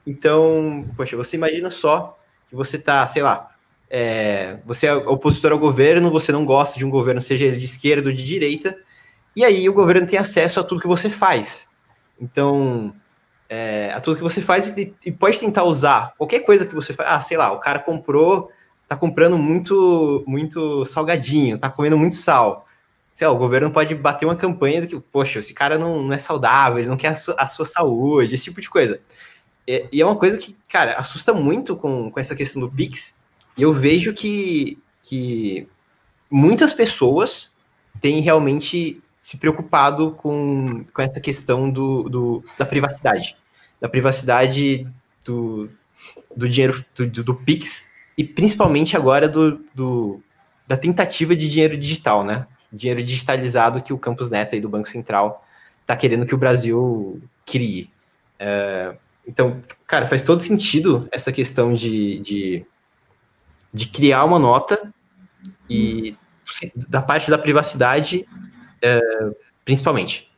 Então, 0.09 0.89
poxa, 0.97 1.15
você 1.19 1.37
imagina 1.37 1.71
só 1.71 2.19
que 2.47 2.57
você 2.57 2.79
tá, 2.79 3.07
sei 3.07 3.23
lá, 3.23 3.51
é, 3.91 4.59
você 4.65 4.87
é 4.87 4.95
opositor 4.95 5.53
ao 5.53 5.59
governo, 5.59 6.11
você 6.11 6.33
não 6.33 6.47
gosta 6.47 6.79
de 6.79 6.85
um 6.87 6.89
governo, 6.89 7.21
seja 7.21 7.45
ele 7.45 7.59
de 7.59 7.67
esquerda 7.67 8.09
ou 8.09 8.15
de 8.15 8.25
direita, 8.25 8.75
e 9.37 9.45
aí 9.45 9.69
o 9.69 9.75
governo 9.75 10.07
tem 10.07 10.19
acesso 10.19 10.59
a 10.59 10.65
tudo 10.65 10.81
que 10.81 10.87
você 10.87 11.11
faz. 11.11 11.69
Então, 12.19 12.95
é, 13.51 13.93
a 13.93 14.01
tudo 14.01 14.17
que 14.17 14.23
você 14.23 14.41
faz 14.41 14.69
e, 14.79 14.95
e, 15.05 15.13
pode 15.13 15.39
tentar 15.39 15.65
usar 15.65 16.15
qualquer 16.17 16.41
coisa 16.41 16.65
que 16.65 16.75
você 16.75 16.95
faz. 16.95 17.11
Ah, 17.11 17.21
sei 17.21 17.37
lá, 17.37 17.53
o 17.53 17.61
cara 17.61 17.79
comprou, 17.79 18.51
tá 18.89 18.97
comprando 18.97 19.37
muito, 19.37 20.25
muito 20.27 20.87
salgadinho, 20.87 21.59
tá 21.59 21.69
comendo 21.69 21.99
muito 21.99 22.15
sal 22.15 22.67
sei 23.19 23.27
lá, 23.27 23.33
o 23.33 23.39
governo 23.39 23.69
pode 23.69 23.97
bater 23.97 24.27
uma 24.27 24.37
campanha 24.37 24.81
do 24.81 24.87
que, 24.87 25.01
poxa, 25.01 25.41
esse 25.41 25.53
cara 25.53 25.77
não, 25.77 26.05
não 26.05 26.13
é 26.13 26.19
saudável, 26.19 26.79
ele 26.79 26.89
não 26.89 26.97
quer 26.97 27.09
a 27.09 27.15
sua, 27.17 27.35
a 27.37 27.49
sua 27.49 27.67
saúde, 27.67 28.37
esse 28.37 28.45
tipo 28.45 28.61
de 28.61 28.71
coisa. 28.71 29.01
E, 29.69 30.01
é 30.01 30.05
uma 30.05 30.17
coisa 30.17 30.39
que, 30.39 30.57
cara, 30.67 30.95
assusta 30.95 31.35
muito 31.35 31.77
com, 31.77 32.11
com 32.11 32.19
essa 32.19 32.35
questão 32.35 32.63
do 32.63 32.71
Pix. 32.71 33.15
E 33.55 33.63
eu 33.63 33.73
vejo 33.73 34.15
que, 34.15 34.79
que 35.03 35.69
muitas 36.31 36.73
pessoas 36.73 37.53
têm 38.01 38.21
realmente 38.21 39.03
se 39.19 39.37
preocupado 39.37 40.13
com, 40.13 40.85
com 40.95 41.03
essa 41.03 41.21
questão 41.21 41.69
do, 41.69 42.09
do, 42.09 42.45
da 42.59 42.65
privacidade. 42.65 43.37
Da 43.79 43.89
privacidade 43.89 44.89
do, 45.23 45.69
do 46.35 46.49
dinheiro 46.49 46.83
do, 46.95 47.23
do 47.23 47.35
Pix 47.35 47.93
e 48.17 48.25
principalmente 48.25 48.97
agora 48.97 49.29
do, 49.29 49.61
do, 49.75 50.23
da 50.67 50.77
tentativa 50.77 51.37
de 51.37 51.49
dinheiro 51.49 51.77
digital, 51.77 52.25
né? 52.25 52.47
dinheiro 52.73 53.03
digitalizado 53.03 53.83
que 53.83 53.93
o 53.93 53.99
Campus 53.99 54.31
Neto 54.31 54.55
aí 54.55 54.61
do 54.61 54.69
Banco 54.69 54.89
Central 54.89 55.45
está 55.81 55.97
querendo 55.97 56.27
que 56.27 56.35
o 56.35 56.39
Brasil 56.39 57.21
crie. 57.45 57.91
É, 58.39 58.95
então, 59.29 59.61
cara, 59.87 60.07
faz 60.07 60.23
todo 60.23 60.41
sentido 60.41 61.07
essa 61.13 61.31
questão 61.31 61.75
de, 61.75 62.19
de, 62.21 62.67
de 63.73 63.87
criar 63.87 64.25
uma 64.25 64.39
nota 64.39 64.91
e 65.69 66.17
da 66.89 67.03
parte 67.03 67.31
da 67.31 67.37
privacidade, 67.37 68.27
é, 68.81 69.01
principalmente. 69.67 70.33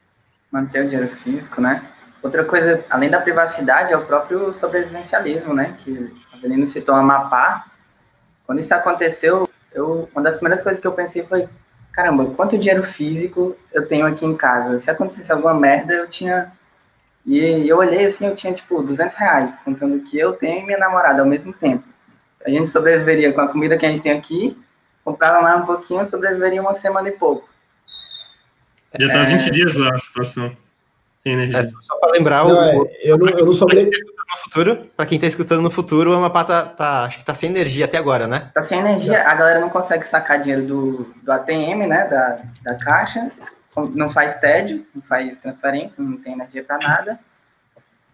Manter 0.51 0.85
o 0.85 0.89
dinheiro 0.89 1.17
físico, 1.19 1.61
né? 1.61 1.89
Outra 2.21 2.45
coisa, 2.45 2.85
além 2.91 3.09
da 3.09 3.21
privacidade, 3.21 3.93
é 3.93 3.97
o 3.97 4.05
próprio 4.05 4.53
sobrevivencialismo, 4.53 5.55
né? 5.55 5.77
Que 5.85 6.13
a 6.33 6.37
Avelino 6.37 6.67
citou 6.67 7.01
Mapá. 7.01 7.67
Quando 8.45 8.59
isso 8.59 8.75
aconteceu, 8.75 9.49
eu, 9.73 10.09
uma 10.13 10.23
das 10.23 10.37
primeiras 10.37 10.65
coisas 10.65 10.81
que 10.81 10.87
eu 10.87 10.93
pensei 10.93 11.23
foi, 11.23 11.49
caramba, 11.93 12.27
quanto 12.35 12.59
dinheiro 12.59 12.83
físico 12.83 13.57
eu 13.73 13.87
tenho 13.87 14.05
aqui 14.05 14.27
em 14.27 14.37
casa? 14.37 14.81
Se 14.81 14.91
acontecesse 14.91 15.31
alguma 15.31 15.55
merda, 15.55 15.95
eu 15.95 16.11
tinha. 16.11 16.53
E 17.27 17.69
eu 17.69 17.79
olhei 17.79 18.07
assim, 18.07 18.27
eu 18.27 18.35
tinha 18.35 18.53
tipo 18.53 18.83
200 18.83 19.17
reais, 19.17 19.55
contando 19.65 20.01
que 20.01 20.19
eu 20.19 20.33
tenho 20.33 20.61
e 20.61 20.67
minha 20.67 20.79
namorada 20.79 21.21
ao 21.21 21.29
mesmo 21.29 21.53
tempo. 21.53 21.85
A 22.45 22.51
gente 22.51 22.71
sobreviveria 22.71 23.33
com 23.33 23.41
a 23.41 23.49
comida 23.49 23.77
que 23.77 23.85
a 23.85 23.91
gente 23.91 24.03
tem 24.03 24.13
aqui, 24.13 24.57
comprava 25.05 25.43
mais 25.43 25.63
um 25.63 25.67
pouquinho, 25.67 26.09
sobreviveria 26.09 26.63
uma 26.63 26.75
semana 26.75 27.09
e 27.09 27.13
pouco. 27.13 27.49
Já 28.99 29.09
tá 29.09 29.19
é... 29.19 29.25
20 29.25 29.51
dias 29.51 29.75
lá 29.77 29.95
a 29.95 29.99
situação. 29.99 30.57
Sim, 31.23 31.37
né, 31.37 31.51
é, 31.55 31.67
só 31.83 31.99
para 31.99 32.13
lembrar, 32.13 32.47
não, 32.47 32.79
o, 32.79 32.87
é, 32.87 32.91
eu 33.03 33.19
não, 33.19 33.29
eu 33.29 33.45
não 33.45 33.53
sobre 33.53 33.85
no 33.85 34.37
futuro, 34.39 34.87
para 34.97 35.05
quem 35.05 35.17
está 35.17 35.29
escutando 35.29 35.61
no 35.61 35.71
futuro, 35.71 36.13
o 36.13 36.15
Amapá 36.15 36.45
tá, 36.45 36.65
tá, 36.65 37.05
acho 37.05 37.19
que 37.19 37.25
tá 37.25 37.35
sem 37.35 37.51
energia 37.51 37.85
até 37.85 37.99
agora, 37.99 38.27
né? 38.27 38.51
Tá 38.55 38.63
sem 38.63 38.79
energia, 38.79 39.23
a 39.27 39.35
galera 39.35 39.61
não 39.61 39.69
consegue 39.69 40.07
sacar 40.07 40.41
dinheiro 40.41 40.67
do, 40.67 41.15
do 41.23 41.31
ATM, 41.31 41.87
né, 41.87 42.09
da, 42.09 42.41
da 42.63 42.75
caixa, 42.77 43.31
não 43.95 44.11
faz 44.11 44.39
TED, 44.39 44.85
não 44.95 45.03
faz 45.03 45.37
transferência, 45.39 45.95
não 45.99 46.17
tem 46.17 46.33
energia 46.33 46.65
para 46.65 46.79
nada. 46.79 47.21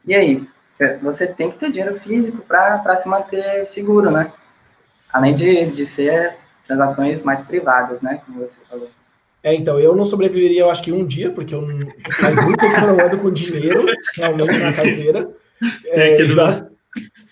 E 0.05 0.14
aí, 0.14 0.47
você 1.03 1.27
tem 1.27 1.51
que 1.51 1.59
ter 1.59 1.71
dinheiro 1.71 1.99
físico 2.01 2.42
para 2.42 2.97
se 2.99 3.09
manter 3.09 3.66
seguro, 3.66 4.11
né? 4.11 4.33
Além 5.12 5.35
de, 5.35 5.66
de 5.71 5.87
ser 5.87 6.37
transações 6.66 7.23
mais 7.23 7.40
privadas, 7.42 8.01
né, 8.03 8.21
como 8.27 8.40
você 8.40 8.57
falou. 8.62 8.88
É, 9.42 9.55
então, 9.55 9.79
eu 9.79 9.95
não 9.95 10.05
sobreviveria, 10.05 10.62
eu 10.62 10.71
acho 10.71 10.83
que 10.83 10.92
um 10.92 11.07
dia, 11.07 11.31
porque 11.31 11.55
eu 11.55 11.62
não, 11.62 11.79
faz 12.21 12.40
muito 12.42 12.59
tempo 12.59 12.75
que 12.75 12.81
eu 12.81 12.97
não 12.97 13.07
ando 13.07 13.19
com 13.19 13.31
dinheiro, 13.31 13.87
realmente, 14.16 14.59
na 14.59 14.73
carteira. 14.75 15.31
É, 15.87 16.21
exato. 16.21 16.73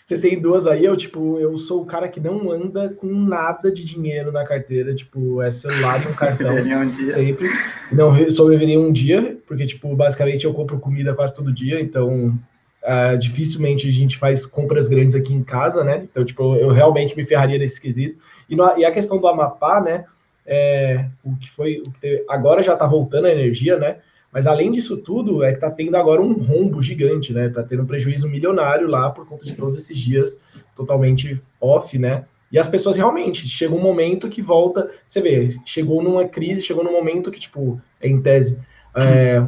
Você 0.04 0.18
tem 0.18 0.38
duas 0.38 0.66
aí, 0.66 0.84
eu, 0.84 0.94
tipo, 0.98 1.38
eu 1.40 1.56
sou 1.56 1.80
o 1.80 1.86
cara 1.86 2.08
que 2.08 2.20
não 2.20 2.50
anda 2.50 2.90
com 2.90 3.06
nada 3.06 3.72
de 3.72 3.82
dinheiro 3.82 4.30
na 4.30 4.44
carteira, 4.44 4.94
tipo, 4.94 5.40
é 5.40 5.50
celular 5.50 6.04
e 6.04 6.08
um 6.08 6.12
cartão, 6.12 6.54
um 6.56 7.04
sempre. 7.06 7.48
Não 7.90 8.28
sobreviveria 8.28 8.78
um 8.78 8.92
dia, 8.92 9.38
porque, 9.46 9.64
tipo, 9.64 9.96
basicamente 9.96 10.44
eu 10.44 10.52
compro 10.52 10.78
comida 10.78 11.14
quase 11.14 11.34
todo 11.34 11.50
dia, 11.50 11.80
então 11.80 12.38
uh, 12.82 13.16
dificilmente 13.18 13.88
a 13.88 13.90
gente 13.90 14.18
faz 14.18 14.44
compras 14.44 14.88
grandes 14.88 15.14
aqui 15.14 15.32
em 15.32 15.42
casa, 15.42 15.82
né? 15.82 16.06
Então, 16.10 16.22
tipo, 16.22 16.54
eu 16.54 16.68
realmente 16.68 17.16
me 17.16 17.24
ferraria 17.24 17.56
nesse 17.56 17.80
quesito. 17.80 18.22
E, 18.46 18.54
no, 18.54 18.76
e 18.76 18.84
a 18.84 18.92
questão 18.92 19.18
do 19.18 19.26
Amapá, 19.26 19.80
né? 19.80 20.04
É, 20.44 21.06
o 21.24 21.34
que 21.36 21.50
foi, 21.50 21.78
o 21.78 21.90
que 21.90 22.00
teve, 22.00 22.24
agora 22.28 22.62
já 22.62 22.76
tá 22.76 22.86
voltando 22.86 23.26
a 23.26 23.32
energia, 23.32 23.78
né? 23.78 23.96
Mas 24.34 24.48
além 24.48 24.72
disso 24.72 24.96
tudo, 24.96 25.44
é 25.44 25.52
que 25.54 25.60
tá 25.60 25.70
tendo 25.70 25.96
agora 25.96 26.20
um 26.20 26.32
rombo 26.32 26.82
gigante, 26.82 27.32
né? 27.32 27.48
Tá 27.48 27.62
tendo 27.62 27.84
um 27.84 27.86
prejuízo 27.86 28.28
milionário 28.28 28.88
lá 28.88 29.08
por 29.08 29.24
conta 29.28 29.44
de 29.44 29.54
todos 29.54 29.76
esses 29.76 29.96
dias 29.96 30.40
totalmente 30.74 31.40
off, 31.60 31.96
né? 31.96 32.24
E 32.50 32.58
as 32.58 32.66
pessoas 32.66 32.96
realmente 32.96 33.46
chega 33.46 33.72
um 33.72 33.80
momento 33.80 34.28
que 34.28 34.42
volta, 34.42 34.90
você 35.06 35.20
vê, 35.20 35.56
chegou 35.64 36.02
numa 36.02 36.26
crise, 36.26 36.62
chegou 36.62 36.82
num 36.82 36.92
momento 36.92 37.30
que 37.30 37.38
tipo, 37.38 37.80
é 38.00 38.08
em 38.08 38.20
tese, 38.20 38.60
é, 38.96 39.40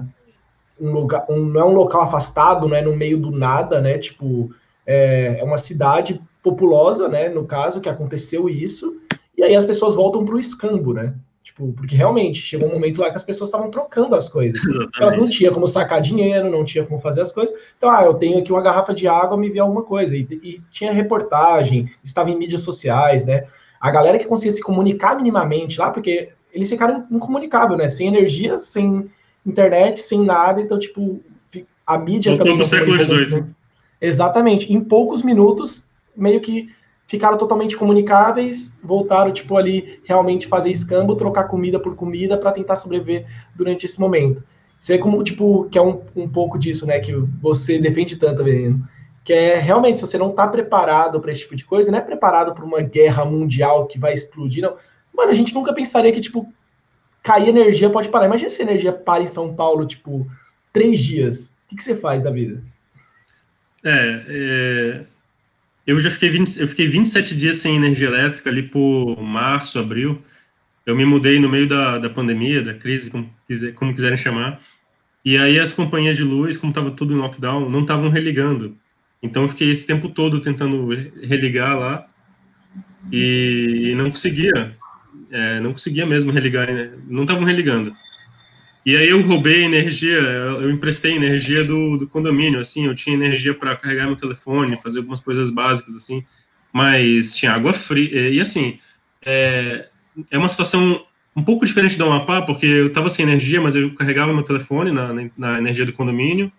um 0.80 0.92
lugar, 0.92 1.26
um, 1.28 1.44
não 1.44 1.60
é 1.60 1.64
um 1.64 1.74
local 1.74 2.02
afastado, 2.02 2.68
não 2.68 2.76
é 2.76 2.82
no 2.82 2.96
meio 2.96 3.18
do 3.18 3.32
nada, 3.32 3.80
né? 3.80 3.98
Tipo, 3.98 4.54
é, 4.86 5.38
é 5.40 5.44
uma 5.44 5.58
cidade 5.58 6.22
populosa, 6.44 7.08
né? 7.08 7.28
No 7.28 7.44
caso 7.44 7.80
que 7.80 7.88
aconteceu 7.88 8.48
isso, 8.48 9.00
e 9.36 9.42
aí 9.42 9.56
as 9.56 9.64
pessoas 9.64 9.96
voltam 9.96 10.24
para 10.24 10.36
o 10.36 10.40
escambo, 10.40 10.92
né? 10.94 11.12
Tipo, 11.46 11.72
porque 11.74 11.94
realmente 11.94 12.40
chegou 12.40 12.68
um 12.68 12.72
momento 12.72 13.00
lá 13.00 13.08
que 13.08 13.16
as 13.16 13.22
pessoas 13.22 13.46
estavam 13.48 13.70
trocando 13.70 14.16
as 14.16 14.28
coisas. 14.28 14.60
Elas 14.98 15.16
não 15.16 15.26
tinham 15.26 15.54
como 15.54 15.68
sacar 15.68 16.00
dinheiro, 16.00 16.50
não 16.50 16.64
tinha 16.64 16.84
como 16.84 17.00
fazer 17.00 17.20
as 17.20 17.30
coisas. 17.30 17.54
Então, 17.78 17.88
ah, 17.88 18.02
eu 18.02 18.14
tenho 18.14 18.40
aqui 18.40 18.50
uma 18.50 18.60
garrafa 18.60 18.92
de 18.92 19.06
água, 19.06 19.36
me 19.36 19.48
vê 19.48 19.60
alguma 19.60 19.84
coisa. 19.84 20.16
E, 20.16 20.26
e 20.42 20.60
tinha 20.72 20.90
reportagem, 20.90 21.88
estava 22.02 22.32
em 22.32 22.36
mídias 22.36 22.62
sociais, 22.62 23.24
né? 23.24 23.44
A 23.80 23.92
galera 23.92 24.18
que 24.18 24.26
conseguia 24.26 24.50
se 24.50 24.60
comunicar 24.60 25.14
minimamente 25.14 25.78
lá, 25.78 25.90
porque 25.90 26.30
eles 26.52 26.68
ficaram 26.68 27.06
incomunicáveis, 27.12 27.78
né? 27.78 27.88
Sem 27.88 28.08
energia, 28.08 28.58
sem 28.58 29.08
internet, 29.46 30.00
sem 30.00 30.24
nada. 30.24 30.60
Então, 30.60 30.80
tipo, 30.80 31.22
a 31.86 31.96
mídia 31.96 32.34
Voltou 32.34 32.54
também. 32.54 32.64
século 32.64 33.04
XVIII. 33.04 33.44
Exatamente. 34.00 34.72
Em 34.72 34.80
poucos 34.80 35.22
minutos, 35.22 35.84
meio 36.16 36.40
que 36.40 36.74
ficaram 37.06 37.38
totalmente 37.38 37.76
comunicáveis, 37.76 38.76
voltaram, 38.82 39.32
tipo, 39.32 39.56
ali 39.56 40.00
realmente 40.04 40.46
fazer 40.46 40.70
escambo, 40.70 41.16
trocar 41.16 41.44
comida 41.44 41.78
por 41.78 41.94
comida 41.94 42.36
para 42.36 42.52
tentar 42.52 42.76
sobreviver 42.76 43.26
durante 43.54 43.86
esse 43.86 44.00
momento. 44.00 44.42
Isso 44.80 44.92
é 44.92 44.98
como, 44.98 45.22
tipo, 45.22 45.68
que 45.70 45.78
é 45.78 45.82
um, 45.82 46.02
um 46.14 46.28
pouco 46.28 46.58
disso, 46.58 46.86
né, 46.86 46.98
que 47.00 47.12
você 47.40 47.78
defende 47.78 48.16
tanto, 48.16 48.44
Veneno. 48.44 48.86
Que 49.24 49.32
é 49.32 49.58
realmente, 49.58 49.98
se 49.98 50.06
você 50.06 50.18
não 50.18 50.30
está 50.30 50.46
preparado 50.46 51.20
para 51.20 51.32
esse 51.32 51.40
tipo 51.40 51.56
de 51.56 51.64
coisa, 51.64 51.90
não 51.90 51.98
é 51.98 52.02
preparado 52.02 52.54
para 52.54 52.64
uma 52.64 52.80
guerra 52.80 53.24
mundial 53.24 53.86
que 53.86 53.98
vai 53.98 54.12
explodir, 54.12 54.62
não. 54.62 54.76
Mano, 55.12 55.30
a 55.30 55.34
gente 55.34 55.54
nunca 55.54 55.72
pensaria 55.72 56.12
que, 56.12 56.20
tipo, 56.20 56.52
cair 57.22 57.48
energia 57.48 57.90
pode 57.90 58.08
parar. 58.08 58.26
Imagina 58.26 58.50
se 58.50 58.62
a 58.62 58.64
energia 58.64 58.92
para 58.92 59.22
em 59.22 59.26
São 59.26 59.54
Paulo, 59.54 59.86
tipo, 59.86 60.26
três 60.72 61.00
dias. 61.00 61.46
O 61.46 61.70
que, 61.70 61.76
que 61.76 61.82
você 61.82 61.96
faz 61.96 62.22
da 62.22 62.30
vida? 62.30 62.62
É, 63.84 64.24
é, 64.28 65.06
eu 65.86 66.00
já 66.00 66.10
fiquei, 66.10 66.30
20, 66.30 66.60
eu 66.60 66.66
fiquei 66.66 66.88
27 66.88 67.36
dias 67.36 67.56
sem 67.58 67.76
energia 67.76 68.08
elétrica 68.08 68.50
ali 68.50 68.62
por 68.62 69.22
março, 69.22 69.78
abril. 69.78 70.20
Eu 70.84 70.96
me 70.96 71.04
mudei 71.04 71.38
no 71.38 71.48
meio 71.48 71.68
da, 71.68 71.98
da 71.98 72.10
pandemia, 72.10 72.62
da 72.62 72.74
crise, 72.74 73.10
como, 73.10 73.30
quiser, 73.46 73.72
como 73.74 73.94
quiserem 73.94 74.18
chamar. 74.18 74.60
E 75.24 75.36
aí 75.36 75.58
as 75.58 75.72
companhias 75.72 76.16
de 76.16 76.24
luz, 76.24 76.56
como 76.56 76.70
estava 76.70 76.90
tudo 76.90 77.12
em 77.12 77.16
lockdown, 77.16 77.68
não 77.68 77.82
estavam 77.82 78.08
religando. 78.08 78.76
Então 79.22 79.42
eu 79.42 79.48
fiquei 79.48 79.70
esse 79.70 79.86
tempo 79.86 80.08
todo 80.08 80.40
tentando 80.40 80.88
religar 81.22 81.78
lá 81.78 82.06
e 83.12 83.94
não 83.96 84.10
conseguia. 84.10 84.76
É, 85.30 85.60
não 85.60 85.72
conseguia 85.72 86.06
mesmo 86.06 86.30
religar, 86.30 86.72
né? 86.72 86.92
não 87.08 87.22
estavam 87.22 87.44
religando. 87.44 87.92
E 88.86 88.96
aí 88.96 89.08
eu 89.08 89.20
roubei 89.20 89.64
energia, 89.64 90.16
eu 90.16 90.70
emprestei 90.70 91.16
energia 91.16 91.64
do, 91.64 91.96
do 91.96 92.06
condomínio, 92.06 92.60
assim, 92.60 92.86
eu 92.86 92.94
tinha 92.94 93.16
energia 93.16 93.52
para 93.52 93.74
carregar 93.74 94.06
meu 94.06 94.14
telefone, 94.14 94.80
fazer 94.80 94.98
algumas 94.98 95.18
coisas 95.18 95.50
básicas, 95.50 95.92
assim, 95.96 96.24
mas 96.72 97.34
tinha 97.34 97.50
água 97.50 97.72
fria, 97.72 98.30
e 98.30 98.40
assim, 98.40 98.78
é, 99.24 99.88
é 100.30 100.38
uma 100.38 100.48
situação 100.48 101.04
um 101.34 101.42
pouco 101.42 101.66
diferente 101.66 101.98
da 101.98 102.04
Amapá, 102.04 102.42
porque 102.42 102.64
eu 102.64 102.86
estava 102.86 103.10
sem 103.10 103.24
energia, 103.24 103.60
mas 103.60 103.74
eu 103.74 103.92
carregava 103.92 104.32
meu 104.32 104.44
telefone 104.44 104.92
na, 104.92 105.12
na 105.36 105.58
energia 105.58 105.84
do 105.84 105.92
condomínio, 105.92 106.52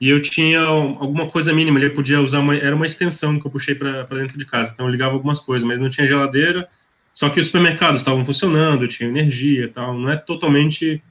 e 0.00 0.08
eu 0.08 0.22
tinha 0.22 0.62
alguma 0.62 1.26
coisa 1.26 1.52
mínima, 1.52 1.78
ele 1.78 1.90
podia 1.90 2.22
usar 2.22 2.38
uma, 2.38 2.56
era 2.56 2.74
uma 2.74 2.86
extensão 2.86 3.38
que 3.38 3.46
eu 3.46 3.50
puxei 3.50 3.74
para 3.74 4.04
dentro 4.04 4.38
de 4.38 4.46
casa, 4.46 4.70
então 4.72 4.86
eu 4.86 4.90
ligava 4.90 5.12
algumas 5.12 5.40
coisas, 5.40 5.68
mas 5.68 5.78
não 5.78 5.90
tinha 5.90 6.06
geladeira, 6.06 6.66
só 7.12 7.28
que 7.28 7.38
os 7.38 7.46
supermercados 7.46 8.00
estavam 8.00 8.24
funcionando, 8.24 8.88
tinha 8.88 9.10
energia 9.10 9.68
tal, 9.68 9.92
não 9.92 10.10
é 10.10 10.16
totalmente 10.16 11.02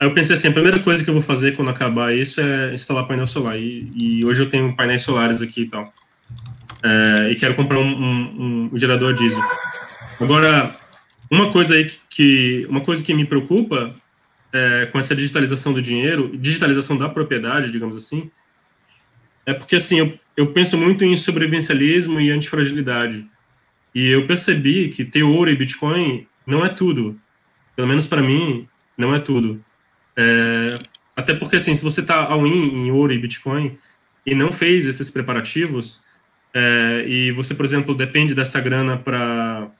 Aí 0.00 0.08
eu 0.08 0.14
pensei 0.14 0.32
assim, 0.32 0.48
a 0.48 0.52
primeira 0.52 0.80
coisa 0.80 1.04
que 1.04 1.10
eu 1.10 1.14
vou 1.14 1.22
fazer 1.22 1.52
quando 1.52 1.68
acabar 1.68 2.14
isso 2.16 2.40
é 2.40 2.72
instalar 2.72 3.06
painel 3.06 3.26
solar. 3.26 3.58
E, 3.58 3.92
e 3.94 4.24
hoje 4.24 4.42
eu 4.42 4.48
tenho 4.48 4.74
painéis 4.74 5.02
solares 5.02 5.42
aqui 5.42 5.62
e 5.62 5.66
tal. 5.66 5.92
É, 6.82 7.30
e 7.30 7.36
quero 7.36 7.54
comprar 7.54 7.78
um, 7.78 7.84
um, 7.84 8.70
um, 8.72 8.78
gerador 8.78 9.12
diesel. 9.12 9.44
Agora, 10.18 10.74
uma 11.30 11.52
coisa 11.52 11.74
aí 11.74 11.84
que, 11.84 12.00
que 12.08 12.66
uma 12.70 12.80
coisa 12.80 13.04
que 13.04 13.12
me 13.12 13.26
preocupa 13.26 13.94
é, 14.50 14.86
com 14.86 14.98
essa 14.98 15.14
digitalização 15.14 15.74
do 15.74 15.82
dinheiro, 15.82 16.34
digitalização 16.34 16.96
da 16.96 17.06
propriedade, 17.06 17.70
digamos 17.70 17.94
assim, 17.94 18.30
é 19.44 19.52
porque 19.52 19.76
assim 19.76 19.98
eu, 19.98 20.18
eu 20.34 20.46
penso 20.46 20.78
muito 20.78 21.04
em 21.04 21.14
sobrevivencialismo 21.14 22.18
e 22.18 22.30
antifragilidade. 22.30 23.26
E 23.94 24.08
eu 24.08 24.26
percebi 24.26 24.88
que 24.88 25.04
ter 25.04 25.24
ouro 25.24 25.50
e 25.50 25.56
Bitcoin 25.56 26.26
não 26.46 26.64
é 26.64 26.70
tudo. 26.70 27.20
Pelo 27.76 27.88
menos 27.88 28.06
para 28.06 28.22
mim, 28.22 28.66
não 28.96 29.14
é 29.14 29.18
tudo. 29.18 29.62
É, 30.20 30.78
até 31.16 31.32
porque, 31.34 31.56
assim, 31.56 31.74
se 31.74 31.82
você 31.82 32.02
está 32.02 32.24
all-in 32.26 32.86
em 32.86 32.90
ouro 32.90 33.12
e 33.12 33.18
Bitcoin 33.18 33.78
e 34.26 34.34
não 34.34 34.52
fez 34.52 34.86
esses 34.86 35.10
preparativos, 35.10 36.04
é, 36.52 37.04
e 37.08 37.32
você, 37.32 37.54
por 37.54 37.64
exemplo, 37.64 37.94
depende 37.94 38.34
dessa 38.34 38.60
grana 38.60 38.98
para 38.98 39.70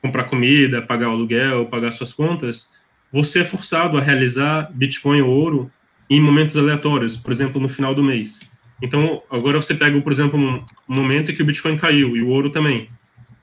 comprar 0.00 0.24
comida, 0.24 0.80
pagar 0.80 1.08
o 1.08 1.12
aluguel, 1.12 1.66
pagar 1.66 1.90
suas 1.90 2.12
contas, 2.12 2.72
você 3.12 3.40
é 3.40 3.44
forçado 3.44 3.98
a 3.98 4.00
realizar 4.00 4.70
Bitcoin 4.72 5.20
ou 5.20 5.30
ouro 5.30 5.70
em 6.08 6.20
momentos 6.20 6.56
aleatórios, 6.56 7.16
por 7.16 7.30
exemplo, 7.30 7.60
no 7.60 7.68
final 7.68 7.94
do 7.94 8.02
mês. 8.02 8.40
Então, 8.82 9.22
agora 9.30 9.60
você 9.60 9.74
pega, 9.74 10.00
por 10.00 10.12
exemplo, 10.12 10.38
um 10.38 10.94
momento 10.94 11.30
em 11.30 11.34
que 11.34 11.42
o 11.42 11.44
Bitcoin 11.44 11.76
caiu 11.76 12.16
e 12.16 12.22
o 12.22 12.28
ouro 12.28 12.50
também. 12.50 12.88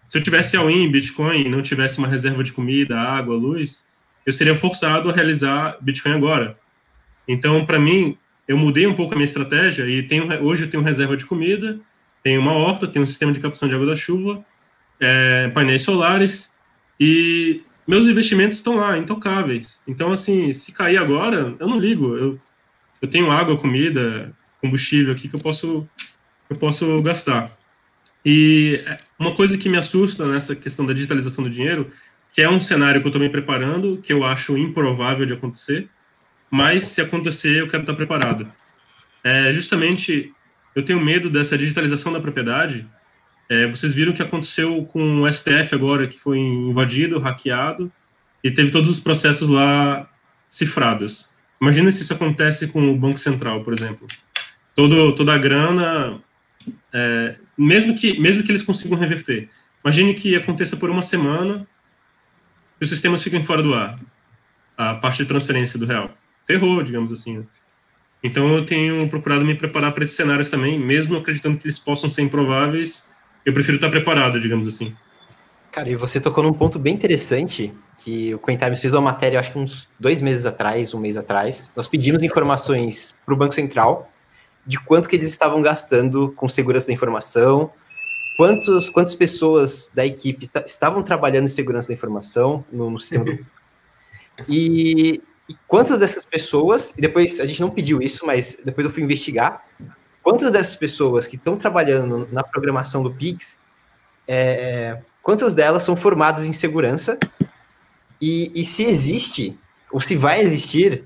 Se 0.08 0.18
eu 0.18 0.24
tivesse 0.24 0.58
all-in 0.58 0.92
Bitcoin 0.92 1.42
e 1.42 1.50
não 1.50 1.62
tivesse 1.62 2.00
uma 2.00 2.08
reserva 2.08 2.44
de 2.44 2.52
comida, 2.52 3.00
água, 3.00 3.36
luz, 3.36 3.91
eu 4.26 4.34
seria 4.34 4.56
forçado 4.56 5.10
a 5.10 5.14
realizar 5.14 5.78
Bitcoin 5.82 6.14
agora. 6.14 6.58
Então, 7.28 7.66
para 7.66 7.80
mim, 7.80 8.18
eu 8.48 8.58
mudei 8.58 8.86
um 8.88 8.94
pouco 8.94 9.14
a 9.14 9.16
minha 9.16 9.26
estratégia 9.26 9.86
e 9.86 10.04
tenho, 10.04 10.28
hoje 10.44 10.66
eu 10.66 10.70
tenho 10.70 10.84
reserva 10.84 11.16
de 11.16 11.26
comida, 11.26 11.80
tenho 12.24 12.42
uma 12.42 12.54
horta, 12.54 12.88
tenho 12.88 13.04
um 13.04 13.08
sistema 13.08 13.32
de 13.32 13.40
captação 13.40 13.68
de 13.68 13.76
água 13.76 13.88
da 13.88 13.96
chuva, 13.96 14.44
é, 15.00 15.48
painéis 15.50 15.84
solares 15.84 16.60
e 17.00 17.62
meus 17.88 18.08
investimentos 18.08 18.58
estão 18.58 18.76
lá, 18.76 18.98
intocáveis. 18.98 19.82
Então, 19.88 20.12
assim, 20.12 20.54
se 20.54 20.72
cair 20.72 20.98
agora, 20.98 21.56
eu 21.60 21.68
não 21.68 21.80
ligo. 21.80 22.16
Eu, 22.16 22.40
eu 23.02 23.08
tenho 23.08 23.32
água, 23.32 23.58
comida, 23.58 24.32
combustível 24.62 25.12
aqui 25.12 25.28
que 25.28 25.36
eu 25.36 25.40
posso, 25.40 25.88
eu 26.50 26.56
posso 26.56 27.02
gastar. 27.02 27.52
E 28.24 28.84
uma 29.18 29.34
coisa 29.34 29.58
que 29.58 29.68
me 29.68 29.78
assusta 29.78 30.28
nessa 30.28 30.56
questão 30.56 30.86
da 30.86 30.94
digitalização 30.94 31.44
do 31.44 31.50
dinheiro 31.50 31.92
que 32.32 32.42
é 32.42 32.50
um 32.50 32.60
cenário 32.60 33.02
que 33.02 33.08
eu 33.08 33.10
estou 33.10 33.22
me 33.22 33.30
preparando, 33.30 33.98
que 33.98 34.14
eu 34.14 34.24
acho 34.24 34.58
improvável 34.58 35.26
de 35.26 35.34
acontecer, 35.34 35.90
mas 36.50 36.86
se 36.86 37.02
acontecer, 37.02 37.60
eu 37.60 37.68
quero 37.68 37.84
estar 37.84 37.94
preparado. 37.94 38.52
É, 39.24 39.52
justamente, 39.52 40.34
eu 40.76 40.84
tenho 40.84 41.00
medo 41.00 41.30
dessa 41.30 41.58
digitalização 41.58 42.12
da 42.12 42.20
propriedade. 42.20 42.88
É, 43.50 43.68
vocês 43.68 43.94
viram 43.94 44.12
o 44.12 44.16
que 44.16 44.22
aconteceu 44.22 44.84
com 44.86 45.22
o 45.22 45.32
STF 45.32 45.76
agora, 45.76 46.08
que 46.08 46.20
foi 46.20 46.40
invadido, 46.40 47.20
hackeado, 47.20 47.92
e 48.44 48.50
teve 48.50 48.72
todos 48.72 48.90
os 48.90 49.00
processos 49.00 49.50
lá 49.50 50.10
cifrados. 50.48 51.36
Imagina 51.62 51.92
se 51.92 52.02
isso 52.02 52.14
acontece 52.14 52.68
com 52.68 52.92
o 52.92 52.98
Banco 52.98 53.18
Central, 53.18 53.64
por 53.64 53.74
exemplo. 53.74 54.08
Todo, 54.74 55.14
toda 55.14 55.34
a 55.34 55.38
grana, 55.38 56.20
é, 56.94 57.36
mesmo, 57.58 57.96
que, 57.96 58.20
mesmo 58.20 58.42
que 58.42 58.52
eles 58.52 58.64
consigam 58.64 58.98
reverter. 58.98 59.50
Imagine 59.84 60.14
que 60.14 60.36
aconteça 60.36 60.76
por 60.78 60.90
uma 60.90 61.02
semana 61.02 61.68
e 62.82 62.84
os 62.84 62.90
sistemas 62.90 63.22
ficam 63.22 63.44
fora 63.44 63.62
do 63.62 63.74
ar. 63.76 63.98
A 64.76 64.96
parte 64.96 65.20
de 65.20 65.26
transferência 65.26 65.78
do 65.78 65.86
real. 65.86 66.10
Ferrou, 66.44 66.82
digamos 66.82 67.12
assim. 67.12 67.46
Então 68.24 68.56
eu 68.56 68.66
tenho 68.66 69.08
procurado 69.08 69.46
me 69.46 69.56
preparar 69.56 69.94
para 69.94 70.04
esses 70.04 70.16
cenários 70.16 70.50
também, 70.50 70.80
mesmo 70.80 71.16
acreditando 71.18 71.58
que 71.58 71.66
eles 71.66 71.80
possam 71.80 72.10
ser 72.10 72.24
improváveis, 72.24 73.12
eu 73.46 73.54
prefiro 73.54 73.76
estar 73.76 73.90
preparado, 73.90 74.40
digamos 74.40 74.68
assim. 74.68 74.96
Cara, 75.72 75.90
e 75.90 75.96
você 75.96 76.20
tocou 76.20 76.44
num 76.44 76.54
ponto 76.54 76.78
bem 76.78 76.94
interessante, 76.94 77.74
que 78.04 78.34
o 78.34 78.40
Cointimes 78.40 78.82
fez 78.82 78.94
uma 78.94 79.02
matéria, 79.02 79.40
acho 79.40 79.52
que 79.52 79.58
uns 79.58 79.88
dois 80.00 80.22
meses 80.22 80.46
atrás, 80.46 80.94
um 80.94 81.00
mês 81.00 81.16
atrás. 81.16 81.72
Nós 81.76 81.88
pedimos 81.88 82.22
informações 82.22 83.16
para 83.26 83.34
o 83.34 83.38
Banco 83.38 83.56
Central 83.56 84.12
de 84.66 84.80
quanto 84.80 85.08
que 85.08 85.16
eles 85.16 85.30
estavam 85.30 85.62
gastando 85.62 86.32
com 86.34 86.48
segurança 86.50 86.88
da 86.88 86.94
informação, 86.94 87.72
quantos, 88.42 88.90
quantas 88.90 89.14
pessoas 89.14 89.92
da 89.94 90.04
equipe 90.04 90.50
estavam 90.66 91.04
trabalhando 91.04 91.46
em 91.46 91.50
segurança 91.50 91.90
da 91.90 91.94
informação 91.94 92.66
no, 92.72 92.90
no 92.90 93.00
sistema 93.00 93.24
do 93.24 93.46
e, 94.50 95.22
e 95.48 95.56
quantas 95.68 96.00
dessas 96.00 96.26
pessoas, 96.26 96.92
e 96.98 97.02
depois 97.02 97.40
a 97.40 97.46
gente 97.46 97.62
não 97.62 97.70
pediu 97.70 98.02
isso, 98.02 98.26
mas 98.26 98.58
depois 98.66 98.88
eu 98.88 98.92
fui 98.92 99.04
investigar, 99.04 99.64
quantas 100.24 100.54
dessas 100.54 100.76
pessoas 100.76 101.28
que 101.28 101.36
estão 101.36 101.56
trabalhando 101.56 102.28
na 102.32 102.44
programação 102.44 103.04
do 103.04 103.14
Pix, 103.14 103.60
é, 104.28 105.00
quantas 105.22 105.54
delas 105.54 105.84
são 105.84 105.96
formadas 105.96 106.44
em 106.44 106.52
segurança 106.52 107.20
e, 108.20 108.52
e, 108.56 108.66
se 108.66 108.84
existe, 108.84 109.56
ou 109.92 110.02
se 110.02 110.16
vai 110.16 110.42
existir, 110.42 111.06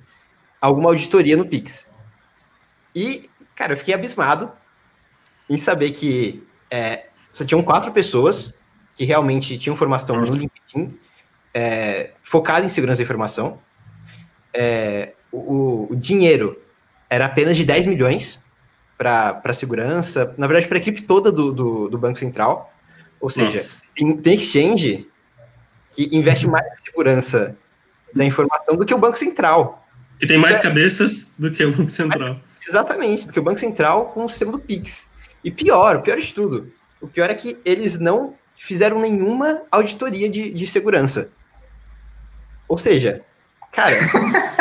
alguma 0.61 0.89
auditoria 0.89 1.35
no 1.35 1.45
Pix. 1.45 1.85
E, 2.95 3.29
cara, 3.57 3.73
eu 3.73 3.77
fiquei 3.77 3.93
abismado 3.93 4.49
em 5.49 5.57
saber 5.57 5.91
que 5.91 6.41
é, 6.71 7.07
só 7.35 7.43
tinham 7.43 7.61
quatro 7.61 7.91
pessoas 7.91 8.53
que 8.95 9.03
realmente 9.03 9.57
tinham 9.57 9.75
formação 9.75 10.15
no 10.15 10.25
LinkedIn, 10.25 10.97
é, 11.53 12.11
focada 12.23 12.65
em 12.65 12.69
segurança 12.69 12.99
da 12.99 13.03
informação. 13.03 13.59
É, 14.53 15.11
o, 15.29 15.85
o, 15.91 15.95
dinheiro 15.97 16.57
era 17.09 17.25
apenas 17.25 17.57
de 17.57 17.65
10 17.65 17.87
milhões 17.87 18.41
para 18.97 19.53
segurança, 19.53 20.33
na 20.37 20.47
verdade, 20.47 20.69
para 20.69 20.77
a 20.77 20.79
equipe 20.79 21.01
toda 21.01 21.29
do, 21.29 21.51
do, 21.51 21.89
do, 21.89 21.97
Banco 21.97 22.17
Central. 22.17 22.73
Ou 23.19 23.29
seja, 23.29 23.61
tem, 23.93 24.15
tem, 24.15 24.35
exchange 24.35 25.05
que 25.89 26.09
investe 26.15 26.47
mais 26.47 26.65
em 26.65 26.85
segurança 26.85 27.57
da 28.13 28.23
informação 28.23 28.77
do 28.77 28.85
que 28.85 28.93
o 28.93 28.97
Banco 28.97 29.17
Central. 29.17 29.85
Que 30.17 30.25
tem 30.25 30.37
mais 30.37 30.59
é... 30.59 30.61
cabeças 30.61 31.33
do 31.37 31.51
que 31.51 31.65
o 31.65 31.75
Banco 31.75 31.91
Central. 31.91 32.39
Mas, 32.55 32.69
exatamente, 32.69 33.27
do 33.27 33.33
que 33.33 33.39
o 33.41 33.43
Banco 33.43 33.59
Central 33.59 34.05
com 34.13 34.23
o 34.23 34.29
sistema 34.29 34.53
do 34.53 34.59
Pix. 34.59 35.11
E 35.43 35.51
pior, 35.51 35.97
o 35.97 36.01
pior 36.01 36.17
de 36.17 36.33
tudo, 36.33 36.71
o 37.05 37.07
pior 37.07 37.29
é 37.29 37.35
que 37.35 37.57
eles 37.63 37.99
não 37.99 38.33
fizeram 38.55 38.99
nenhuma 38.99 39.61
auditoria 39.71 40.27
de, 40.27 40.51
de 40.51 40.65
segurança. 40.65 41.29
Ou 42.67 42.77
seja, 42.77 43.21
cara. 43.71 43.99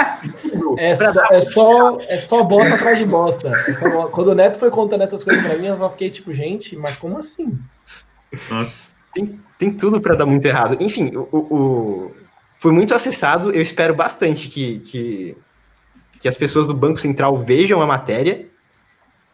é, 0.76 0.94
só, 0.94 1.24
é, 1.30 1.40
só, 1.40 1.98
é 2.00 2.18
só 2.18 2.44
bosta 2.44 2.74
atrás 2.74 2.98
de 2.98 3.06
bosta. 3.06 3.48
É 3.66 3.72
só, 3.72 4.08
quando 4.08 4.28
o 4.28 4.34
Neto 4.34 4.58
foi 4.58 4.70
contando 4.70 5.02
essas 5.02 5.24
coisas 5.24 5.42
pra 5.42 5.56
mim, 5.56 5.68
eu 5.68 5.78
só 5.78 5.88
fiquei 5.90 6.10
tipo, 6.10 6.34
gente, 6.34 6.76
mas 6.76 6.96
como 6.96 7.16
assim? 7.16 7.58
Nossa. 8.50 8.92
Tem, 9.14 9.40
tem 9.56 9.72
tudo 9.72 10.00
para 10.02 10.14
dar 10.14 10.26
muito 10.26 10.44
errado. 10.44 10.76
Enfim, 10.80 11.12
o, 11.16 11.38
o, 11.38 12.14
foi 12.58 12.72
muito 12.72 12.94
acessado. 12.94 13.52
Eu 13.52 13.62
espero 13.62 13.94
bastante 13.94 14.48
que, 14.48 14.80
que, 14.80 15.36
que 16.18 16.28
as 16.28 16.36
pessoas 16.36 16.66
do 16.66 16.74
Banco 16.74 17.00
Central 17.00 17.38
vejam 17.38 17.80
a 17.80 17.86
matéria. 17.86 18.48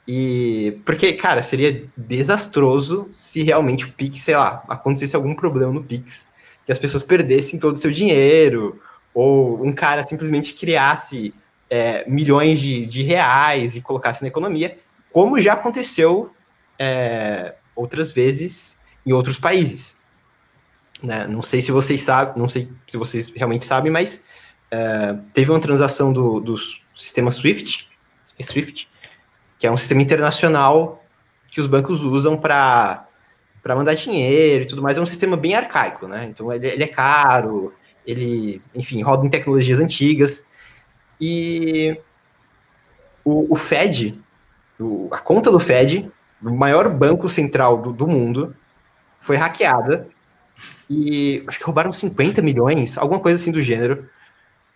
E 0.06 0.80
porque, 0.84 1.12
cara, 1.12 1.42
seria 1.42 1.84
desastroso 1.96 3.08
se 3.12 3.42
realmente 3.42 3.84
o 3.84 3.92
Pix, 3.92 4.22
sei 4.22 4.36
lá, 4.36 4.64
acontecesse 4.68 5.14
algum 5.14 5.34
problema 5.34 5.72
no 5.72 5.82
Pix, 5.82 6.28
que 6.64 6.72
as 6.72 6.78
pessoas 6.78 7.02
perdessem 7.02 7.58
todo 7.58 7.76
o 7.76 7.78
seu 7.78 7.90
dinheiro, 7.90 8.80
ou 9.14 9.64
um 9.64 9.72
cara 9.72 10.04
simplesmente 10.04 10.54
criasse 10.54 11.34
é, 11.68 12.08
milhões 12.08 12.58
de, 12.58 12.84
de 12.86 13.02
reais 13.02 13.76
e 13.76 13.80
colocasse 13.80 14.22
na 14.22 14.28
economia, 14.28 14.78
como 15.12 15.40
já 15.40 15.52
aconteceu 15.52 16.32
é, 16.78 17.54
outras 17.74 18.10
vezes 18.10 18.78
em 19.06 19.12
outros 19.12 19.38
países. 19.38 19.96
Né? 21.02 21.26
Não 21.26 21.42
sei 21.42 21.60
se 21.60 21.70
vocês 21.70 22.02
sabem, 22.02 22.34
não 22.36 22.48
sei 22.48 22.70
se 22.88 22.96
vocês 22.96 23.28
realmente 23.28 23.64
sabem, 23.64 23.90
mas 23.90 24.26
é, 24.70 25.16
teve 25.32 25.50
uma 25.50 25.60
transação 25.60 26.12
do, 26.12 26.40
do 26.40 26.56
sistema 26.94 27.30
SWIFT, 27.30 27.88
SWIFT, 28.40 28.88
que 29.60 29.66
é 29.66 29.70
um 29.70 29.76
sistema 29.76 30.00
internacional 30.00 31.04
que 31.50 31.60
os 31.60 31.66
bancos 31.66 32.02
usam 32.02 32.34
para 32.34 33.06
mandar 33.68 33.92
dinheiro 33.92 34.64
e 34.64 34.66
tudo 34.66 34.80
mais. 34.82 34.96
É 34.96 35.00
um 35.02 35.06
sistema 35.06 35.36
bem 35.36 35.54
arcaico, 35.54 36.08
né? 36.08 36.28
Então 36.30 36.50
ele, 36.50 36.66
ele 36.66 36.82
é 36.82 36.86
caro, 36.86 37.74
ele, 38.06 38.62
enfim, 38.74 39.02
roda 39.02 39.26
em 39.26 39.28
tecnologias 39.28 39.78
antigas. 39.78 40.46
E 41.20 42.00
o, 43.22 43.52
o 43.52 43.56
Fed, 43.56 44.18
o, 44.80 45.10
a 45.12 45.18
conta 45.18 45.50
do 45.50 45.60
Fed, 45.60 46.10
o 46.42 46.50
maior 46.50 46.88
banco 46.88 47.28
central 47.28 47.82
do, 47.82 47.92
do 47.92 48.08
mundo, 48.08 48.56
foi 49.18 49.36
hackeada 49.36 50.08
e 50.88 51.44
acho 51.46 51.58
que 51.58 51.64
roubaram 51.66 51.92
50 51.92 52.40
milhões, 52.40 52.96
alguma 52.96 53.20
coisa 53.20 53.38
assim 53.38 53.52
do 53.52 53.60
gênero, 53.60 54.08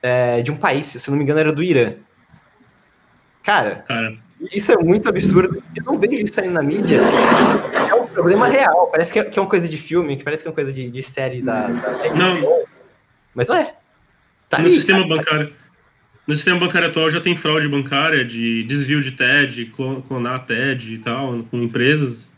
é, 0.03 0.43
de 0.43 0.53
um 0.53 0.57
país, 0.59 0.89
se 0.89 1.09
eu 1.09 1.13
não 1.13 1.17
me 1.17 1.25
engano, 1.25 1.41
era 1.41 1.53
do 1.55 1.63
Irã. 1.63 1.95
Cara, 3.43 3.77
Cara, 3.89 4.24
isso 4.41 4.73
é 4.73 4.77
muito 4.77 5.09
absurdo. 5.09 5.63
Eu 5.77 5.85
não 5.85 5.99
vejo 5.99 6.25
isso 6.25 6.41
aí 6.41 6.49
na 6.49 6.63
mídia. 6.63 7.01
É 7.89 7.95
um 7.95 8.07
problema 8.07 8.49
real. 8.49 8.89
Parece 8.89 9.13
que 9.13 9.19
é, 9.19 9.25
que 9.25 9.39
é 9.39 9.43
uma 9.43 9.49
coisa 9.49 9.69
de 9.69 9.79
filme, 9.79 10.17
que 10.17 10.25
parece 10.25 10.43
que 10.43 10.49
é 10.49 10.51
uma 10.51 10.55
coisa 10.55 10.73
de, 10.73 10.91
de 10.91 11.03
série 11.03 11.41
da, 11.41 11.69
da 11.69 12.15
Não. 12.15 12.65
Mas 13.35 13.49
não 13.49 13.57
é. 13.57 13.75
Tá 14.49 14.59
no 14.59 14.67
ali, 14.67 14.75
sistema 14.75 15.01
cara. 15.01 15.17
bancário. 15.17 15.53
No 16.27 16.35
sistema 16.35 16.59
bancário 16.59 16.89
atual 16.89 17.11
já 17.11 17.21
tem 17.21 17.37
fraude 17.37 17.69
bancária 17.69 18.25
de 18.25 18.63
desvio 18.65 19.01
de 19.01 19.13
TED, 19.13 19.67
clonar 19.67 20.47
TED 20.47 20.95
e 20.95 20.99
tal, 20.99 21.43
com 21.51 21.59
empresas. 21.59 22.33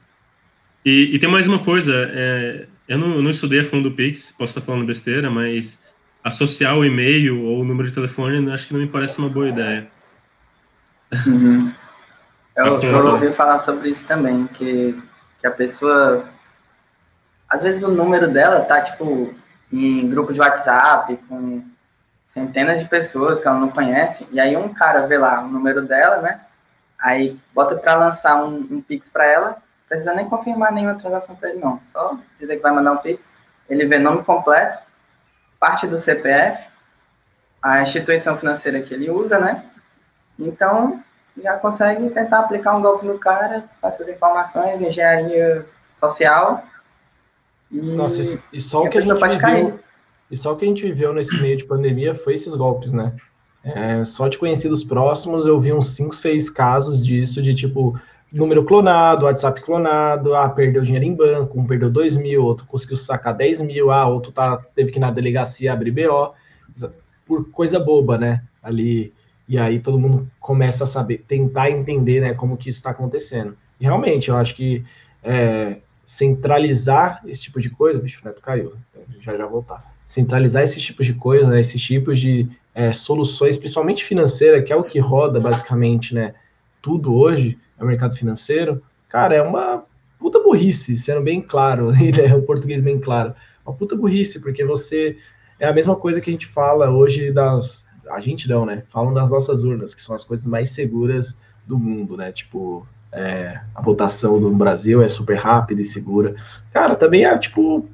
E, 0.85 1.11
e 1.15 1.19
tem 1.19 1.29
mais 1.29 1.47
uma 1.47 1.61
coisa, 1.61 1.93
é, 2.13 2.67
eu, 2.89 2.99
não, 2.99 3.15
eu 3.17 3.23
não 3.23 3.31
estudei 3.31 3.61
a 3.61 3.65
fundo 3.65 3.91
do 3.91 3.95
Pix, 3.95 4.35
posso 4.37 4.51
estar 4.51 4.61
falando 4.61 4.85
besteira, 4.85 5.31
mas 5.31 5.85
associar 6.23 6.77
o 6.77 6.85
e-mail 6.85 7.45
ou 7.45 7.61
o 7.61 7.65
número 7.65 7.89
de 7.89 7.95
telefone 7.95 8.51
acho 8.51 8.67
que 8.67 8.73
não 8.73 8.81
me 8.81 8.89
parece 8.89 9.19
uma 9.21 9.29
boa 9.29 9.49
ideia. 9.49 9.87
Uhum. 11.27 11.73
Eu, 12.57 12.81
eu 12.81 13.07
ouvi 13.09 13.31
falar 13.33 13.59
sobre 13.59 13.91
isso 13.91 14.07
também, 14.07 14.47
que, 14.47 14.99
que 15.41 15.47
a 15.47 15.51
pessoa. 15.51 16.25
Às 17.47 17.63
vezes 17.63 17.83
o 17.83 17.91
número 17.91 18.29
dela 18.29 18.63
tá, 18.63 18.81
tipo, 18.81 19.35
em 19.71 20.09
grupo 20.09 20.33
de 20.33 20.41
WhatsApp, 20.41 21.17
com 21.29 21.63
centenas 22.29 22.83
de 22.83 22.89
pessoas 22.89 23.41
que 23.41 23.47
ela 23.47 23.59
não 23.59 23.69
conhece, 23.69 24.27
e 24.31 24.41
aí 24.41 24.57
um 24.57 24.73
cara 24.73 25.07
vê 25.07 25.19
lá 25.19 25.43
o 25.43 25.49
número 25.49 25.83
dela, 25.83 26.23
né? 26.23 26.41
Aí 26.99 27.39
bota 27.55 27.77
para 27.77 27.95
lançar 27.95 28.43
um, 28.43 28.57
um 28.71 28.81
Pix 28.81 29.11
para 29.11 29.27
ela, 29.27 29.57
precisa 29.87 30.15
nem 30.15 30.29
confirmar 30.29 30.73
nenhuma 30.73 30.99
transação 30.99 31.37
para 31.37 31.51
ele, 31.51 31.61
não. 31.61 31.81
Só 31.93 32.19
dizer 32.39 32.57
que 32.57 32.63
vai 32.63 32.73
mandar 32.73 32.93
um 32.93 32.99
Pix, 32.99 33.23
ele 33.69 33.87
vê 33.87 33.99
nome 33.99 34.25
completo, 34.25 34.79
parte 35.61 35.87
do 35.87 36.01
CPF, 36.01 36.69
a 37.63 37.83
instituição 37.83 38.37
financeira 38.39 38.81
que 38.81 38.95
ele 38.95 39.11
usa, 39.11 39.39
né? 39.39 39.65
Então, 40.39 41.03
já 41.43 41.57
consegue 41.59 42.09
tentar 42.11 42.41
aplicar 42.41 42.77
um 42.77 42.83
golpe 42.83 43.07
no 43.07 43.19
cara 43.19 43.65
com 43.81 43.89
essas 43.89 44.09
informações, 44.09 44.81
engenharia 44.81 45.67
social. 46.01 46.65
E, 47.71 47.81
Nossa, 47.81 48.23
e, 48.23 48.57
e 48.59 48.61
só 48.61 48.85
o 48.85 48.91
que 48.91 48.99
a 48.99 49.01
gente 49.01 49.15
viveu, 49.15 49.39
cair. 49.39 49.75
e 50.31 50.37
só 50.37 50.53
o 50.53 50.57
que 50.57 50.65
a 50.65 50.69
gente 50.69 50.83
viveu 50.83 51.13
nesse 51.13 51.37
meio 51.41 51.57
de 51.57 51.65
pandemia 51.65 52.15
foi 52.15 52.35
esses 52.35 52.55
golpes, 52.55 52.93
né? 52.93 53.13
É, 53.63 54.05
só 54.05 54.29
de 54.29 54.39
conhecidos 54.39 54.85
próximos 54.85 55.45
eu 55.45 55.61
vi 55.61 55.73
uns 55.73 55.91
5, 55.91 56.15
6 56.15 56.51
casos 56.51 57.05
disso, 57.05 57.43
de 57.43 57.53
tipo, 57.53 57.99
número 58.33 58.65
clonado, 58.65 59.25
WhatsApp 59.25 59.61
clonado, 59.61 60.37
ah, 60.37 60.49
perdeu 60.49 60.83
dinheiro 60.83 61.05
em 61.05 61.15
banco, 61.15 61.59
um 61.59 61.67
perdeu 61.67 61.91
2 61.91 62.17
mil, 62.17 62.45
outro 62.45 62.65
conseguiu 62.67 62.97
sacar 62.97 63.35
10 63.35 63.63
mil, 63.63 63.91
ah, 63.91 64.07
outro 64.07 64.31
tá, 64.31 64.59
teve 64.75 64.93
que 64.93 64.99
ir 64.99 65.01
na 65.01 65.11
delegacia 65.11 65.73
abrir 65.73 65.91
BO, 65.91 66.33
por 67.27 67.51
coisa 67.51 67.81
boba, 67.81 68.17
né? 68.17 68.43
Ali, 68.63 69.13
e 69.49 69.59
aí 69.59 69.79
todo 69.79 69.99
mundo 69.99 70.29
começa 70.41 70.85
a 70.85 70.87
saber, 70.87 71.25
tentar 71.27 71.71
entender, 71.71 72.21
né, 72.21 72.35
como 72.35 72.57
que 72.57 72.69
isso 72.69 72.79
está 72.79 72.91
acontecendo. 72.91 73.57
E 73.81 73.85
realmente, 73.85 74.29
eu 74.29 74.37
acho 74.37 74.55
que 74.55 74.85
é, 75.23 75.79
centralizar 76.05 77.23
esse 77.27 77.43
tipo 77.43 77.61
de 77.61 77.71
coisa, 77.71 78.01
bicho, 78.01 78.21
o 78.23 78.27
neto 78.27 78.43
caiu, 78.43 78.75
já 79.21 79.37
já 79.37 79.47
voltar. 79.47 79.95
Centralizar 80.05 80.63
esses 80.63 80.83
tipos 80.83 81.07
de 81.07 81.15
coisa, 81.15 81.49
né, 81.49 81.61
esses 81.61 81.81
tipos 81.81 82.19
de 82.19 82.49
é, 82.75 82.93
soluções, 82.93 83.57
principalmente 83.57 84.05
financeira, 84.05 84.63
que 84.63 84.73
é 84.73 84.77
o 84.77 84.85
que 84.85 84.99
roda 84.99 85.39
basicamente, 85.39 86.15
né, 86.15 86.35
tudo 86.83 87.15
hoje, 87.15 87.59
é 87.79 87.85
o 87.85 87.87
mercado 87.87 88.17
financeiro, 88.17 88.83
cara, 89.09 89.35
é 89.35 89.43
uma 89.43 89.85
puta 90.19 90.41
burrice, 90.41 90.97
sendo 90.97 91.21
bem 91.21 91.41
claro, 91.41 91.91
é 91.95 92.35
o 92.35 92.43
português 92.43 92.81
bem 92.81 92.99
claro, 92.99 93.35
uma 93.65 93.75
puta 93.75 93.95
burrice, 93.97 94.41
porque 94.41 94.65
você 94.65 95.17
é 95.59 95.67
a 95.67 95.73
mesma 95.73 95.97
coisa 95.97 96.21
que 96.21 96.31
a 96.31 96.33
gente 96.33 96.47
fala 96.47 96.91
hoje 96.91 97.33
das 97.33 97.86
a 98.11 98.21
gente 98.21 98.49
não, 98.49 98.65
né? 98.67 98.83
Falam 98.91 99.13
das 99.13 99.31
nossas 99.31 99.65
urnas, 99.65 99.95
que 99.95 100.01
são 100.01 100.15
as 100.15 100.25
coisas 100.25 100.47
mais 100.47 100.71
seguras 100.71 101.39
do 101.67 101.79
mundo, 101.79 102.17
né? 102.17 102.33
Tipo, 102.33 102.87
é, 103.13 103.61
a 103.75 103.83
votação 103.83 104.41
do 104.41 104.51
Brasil 104.51 105.03
é 105.03 105.09
super 105.09 105.37
rápida 105.37 105.81
e 105.81 105.85
segura. 105.85 106.35
Cara, 106.73 106.95
também 106.95 107.25
é, 107.25 107.39
tipo, 107.39 107.89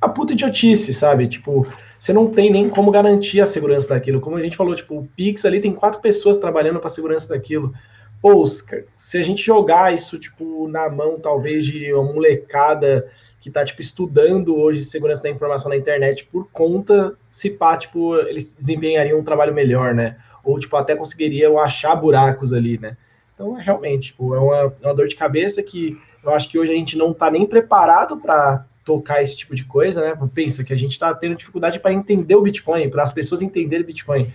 a 0.00 0.08
puta 0.08 0.32
idiotice, 0.32 0.92
sabe? 0.92 1.28
Tipo, 1.28 1.66
você 1.98 2.12
não 2.12 2.28
tem 2.28 2.50
nem 2.50 2.68
como 2.68 2.90
garantir 2.90 3.40
a 3.40 3.46
segurança 3.46 3.90
daquilo. 3.90 4.20
Como 4.20 4.36
a 4.36 4.42
gente 4.42 4.56
falou, 4.56 4.74
tipo, 4.74 4.98
o 4.98 5.08
Pix 5.16 5.44
ali 5.44 5.60
tem 5.60 5.74
quatro 5.74 6.00
pessoas 6.00 6.38
trabalhando 6.38 6.78
para 6.78 6.88
a 6.88 6.92
segurança 6.92 7.28
daquilo. 7.28 7.74
Pô, 8.22 8.44
se 8.46 9.18
a 9.18 9.22
gente 9.22 9.42
jogar 9.42 9.94
isso, 9.94 10.18
tipo, 10.18 10.68
na 10.68 10.88
mão, 10.88 11.18
talvez, 11.18 11.64
de 11.64 11.92
uma 11.92 12.12
molecada 12.12 13.06
que 13.40 13.48
está 13.48 13.64
tipo, 13.64 13.80
estudando 13.80 14.54
hoje 14.54 14.82
segurança 14.82 15.22
da 15.22 15.30
informação 15.30 15.70
na 15.70 15.76
internet 15.76 16.26
por 16.26 16.48
conta, 16.52 17.14
se 17.30 17.48
pá, 17.48 17.76
tipo, 17.76 18.14
eles 18.16 18.52
desempenhariam 18.52 19.18
um 19.18 19.24
trabalho 19.24 19.54
melhor, 19.54 19.94
né? 19.94 20.16
Ou, 20.44 20.58
tipo, 20.58 20.76
até 20.76 20.94
conseguiriam 20.94 21.58
achar 21.58 21.94
buracos 21.96 22.52
ali, 22.52 22.78
né? 22.78 22.96
Então, 23.34 23.58
é 23.58 23.62
realmente, 23.62 24.08
tipo, 24.08 24.34
é 24.34 24.38
uma, 24.38 24.74
é 24.82 24.86
uma 24.86 24.94
dor 24.94 25.08
de 25.08 25.16
cabeça 25.16 25.62
que 25.62 25.98
eu 26.22 26.30
acho 26.30 26.50
que 26.50 26.58
hoje 26.58 26.70
a 26.70 26.74
gente 26.74 26.98
não 26.98 27.12
está 27.12 27.30
nem 27.30 27.46
preparado 27.46 28.18
para 28.18 28.66
tocar 28.84 29.22
esse 29.22 29.34
tipo 29.34 29.54
de 29.54 29.64
coisa, 29.64 30.02
né? 30.02 30.28
Pensa 30.34 30.62
que 30.62 30.72
a 30.72 30.76
gente 30.76 30.92
está 30.92 31.14
tendo 31.14 31.34
dificuldade 31.34 31.80
para 31.80 31.94
entender 31.94 32.34
o 32.34 32.42
Bitcoin, 32.42 32.90
para 32.90 33.02
as 33.02 33.12
pessoas 33.12 33.40
entenderem 33.40 33.84
o 33.84 33.86
Bitcoin. 33.86 34.30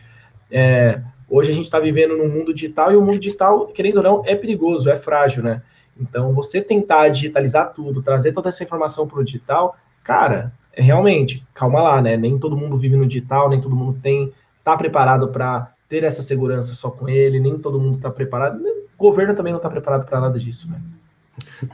É, 0.50 1.00
hoje 1.30 1.52
a 1.52 1.54
gente 1.54 1.66
está 1.66 1.80
vivendo 1.80 2.18
num 2.18 2.28
mundo 2.28 2.52
digital 2.52 2.92
e 2.92 2.96
o 2.96 3.02
mundo 3.02 3.20
digital, 3.20 3.68
querendo 3.68 3.98
ou 3.98 4.04
não, 4.04 4.24
é 4.26 4.34
perigoso, 4.34 4.90
é 4.90 4.96
frágil, 4.96 5.44
né? 5.44 5.62
Então, 6.00 6.34
você 6.34 6.62
tentar 6.62 7.10
digitalizar 7.10 7.72
tudo, 7.74 8.02
trazer 8.02 8.34
toda 8.34 8.50
essa 8.50 8.64
informação 8.64 9.08
para 9.08 9.20
o 9.20 9.24
digital, 9.24 9.78
cara, 10.04 10.52
é 10.74 10.82
realmente, 10.82 11.46
calma 11.54 11.82
lá, 11.82 12.02
né? 12.02 12.18
Nem 12.18 12.38
todo 12.38 12.58
mundo 12.58 12.78
vive 12.78 12.98
no 12.98 13.06
digital, 13.06 13.50
nem 13.50 13.62
todo 13.62 13.76
mundo 13.76 13.98
tem, 14.02 14.34
tá 14.64 14.76
preparado 14.76 15.30
para 15.30 15.72
ter 15.88 16.04
essa 16.04 16.22
segurança 16.22 16.74
só 16.74 16.90
com 16.90 17.08
ele, 17.08 17.40
nem 17.40 17.58
todo 17.58 17.80
mundo 17.80 17.96
está 17.96 18.12
preparado. 18.12 18.62
O 18.98 18.98
governo 18.98 19.34
também 19.34 19.54
não 19.54 19.58
está 19.58 19.70
preparado 19.70 20.06
para 20.06 20.20
nada 20.20 20.38
disso, 20.38 20.70
né? 20.70 20.78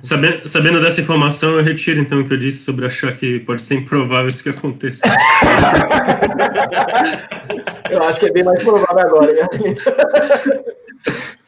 Sabendo, 0.02 0.48
sabendo, 0.48 0.82
dessa 0.82 1.02
informação, 1.02 1.52
eu 1.52 1.64
retiro 1.64 2.00
então 2.00 2.20
o 2.20 2.28
que 2.28 2.34
eu 2.34 2.38
disse 2.38 2.64
sobre 2.64 2.84
achar 2.86 3.16
que 3.16 3.40
pode 3.42 3.62
ser 3.62 3.76
improvável 3.76 4.28
isso 4.28 4.44
que 4.44 4.50
aconteça. 4.50 5.04
eu 7.90 8.02
acho 8.04 8.20
que 8.20 8.26
é 8.26 8.32
bem 8.32 8.44
mais 8.44 8.64
provável 8.64 9.00
agora, 9.00 9.34
né? 9.34 9.48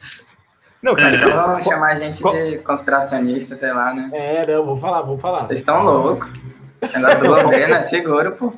Não, 0.84 0.94
cara, 0.94 1.16
então 1.16 1.32
vamos 1.32 1.64
chamar 1.64 1.92
a 1.92 1.94
gente 1.94 2.22
de 2.22 2.58
conspiracionista, 2.58 3.56
sei 3.56 3.72
lá, 3.72 3.94
né? 3.94 4.10
É, 4.12 4.46
não, 4.46 4.66
vou 4.66 4.76
falar, 4.76 5.00
vou 5.00 5.16
falar. 5.16 5.46
Vocês 5.46 5.60
estão 5.60 5.82
loucos. 5.82 6.28
O 6.82 6.98
negócio 6.98 7.20
do 7.20 7.42
governo 7.42 7.74
é 7.76 7.84
seguro, 7.84 8.32
pô. 8.32 8.52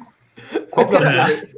Qual 0.68 0.88
que 0.88 0.96
é 0.96 1.56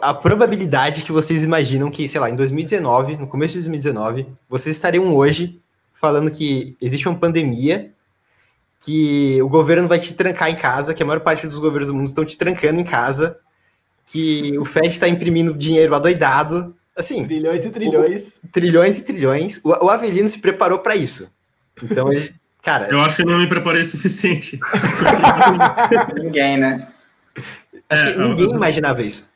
a 0.00 0.14
probabilidade 0.14 1.02
que 1.02 1.10
vocês 1.10 1.42
imaginam 1.42 1.90
que, 1.90 2.08
sei 2.08 2.20
lá, 2.20 2.30
em 2.30 2.36
2019, 2.36 3.16
no 3.16 3.26
começo 3.26 3.54
de 3.54 3.58
2019, 3.58 4.28
vocês 4.48 4.76
estariam 4.76 5.12
hoje 5.12 5.60
falando 5.92 6.30
que 6.30 6.76
existe 6.80 7.08
uma 7.08 7.18
pandemia, 7.18 7.90
que 8.78 9.42
o 9.42 9.48
governo 9.48 9.88
vai 9.88 9.98
te 9.98 10.14
trancar 10.14 10.50
em 10.50 10.56
casa, 10.56 10.94
que 10.94 11.02
a 11.02 11.06
maior 11.06 11.18
parte 11.18 11.48
dos 11.48 11.58
governos 11.58 11.88
do 11.88 11.94
mundo 11.94 12.06
estão 12.06 12.24
te 12.24 12.38
trancando 12.38 12.80
em 12.80 12.84
casa, 12.84 13.40
que 14.06 14.56
o 14.56 14.64
Fed 14.64 14.86
está 14.86 15.08
imprimindo 15.08 15.52
dinheiro 15.52 15.96
adoidado, 15.96 16.76
assim... 17.00 17.26
Trilhões 17.26 17.64
e 17.64 17.70
trilhões. 17.70 18.40
O, 18.42 18.48
trilhões 18.48 18.98
e 18.98 19.04
trilhões. 19.04 19.60
O, 19.64 19.86
o 19.86 19.90
Avelino 19.90 20.28
se 20.28 20.38
preparou 20.38 20.78
para 20.78 20.96
isso. 20.96 21.32
Então 21.82 22.12
ele... 22.12 22.32
Cara... 22.62 22.88
Eu 22.90 23.00
acho 23.00 23.16
que 23.16 23.22
eu 23.22 23.26
não 23.26 23.38
me 23.38 23.48
preparei 23.48 23.82
o 23.82 23.86
suficiente. 23.86 24.58
ninguém, 26.14 26.58
né? 26.58 26.88
Acho 27.88 28.06
é, 28.06 28.12
que 28.12 28.18
ninguém 28.18 28.46
eu... 28.46 28.54
imaginava 28.54 29.02
isso. 29.02 29.28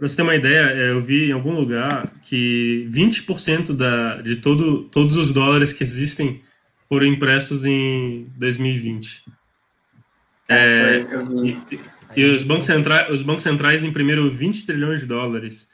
Para 0.00 0.08
você 0.08 0.16
ter 0.16 0.22
uma 0.22 0.34
ideia, 0.34 0.70
é, 0.70 0.90
eu 0.92 1.02
vi 1.02 1.28
em 1.28 1.32
algum 1.32 1.52
lugar 1.52 2.10
que 2.22 2.88
20% 2.90 3.74
da, 3.74 4.22
de 4.22 4.36
todo, 4.36 4.84
todos 4.84 5.14
os 5.14 5.30
dólares 5.30 5.74
que 5.74 5.82
existem 5.82 6.40
foram 6.88 7.04
impressos 7.06 7.66
em 7.66 8.26
2020. 8.38 9.24
É, 10.48 11.04
e, 11.44 11.80
e, 12.16 12.24
os, 12.24 12.42
bancos 12.42 12.64
centrais, 12.66 13.10
os 13.10 13.22
bancos 13.22 13.42
centrais 13.42 13.84
imprimiram 13.84 14.28
20 14.28 14.66
trilhões 14.66 15.00
de 15.00 15.06
dólares, 15.06 15.70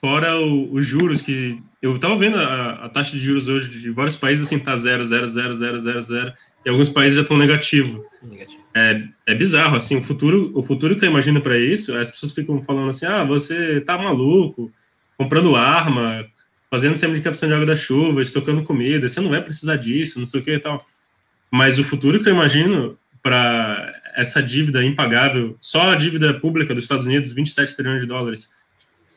fora 0.00 0.38
os 0.38 0.84
juros 0.84 1.22
que... 1.22 1.60
Eu 1.80 1.94
estava 1.94 2.16
vendo 2.16 2.36
a, 2.36 2.86
a, 2.86 2.88
taxa 2.88 3.12
de 3.12 3.20
juros 3.20 3.46
hoje 3.46 3.70
de 3.70 3.90
vários 3.90 4.16
países, 4.16 4.46
assim, 4.46 4.58
tá 4.58 4.74
0, 4.74 5.06
0, 5.06 5.26
0, 5.28 5.54
0, 5.54 5.80
0, 5.80 6.02
0, 6.02 6.32
e 6.64 6.68
alguns 6.68 6.88
países 6.88 7.16
já 7.16 7.22
estão 7.22 7.36
negativo. 7.36 8.04
negativo 8.22 8.58
é, 8.78 9.02
é 9.26 9.34
bizarro, 9.34 9.76
assim, 9.76 9.96
o 9.96 10.02
futuro, 10.02 10.52
o 10.54 10.62
futuro 10.62 10.96
que 10.96 11.04
eu 11.04 11.10
imagino 11.10 11.40
para 11.40 11.58
isso, 11.58 11.94
as 11.96 12.10
pessoas 12.10 12.32
ficam 12.32 12.62
falando 12.62 12.90
assim, 12.90 13.06
ah, 13.06 13.24
você 13.24 13.80
tá 13.80 13.98
maluco, 13.98 14.70
comprando 15.16 15.56
arma, 15.56 16.24
fazendo 16.70 16.92
sistema 16.92 17.14
de 17.14 17.20
captação 17.20 17.48
de 17.48 17.54
água 17.54 17.66
da 17.66 17.76
chuva, 17.76 18.22
estocando 18.22 18.62
comida, 18.62 19.08
você 19.08 19.20
não 19.20 19.30
vai 19.30 19.42
precisar 19.42 19.76
disso, 19.76 20.18
não 20.18 20.26
sei 20.26 20.40
o 20.40 20.44
que 20.44 20.52
e 20.52 20.58
tal. 20.58 20.86
Mas 21.50 21.78
o 21.78 21.84
futuro 21.84 22.20
que 22.20 22.28
eu 22.28 22.34
imagino 22.34 22.96
para 23.22 23.94
essa 24.14 24.42
dívida 24.42 24.84
impagável, 24.84 25.56
só 25.60 25.90
a 25.90 25.94
dívida 25.94 26.34
pública 26.34 26.74
dos 26.74 26.84
Estados 26.84 27.06
Unidos, 27.06 27.32
27 27.32 27.74
trilhões 27.74 28.00
de 28.00 28.06
dólares, 28.06 28.52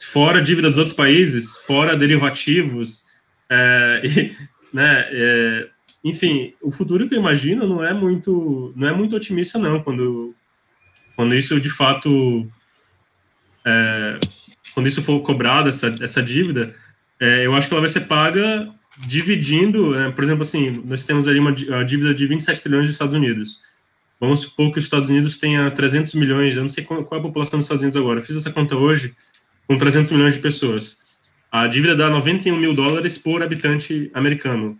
fora 0.01 0.39
a 0.39 0.41
dívida 0.41 0.69
dos 0.69 0.77
outros 0.77 0.95
países, 0.95 1.55
fora 1.57 1.95
derivativos, 1.95 3.05
é, 3.49 4.01
e, 4.03 4.35
né, 4.73 5.07
é, 5.11 5.67
enfim, 6.03 6.53
o 6.61 6.71
futuro 6.71 7.07
que 7.07 7.13
eu 7.13 7.19
imagino 7.19 7.67
não 7.67 7.83
é 7.83 7.93
muito, 7.93 8.73
não 8.75 8.87
é 8.87 8.91
muito 8.93 9.15
otimista 9.15 9.59
não, 9.59 9.81
quando, 9.81 10.33
quando 11.15 11.35
isso 11.35 11.59
de 11.59 11.69
fato, 11.69 12.49
é, 13.63 14.19
quando 14.73 14.87
isso 14.87 15.01
for 15.01 15.19
cobrado 15.21 15.69
essa, 15.69 15.95
essa 16.01 16.23
dívida, 16.23 16.73
é, 17.19 17.45
eu 17.45 17.53
acho 17.53 17.67
que 17.67 17.73
ela 17.73 17.81
vai 17.81 17.89
ser 17.89 18.01
paga 18.01 18.67
dividindo, 19.05 19.95
é, 19.95 20.11
por 20.11 20.23
exemplo, 20.23 20.41
assim, 20.41 20.81
nós 20.85 21.03
temos 21.03 21.27
ali 21.27 21.39
uma 21.39 21.53
dívida 21.85 22.13
de 22.13 22.25
27 22.25 22.63
trilhões 22.63 22.85
dos 22.87 22.95
Estados 22.95 23.13
Unidos. 23.13 23.61
Vamos 24.19 24.41
supor 24.41 24.71
que 24.71 24.79
os 24.79 24.85
Estados 24.85 25.09
Unidos 25.09 25.37
tenha 25.37 25.69
300 25.71 26.13
milhões, 26.15 26.55
eu 26.55 26.61
não 26.61 26.69
sei 26.69 26.83
qual, 26.83 27.03
qual 27.03 27.17
é 27.17 27.21
a 27.21 27.25
população 27.25 27.59
dos 27.59 27.65
Estados 27.65 27.81
Unidos 27.81 27.97
agora, 27.97 28.19
eu 28.19 28.23
fiz 28.23 28.35
essa 28.35 28.51
conta 28.51 28.75
hoje, 28.75 29.15
com 29.68 29.78
300 29.78 30.12
milhões 30.12 30.34
de 30.34 30.39
pessoas. 30.39 31.05
A 31.51 31.68
dívida 31.68 31.95
dá 31.95 32.09
91 32.09 32.57
mil 32.57 32.74
dólares 32.74 33.18
por 33.18 33.43
habitante 33.43 34.09
americano 34.14 34.80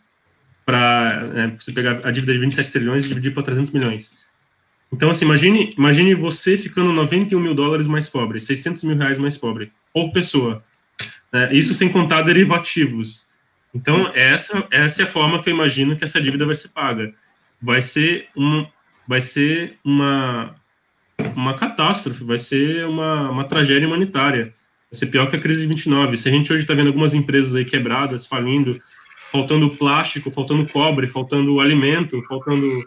para 0.66 1.32
é, 1.36 1.48
você 1.48 1.72
pegar 1.72 2.06
a 2.06 2.12
dívida 2.12 2.34
de 2.34 2.40
27 2.40 2.72
trilhões 2.72 3.06
e 3.06 3.10
dividir 3.10 3.34
para 3.34 3.44
300 3.44 3.72
milhões. 3.72 4.16
Então, 4.94 5.10
assim, 5.10 5.26
imagine, 5.26 5.74
imagine 5.78 6.14
você 6.14 6.58
ficando 6.58 6.92
91 6.92 7.40
mil 7.40 7.54
dólares 7.54 7.88
mais 7.88 8.10
pobre, 8.10 8.40
600 8.40 8.84
mil 8.84 8.98
reais 8.98 9.18
mais 9.18 9.38
pobre, 9.38 9.72
por 9.94 10.12
pessoa. 10.12 10.64
Né? 11.32 11.54
Isso 11.54 11.74
sem 11.74 11.90
contar 11.90 12.22
derivativos. 12.24 13.32
Então, 13.74 14.12
essa, 14.14 14.68
essa 14.70 15.02
é 15.02 15.06
a 15.06 15.08
forma 15.08 15.42
que 15.42 15.50
eu 15.50 15.54
imagino 15.54 15.96
que 15.96 16.04
essa 16.04 16.22
dívida 16.22 16.46
vai 16.46 16.56
ser 16.56 16.70
paga. 16.70 17.14
Vai 17.62 17.82
ser, 17.82 18.28
um, 18.36 18.66
vai 19.08 19.22
ser 19.22 19.78
uma, 19.84 20.56
uma 21.36 21.54
catástrofe, 21.54 22.24
vai 22.24 22.38
ser 22.38 22.86
uma, 22.86 23.30
uma 23.30 23.44
tragédia 23.46 23.88
humanitária. 23.88 24.54
Ser 24.92 25.08
pior 25.08 25.30
que 25.30 25.38
a 25.38 25.40
crise 25.40 25.62
de 25.62 25.68
29. 25.68 26.18
Se 26.18 26.28
a 26.28 26.32
gente 26.32 26.52
hoje 26.52 26.64
está 26.64 26.74
vendo 26.74 26.88
algumas 26.88 27.14
empresas 27.14 27.56
aí 27.56 27.64
quebradas, 27.64 28.26
falindo, 28.26 28.80
faltando 29.32 29.70
plástico, 29.70 30.30
faltando 30.30 30.68
cobre, 30.68 31.08
faltando 31.08 31.62
alimento, 31.62 32.22
faltando 32.24 32.86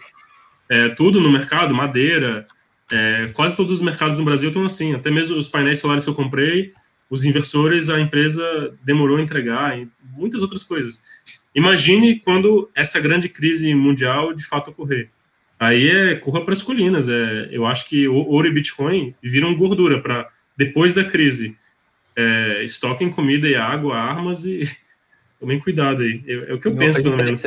é, 0.69 0.91
tudo 0.91 1.21
no 1.21 1.33
mercado, 1.33 1.75
madeira. 1.75 2.47
É, 2.93 3.31
quase 3.33 3.57
todos 3.57 3.73
os 3.73 3.81
mercados 3.81 4.19
no 4.19 4.25
Brasil 4.25 4.51
estão 4.51 4.65
assim. 4.65 4.95
Até 4.95 5.11
mesmo 5.11 5.39
os 5.39 5.49
painéis 5.49 5.79
solares 5.79 6.05
que 6.05 6.11
eu 6.11 6.15
comprei, 6.15 6.73
os 7.09 7.25
inversores, 7.25 7.89
a 7.89 7.99
empresa 7.99 8.77
demorou 8.83 9.17
a 9.17 9.23
entregar, 9.23 9.79
e 9.79 9.89
muitas 10.17 10.43
outras 10.43 10.63
coisas. 10.63 11.03
Imagine 11.55 12.21
quando 12.21 12.71
essa 12.75 13.01
grande 13.01 13.29
crise 13.29 13.75
mundial 13.75 14.35
de 14.35 14.45
fato 14.45 14.71
ocorrer. 14.71 15.11
Aí 15.59 15.89
é 15.89 16.15
corra 16.17 16.45
para 16.45 16.53
as 16.53 16.61
colinas. 16.61 17.09
É, 17.09 17.49
eu 17.51 17.65
acho 17.65 17.89
que 17.89 18.07
ouro 18.09 18.47
e 18.47 18.53
Bitcoin 18.53 19.15
viram 19.23 19.55
gordura 19.55 20.01
para 20.01 20.29
depois 20.57 20.93
da 20.93 21.05
crise. 21.05 21.57
É, 22.17 22.63
estoquem 22.63 23.11
comida 23.11 23.49
e 23.49 23.57
água, 23.57 23.97
armas 23.97 24.45
e 24.45 24.63
Tomem 25.45 25.61
cuidado 25.61 26.01
aí. 26.01 26.23
É, 26.27 26.33
é 26.51 26.55
o 26.55 26.59
que 26.59 26.69
eu 26.69 26.75
penso, 26.75 27.03
pelo 27.03 27.17
menos. 27.19 27.43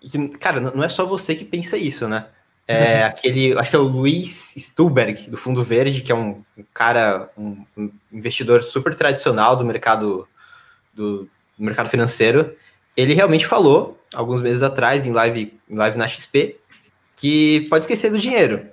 Que, 0.00 0.28
cara, 0.38 0.60
não 0.60 0.82
é 0.82 0.88
só 0.88 1.04
você 1.04 1.34
que 1.34 1.44
pensa 1.44 1.76
isso, 1.76 2.08
né? 2.08 2.26
É 2.66 3.04
aquele, 3.04 3.52
acho 3.58 3.68
que 3.68 3.76
é 3.76 3.78
o 3.78 3.82
Luiz 3.82 4.54
Stuberg, 4.56 5.28
do 5.28 5.36
Fundo 5.36 5.62
Verde, 5.62 6.00
que 6.00 6.10
é 6.10 6.14
um, 6.14 6.42
um 6.56 6.64
cara, 6.72 7.30
um, 7.36 7.64
um, 7.76 7.90
investidor 8.10 8.62
super 8.62 8.94
tradicional 8.94 9.56
do 9.56 9.64
mercado 9.64 10.26
do, 10.94 11.28
do, 11.58 11.62
mercado 11.62 11.90
financeiro. 11.90 12.56
Ele 12.96 13.12
realmente 13.12 13.46
falou, 13.46 14.02
alguns 14.14 14.40
meses 14.40 14.62
atrás, 14.62 15.04
em 15.04 15.12
live, 15.12 15.52
em 15.68 15.76
live 15.76 15.98
na 15.98 16.08
XP, 16.08 16.56
que 17.14 17.66
pode 17.68 17.84
esquecer 17.84 18.10
do 18.10 18.18
dinheiro. 18.18 18.66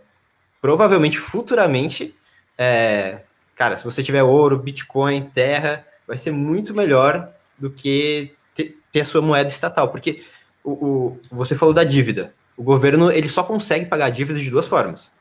Provavelmente, 0.61 1.17
futuramente, 1.17 2.15
é, 2.57 3.19
cara, 3.57 3.77
se 3.77 3.83
você 3.83 4.03
tiver 4.03 4.21
ouro, 4.21 4.59
Bitcoin, 4.59 5.23
terra, 5.23 5.85
vai 6.07 6.17
ser 6.17 6.31
muito 6.31 6.73
melhor 6.73 7.33
do 7.57 7.71
que 7.71 8.31
ter, 8.53 9.01
a 9.01 9.05
sua 9.05 9.21
moeda 9.21 9.49
estatal, 9.49 9.89
porque 9.89 10.23
o, 10.63 10.71
o, 10.71 11.19
você 11.31 11.55
falou 11.55 11.73
da 11.73 11.83
dívida. 11.83 12.33
O 12.55 12.63
governo 12.63 13.11
ele 13.11 13.27
só 13.27 13.43
consegue 13.43 13.87
pagar 13.87 14.05
a 14.05 14.09
dívida 14.09 14.39
de 14.39 14.49
duas 14.49 14.67
formas. 14.67 15.11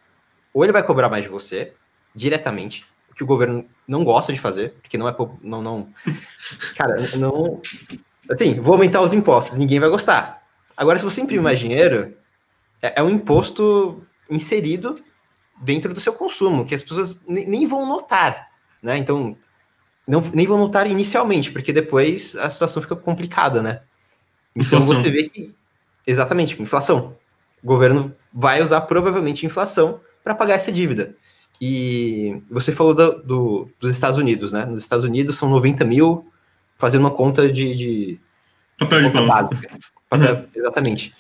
Ou 0.53 0.63
ele 0.63 0.73
vai 0.73 0.83
cobrar 0.83 1.09
mais 1.09 1.25
de 1.25 1.31
você 1.31 1.73
diretamente, 2.15 2.87
o 3.11 3.15
que 3.15 3.23
o 3.23 3.27
governo 3.27 3.67
não 3.89 4.05
gosta 4.05 4.33
de 4.33 4.41
fazer, 4.41 4.75
porque 4.83 4.97
não 4.97 5.09
é 5.09 5.15
não 5.43 5.63
não 5.63 5.89
cara, 6.77 7.17
não 7.17 7.61
assim, 8.31 8.61
vou 8.61 8.75
aumentar 8.75 9.01
os 9.01 9.13
impostos, 9.13 9.57
ninguém 9.57 9.81
vai 9.81 9.89
gostar. 9.89 10.43
Agora 10.77 10.99
se 10.99 11.05
você 11.05 11.23
imprimir 11.23 11.43
mais 11.43 11.59
dinheiro, 11.59 12.15
é, 12.83 13.01
é 13.01 13.03
um 13.03 13.11
imposto 13.11 14.07
inserido 14.31 15.03
dentro 15.59 15.93
do 15.95 16.01
seu 16.01 16.13
consumo, 16.13 16.65
que 16.65 16.75
as 16.75 16.83
pessoas 16.83 17.19
nem 17.27 17.67
vão 17.67 17.87
notar, 17.87 18.49
né? 18.83 18.97
Então, 18.99 19.37
não, 20.07 20.21
nem 20.33 20.47
vão 20.47 20.59
notar 20.59 20.87
inicialmente, 20.87 21.51
porque 21.51 21.73
depois 21.73 22.37
a 22.37 22.49
situação 22.49 22.83
fica 22.83 22.95
complicada, 22.95 23.61
né? 23.61 23.81
Então 24.55 24.79
inflação. 24.79 25.03
você 25.03 25.11
vê 25.11 25.29
que. 25.29 25.55
Exatamente, 26.07 26.61
inflação. 26.63 27.17
O 27.63 27.67
governo 27.67 28.15
vai 28.33 28.63
usar 28.63 28.83
provavelmente 28.83 29.45
inflação 29.45 30.01
para 30.23 30.35
pagar 30.35 30.55
essa 30.55 30.71
dívida. 30.71 31.17
E 31.61 32.41
você 32.51 32.71
falou 32.71 32.95
do, 32.95 33.23
do, 33.23 33.69
dos 33.81 33.93
Estados 33.93 34.19
Unidos, 34.19 34.53
né? 34.53 34.65
Nos 34.67 34.83
Estados 34.83 35.05
Unidos 35.05 35.37
são 35.37 35.49
90 35.49 35.85
mil 35.85 36.31
fazendo 36.79 37.01
uma 37.01 37.11
conta 37.11 37.51
de. 37.51 37.75
de 37.75 38.21
papel 38.79 39.03
de 39.03 39.11
conta 39.11 39.27
básica. 39.27 39.79
Papel, 40.09 40.35
uhum. 40.35 40.47
Exatamente. 40.55 41.15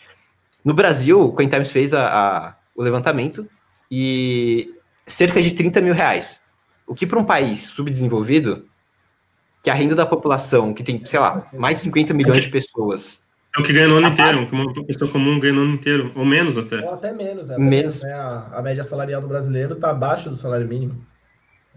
No 0.64 0.74
Brasil, 0.74 1.20
o 1.20 1.32
Cointimes 1.32 1.70
fez 1.70 1.94
a, 1.94 2.06
a, 2.06 2.54
o 2.74 2.82
levantamento 2.82 3.48
e 3.90 4.74
cerca 5.06 5.40
de 5.40 5.54
30 5.54 5.80
mil 5.80 5.94
reais. 5.94 6.40
O 6.86 6.94
que 6.94 7.06
para 7.06 7.18
um 7.18 7.24
país 7.24 7.66
subdesenvolvido 7.66 8.66
que 9.62 9.70
a 9.70 9.74
renda 9.74 9.96
da 9.96 10.06
população, 10.06 10.72
que 10.72 10.84
tem, 10.84 11.04
sei 11.04 11.18
lá, 11.18 11.48
mais 11.52 11.74
de 11.74 11.80
50 11.82 12.14
milhões 12.14 12.44
de 12.44 12.50
pessoas. 12.50 13.20
É 13.56 13.60
o 13.60 13.64
que 13.64 13.72
ganha 13.72 13.88
no 13.88 13.96
ano 13.96 14.08
inteiro, 14.08 14.46
que 14.46 14.54
uma 14.54 14.86
pessoa 14.86 15.10
comum 15.10 15.40
ganha 15.40 15.54
no 15.54 15.62
ano 15.62 15.74
inteiro, 15.74 16.12
ou 16.14 16.24
menos 16.24 16.56
até. 16.56 16.80
Ou 16.84 16.94
até 16.94 17.12
menos, 17.12 17.50
até 17.50 17.60
menos. 17.60 18.02
Né? 18.02 18.12
A, 18.12 18.58
a, 18.58 18.62
média 18.62 18.84
salarial 18.84 19.20
do 19.20 19.26
brasileiro 19.26 19.74
está 19.74 19.90
abaixo 19.90 20.30
do 20.30 20.36
salário 20.36 20.68
mínimo. 20.68 21.04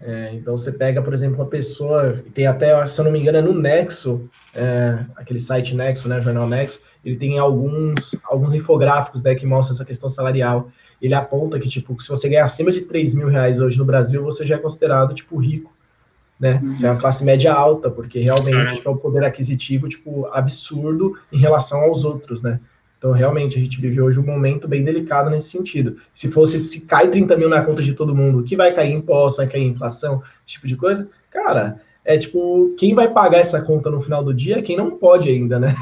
É, 0.00 0.30
então 0.34 0.56
você 0.56 0.70
pega, 0.70 1.02
por 1.02 1.12
exemplo, 1.12 1.40
uma 1.40 1.46
pessoa, 1.46 2.14
tem 2.32 2.46
até, 2.46 2.86
se 2.86 3.00
eu 3.00 3.04
não 3.04 3.10
me 3.10 3.18
engano, 3.18 3.38
é 3.38 3.42
no 3.42 3.52
Nexo, 3.52 4.30
é, 4.54 5.04
aquele 5.16 5.40
site 5.40 5.74
Nexo, 5.74 6.08
né, 6.08 6.20
Jornal 6.20 6.48
Nexo, 6.48 6.80
ele 7.04 7.16
tem 7.16 7.38
alguns, 7.40 8.14
alguns 8.24 8.54
infográficos 8.54 9.24
né, 9.24 9.34
que 9.34 9.44
mostram 9.44 9.74
essa 9.74 9.84
questão 9.84 10.08
salarial. 10.08 10.70
Ele 11.00 11.14
aponta 11.14 11.58
que, 11.58 11.68
tipo, 11.68 12.00
se 12.00 12.08
você 12.08 12.28
ganhar 12.28 12.44
acima 12.44 12.70
de 12.70 12.82
3 12.82 13.14
mil 13.14 13.28
reais 13.28 13.60
hoje 13.60 13.78
no 13.78 13.84
Brasil, 13.84 14.22
você 14.22 14.44
já 14.44 14.56
é 14.56 14.58
considerado, 14.58 15.14
tipo, 15.14 15.36
rico 15.38 15.72
né? 16.40 16.58
Uhum. 16.62 16.74
Você 16.74 16.86
é 16.86 16.90
uma 16.90 16.98
classe 16.98 17.22
média 17.22 17.52
alta, 17.52 17.90
porque 17.90 18.18
realmente 18.18 18.76
tipo, 18.76 18.88
é 18.88 18.92
um 18.92 18.96
poder 18.96 19.22
aquisitivo, 19.22 19.88
tipo, 19.88 20.26
absurdo 20.32 21.18
em 21.30 21.38
relação 21.38 21.80
aos 21.80 22.02
outros, 22.02 22.40
né? 22.40 22.58
Então, 22.96 23.12
realmente, 23.12 23.58
a 23.58 23.60
gente 23.60 23.80
vive 23.80 24.00
hoje 24.00 24.18
um 24.18 24.24
momento 24.24 24.66
bem 24.66 24.82
delicado 24.82 25.30
nesse 25.30 25.50
sentido. 25.50 25.98
Se 26.12 26.30
fosse, 26.30 26.58
se 26.60 26.86
cai 26.86 27.08
30 27.08 27.36
mil 27.36 27.48
na 27.48 27.62
conta 27.62 27.82
de 27.82 27.92
todo 27.92 28.14
mundo, 28.14 28.42
que 28.42 28.56
vai 28.56 28.74
cair 28.74 28.92
imposto, 28.92 29.38
vai 29.38 29.46
cair 29.46 29.64
inflação, 29.64 30.22
esse 30.46 30.54
tipo 30.54 30.66
de 30.66 30.76
coisa, 30.76 31.08
cara, 31.30 31.80
é 32.04 32.16
tipo, 32.16 32.74
quem 32.78 32.94
vai 32.94 33.08
pagar 33.08 33.38
essa 33.38 33.60
conta 33.62 33.90
no 33.90 34.00
final 34.00 34.24
do 34.24 34.34
dia 34.34 34.58
é 34.58 34.62
quem 34.62 34.76
não 34.76 34.98
pode 34.98 35.28
ainda, 35.28 35.58
né? 35.58 35.74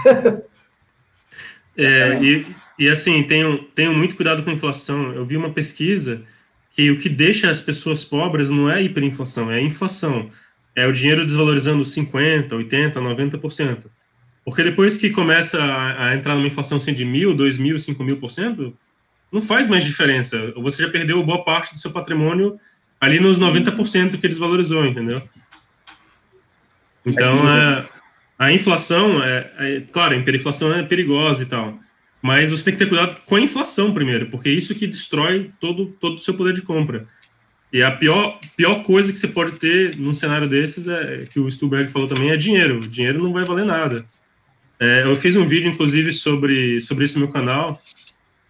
é, 1.76 2.22
e, 2.22 2.46
e 2.78 2.88
assim, 2.88 3.22
tenho, 3.24 3.58
tenho 3.74 3.92
muito 3.92 4.14
cuidado 4.14 4.42
com 4.42 4.50
a 4.50 4.52
inflação. 4.52 5.12
Eu 5.12 5.24
vi 5.24 5.36
uma 5.36 5.50
pesquisa 5.50 6.22
que 6.70 6.90
o 6.90 6.98
que 6.98 7.08
deixa 7.08 7.50
as 7.50 7.60
pessoas 7.60 8.04
pobres 8.04 8.50
não 8.50 8.70
é 8.70 8.74
a 8.74 8.80
hiperinflação, 8.80 9.50
é 9.50 9.56
a 9.56 9.60
inflação. 9.60 10.30
É 10.76 10.86
o 10.86 10.92
dinheiro 10.92 11.26
desvalorizando 11.26 11.82
50%, 11.82 12.50
80%, 12.50 12.92
90%. 12.94 13.86
Porque 14.44 14.62
depois 14.62 14.96
que 14.96 15.10
começa 15.10 15.60
a, 15.60 16.10
a 16.10 16.14
entrar 16.14 16.36
numa 16.36 16.46
inflação 16.46 16.76
assim, 16.76 16.94
de 16.94 17.04
mil, 17.04 17.34
dois 17.34 17.58
mil, 17.58 17.78
cinco 17.78 18.04
mil 18.04 18.16
por 18.16 18.30
cento, 18.30 18.72
não 19.30 19.42
faz 19.42 19.66
mais 19.66 19.84
diferença. 19.84 20.52
Você 20.56 20.84
já 20.84 20.88
perdeu 20.88 21.22
boa 21.22 21.44
parte 21.44 21.72
do 21.72 21.78
seu 21.78 21.90
patrimônio 21.90 22.58
ali 23.00 23.18
nos 23.18 23.40
90% 23.40 24.20
que 24.20 24.28
desvalorizou, 24.28 24.86
entendeu? 24.86 25.20
Então, 27.04 27.46
a, 27.46 27.84
a 28.38 28.52
inflação, 28.52 29.22
é, 29.22 29.50
é, 29.58 29.80
claro, 29.92 30.14
a 30.14 30.16
hiperinflação 30.16 30.72
é 30.72 30.82
perigosa 30.82 31.42
e 31.42 31.46
tal, 31.46 31.78
mas 32.20 32.50
você 32.50 32.64
tem 32.64 32.72
que 32.72 32.78
ter 32.78 32.88
cuidado 32.88 33.16
com 33.24 33.36
a 33.36 33.40
inflação 33.40 33.94
primeiro, 33.94 34.26
porque 34.26 34.48
é 34.48 34.52
isso 34.52 34.74
que 34.74 34.86
destrói 34.86 35.50
todo, 35.60 35.86
todo 36.00 36.16
o 36.16 36.18
seu 36.18 36.34
poder 36.34 36.52
de 36.52 36.62
compra. 36.62 37.06
E 37.72 37.82
a 37.82 37.90
pior, 37.90 38.38
pior 38.56 38.82
coisa 38.82 39.12
que 39.12 39.18
você 39.18 39.28
pode 39.28 39.52
ter 39.52 39.96
num 39.96 40.14
cenário 40.14 40.48
desses 40.48 40.88
é 40.88 41.24
que 41.30 41.38
o 41.38 41.50
Stuberg 41.50 41.90
falou 41.90 42.08
também 42.08 42.30
é 42.30 42.36
dinheiro. 42.36 42.78
O 42.78 42.88
dinheiro 42.88 43.22
não 43.22 43.32
vai 43.32 43.44
valer 43.44 43.66
nada. 43.66 44.06
É, 44.80 45.02
eu 45.04 45.16
fiz 45.16 45.36
um 45.36 45.46
vídeo, 45.46 45.70
inclusive, 45.70 46.12
sobre, 46.12 46.80
sobre 46.80 47.04
esse 47.04 47.18
meu 47.18 47.28
canal. 47.28 47.80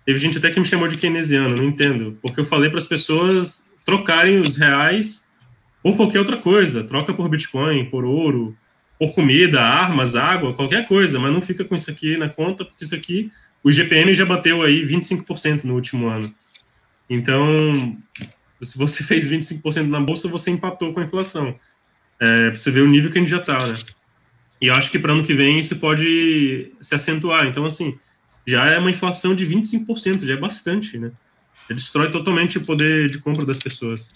Teve 0.05 0.19
gente 0.19 0.39
até 0.39 0.51
que 0.51 0.61
me 0.61 0.67
chamou 0.67 0.87
de 0.87 0.97
keynesiano, 0.97 1.57
não 1.57 1.65
entendo. 1.65 2.17
Porque 2.23 2.41
eu 2.41 2.45
falei 2.45 2.71
para 2.71 2.79
as 2.79 2.87
pessoas 2.87 3.69
trocarem 3.85 4.39
os 4.39 4.57
reais 4.57 5.33
por 5.83 5.97
qualquer 5.97 6.21
outra 6.21 6.37
coisa. 6.37 6.85
Troca 6.85 7.13
por 7.13 7.29
Bitcoin, 7.29 7.87
por 7.87 8.05
ouro, 8.05 8.57
por 8.99 9.13
comida, 9.15 9.61
armas, 9.61 10.15
água, 10.15 10.55
qualquer 10.55 10.87
coisa. 10.87 11.19
Mas 11.19 11.33
não 11.33 11.41
fica 11.41 11.65
com 11.65 11.75
isso 11.75 11.91
aqui 11.91 12.17
na 12.17 12.29
conta, 12.29 12.65
porque 12.65 12.85
isso 12.85 12.95
aqui, 12.95 13.33
o 13.69 13.71
GPM 13.71 14.15
já 14.15 14.25
bateu 14.25 14.63
aí 14.63 14.83
25% 14.83 15.65
no 15.65 15.75
último 15.75 16.09
ano. 16.09 16.35
Então, 17.09 17.97
se 18.63 18.79
você 18.79 19.05
fez 19.05 19.29
25% 19.29 19.87
na 19.87 20.01
bolsa, 20.01 20.27
você 20.27 20.51
empatou 20.51 20.95
com 20.95 21.01
a 21.01 21.05
inflação. 21.05 21.55
É, 22.19 22.51
você 22.51 22.71
vê 22.71 22.81
o 22.81 22.89
nível 22.89 23.11
que 23.11 23.19
a 23.19 23.21
gente 23.21 23.31
já 23.31 23.37
está, 23.37 23.67
né? 23.67 23.79
E 24.61 24.71
acho 24.71 24.91
que 24.91 24.99
para 24.99 25.13
ano 25.13 25.23
que 25.23 25.35
vem 25.35 25.59
isso 25.59 25.77
pode 25.77 26.73
se 26.81 26.95
acentuar. 26.95 27.47
Então, 27.47 27.67
assim, 27.67 27.97
já 28.47 28.67
é 28.67 28.79
uma 28.79 28.91
inflação 28.91 29.35
de 29.35 29.47
25%, 29.47 30.25
já 30.25 30.33
é 30.33 30.37
bastante, 30.37 30.99
né? 30.99 31.13
Já 31.69 31.75
destrói 31.75 32.11
totalmente 32.11 32.57
o 32.57 32.65
poder 32.65 33.11
de 33.11 33.19
compra 33.19 33.45
das 33.45 33.59
pessoas. 33.59 34.15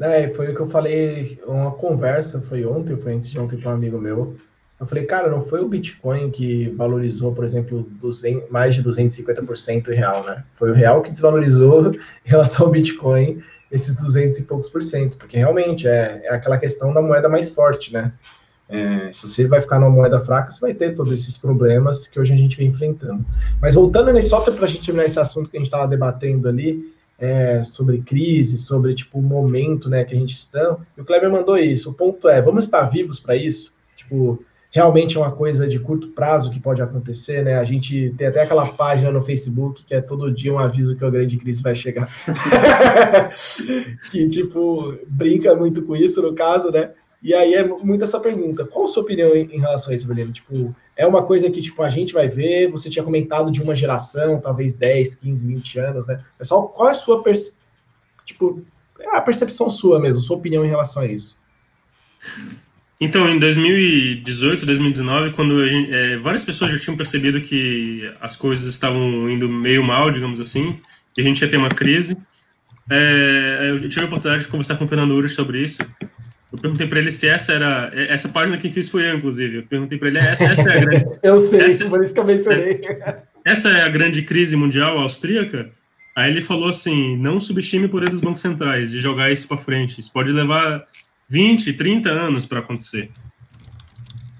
É, 0.00 0.28
foi 0.34 0.50
o 0.50 0.54
que 0.54 0.60
eu 0.60 0.66
falei, 0.66 1.40
uma 1.46 1.70
conversa, 1.70 2.42
foi 2.42 2.64
ontem, 2.64 2.96
foi 2.96 3.14
antes 3.14 3.30
de 3.30 3.38
ontem 3.38 3.60
com 3.60 3.68
um 3.68 3.72
amigo 3.72 3.98
meu. 4.00 4.36
Eu 4.78 4.86
falei, 4.86 5.04
cara, 5.04 5.30
não 5.30 5.44
foi 5.44 5.60
o 5.60 5.68
Bitcoin 5.68 6.30
que 6.30 6.68
valorizou, 6.70 7.32
por 7.32 7.44
exemplo, 7.44 7.88
200, 8.00 8.50
mais 8.50 8.74
de 8.74 8.82
250% 8.82 9.88
em 9.88 9.94
real, 9.94 10.24
né? 10.24 10.44
Foi 10.56 10.70
o 10.70 10.74
real 10.74 11.00
que 11.00 11.10
desvalorizou 11.10 11.94
em 11.94 11.98
relação 12.24 12.66
ao 12.66 12.72
Bitcoin 12.72 13.40
esses 13.70 13.96
200 13.96 14.38
e 14.38 14.42
poucos 14.44 14.68
por 14.68 14.82
cento, 14.82 15.16
porque 15.16 15.36
realmente 15.36 15.88
é, 15.88 16.20
é 16.24 16.34
aquela 16.34 16.58
questão 16.58 16.92
da 16.92 17.00
moeda 17.00 17.28
mais 17.28 17.50
forte, 17.50 17.92
né? 17.92 18.12
É, 18.68 19.12
se 19.12 19.28
você 19.28 19.46
vai 19.46 19.60
ficar 19.60 19.78
numa 19.78 19.90
moeda 19.90 20.20
fraca, 20.20 20.50
você 20.50 20.60
vai 20.60 20.74
ter 20.74 20.94
todos 20.94 21.12
esses 21.12 21.36
problemas 21.36 22.08
que 22.08 22.18
hoje 22.18 22.32
a 22.32 22.36
gente 22.36 22.56
vem 22.56 22.68
enfrentando. 22.68 23.24
Mas 23.60 23.74
voltando 23.74 24.12
nesse 24.12 24.28
só 24.28 24.40
para 24.40 24.64
a 24.64 24.66
gente 24.66 24.84
terminar 24.84 25.04
esse 25.04 25.20
assunto 25.20 25.50
que 25.50 25.56
a 25.56 25.60
gente 25.60 25.66
estava 25.66 25.86
debatendo 25.86 26.48
ali, 26.48 26.92
é, 27.18 27.62
sobre 27.62 27.98
crise, 27.98 28.58
sobre 28.58 28.94
tipo 28.94 29.18
o 29.18 29.22
momento 29.22 29.88
né, 29.88 30.04
que 30.04 30.14
a 30.14 30.18
gente 30.18 30.34
está, 30.34 30.76
e 30.96 31.00
o 31.00 31.04
Kleber 31.04 31.30
mandou 31.30 31.56
isso. 31.56 31.90
O 31.90 31.94
ponto 31.94 32.28
é, 32.28 32.40
vamos 32.40 32.64
estar 32.64 32.84
vivos 32.86 33.20
para 33.20 33.36
isso? 33.36 33.74
Tipo, 33.96 34.42
realmente 34.74 35.16
é 35.16 35.20
uma 35.20 35.30
coisa 35.30 35.68
de 35.68 35.78
curto 35.78 36.08
prazo 36.08 36.50
que 36.50 36.58
pode 36.58 36.82
acontecer, 36.82 37.44
né? 37.44 37.54
A 37.54 37.62
gente 37.62 38.12
tem 38.18 38.26
até 38.26 38.42
aquela 38.42 38.66
página 38.66 39.12
no 39.12 39.22
Facebook 39.22 39.84
que 39.84 39.94
é 39.94 40.00
todo 40.00 40.32
dia 40.32 40.52
um 40.52 40.58
aviso 40.58 40.96
que 40.96 41.04
a 41.04 41.10
grande 41.10 41.36
crise 41.36 41.62
vai 41.62 41.76
chegar. 41.76 42.10
que, 44.10 44.28
tipo, 44.28 44.98
brinca 45.06 45.54
muito 45.54 45.80
com 45.84 45.94
isso, 45.94 46.20
no 46.20 46.34
caso, 46.34 46.72
né? 46.72 46.90
E 47.22 47.32
aí 47.32 47.54
é 47.54 47.62
muito 47.62 48.02
essa 48.02 48.18
pergunta. 48.18 48.64
Qual 48.66 48.84
a 48.84 48.88
sua 48.88 49.04
opinião 49.04 49.34
em, 49.36 49.46
relação 49.60 49.92
a 49.92 49.94
isso, 49.94 50.08
Belino? 50.08 50.32
Tipo, 50.32 50.74
é 50.96 51.06
uma 51.06 51.22
coisa 51.22 51.48
que, 51.48 51.62
tipo, 51.62 51.80
a 51.80 51.88
gente 51.88 52.12
vai 52.12 52.28
ver, 52.28 52.68
você 52.68 52.90
tinha 52.90 53.04
comentado 53.04 53.52
de 53.52 53.62
uma 53.62 53.76
geração, 53.76 54.40
talvez 54.40 54.74
10, 54.74 55.14
15, 55.14 55.46
20 55.46 55.78
anos, 55.78 56.06
né? 56.08 56.20
Pessoal, 56.36 56.68
qual 56.68 56.88
é 56.88 56.90
a 56.90 56.94
sua, 56.94 57.22
tipo, 58.24 58.60
é 58.98 59.16
a 59.16 59.20
percepção 59.20 59.70
sua 59.70 60.00
mesmo, 60.00 60.20
sua 60.20 60.36
opinião 60.36 60.64
em 60.64 60.68
relação 60.68 61.04
a 61.04 61.06
isso? 61.06 61.40
Então, 63.00 63.28
em 63.28 63.38
2018, 63.38 64.64
2019, 64.64 65.30
quando 65.32 65.66
gente, 65.66 65.92
é, 65.92 66.16
várias 66.16 66.44
pessoas 66.44 66.70
já 66.70 66.78
tinham 66.78 66.96
percebido 66.96 67.40
que 67.40 68.10
as 68.20 68.36
coisas 68.36 68.66
estavam 68.66 69.28
indo 69.28 69.48
meio 69.48 69.82
mal, 69.82 70.10
digamos 70.10 70.38
assim, 70.38 70.78
que 71.12 71.20
a 71.20 71.24
gente 71.24 71.40
ia 71.42 71.48
ter 71.48 71.56
uma 71.56 71.68
crise, 71.68 72.16
é, 72.90 73.70
eu 73.70 73.88
tive 73.88 74.02
a 74.02 74.04
oportunidade 74.04 74.44
de 74.44 74.50
conversar 74.50 74.76
com 74.76 74.84
o 74.84 74.88
Fernando 74.88 75.12
Ures 75.12 75.32
sobre 75.32 75.62
isso. 75.62 75.82
Eu 76.52 76.58
perguntei 76.58 76.86
para 76.86 77.00
ele 77.00 77.10
se 77.10 77.26
essa 77.26 77.52
era. 77.52 77.90
Essa 77.94 78.28
página 78.28 78.56
que 78.56 78.70
fiz 78.70 78.88
foi 78.88 79.10
eu, 79.10 79.16
inclusive. 79.16 79.56
Eu 79.56 79.62
perguntei 79.64 79.98
para 79.98 80.08
ele, 80.08 80.18
essa, 80.18 80.44
essa 80.44 80.70
é 80.70 80.78
a 80.78 80.80
grande. 80.84 81.06
eu 81.22 81.38
sei, 81.40 81.60
essa, 81.60 81.88
por 81.88 82.02
isso 82.02 82.14
que 82.14 82.20
eu 82.20 82.24
mencionei. 82.24 82.80
É, 82.84 83.22
essa 83.44 83.70
é 83.70 83.82
a 83.82 83.88
grande 83.88 84.22
crise 84.22 84.54
mundial 84.54 84.98
austríaca? 84.98 85.70
Aí 86.14 86.30
ele 86.30 86.42
falou 86.42 86.68
assim: 86.68 87.16
não 87.16 87.40
subestime 87.40 87.86
o 87.86 87.88
poder 87.88 88.08
dos 88.08 88.20
bancos 88.20 88.40
centrais 88.40 88.90
de 88.90 89.00
jogar 89.00 89.32
isso 89.32 89.48
para 89.48 89.56
frente. 89.56 89.98
Isso 89.98 90.12
pode 90.12 90.30
levar 90.30 90.84
20, 91.28 91.72
30 91.72 92.10
anos 92.10 92.46
para 92.46 92.60
acontecer. 92.60 93.10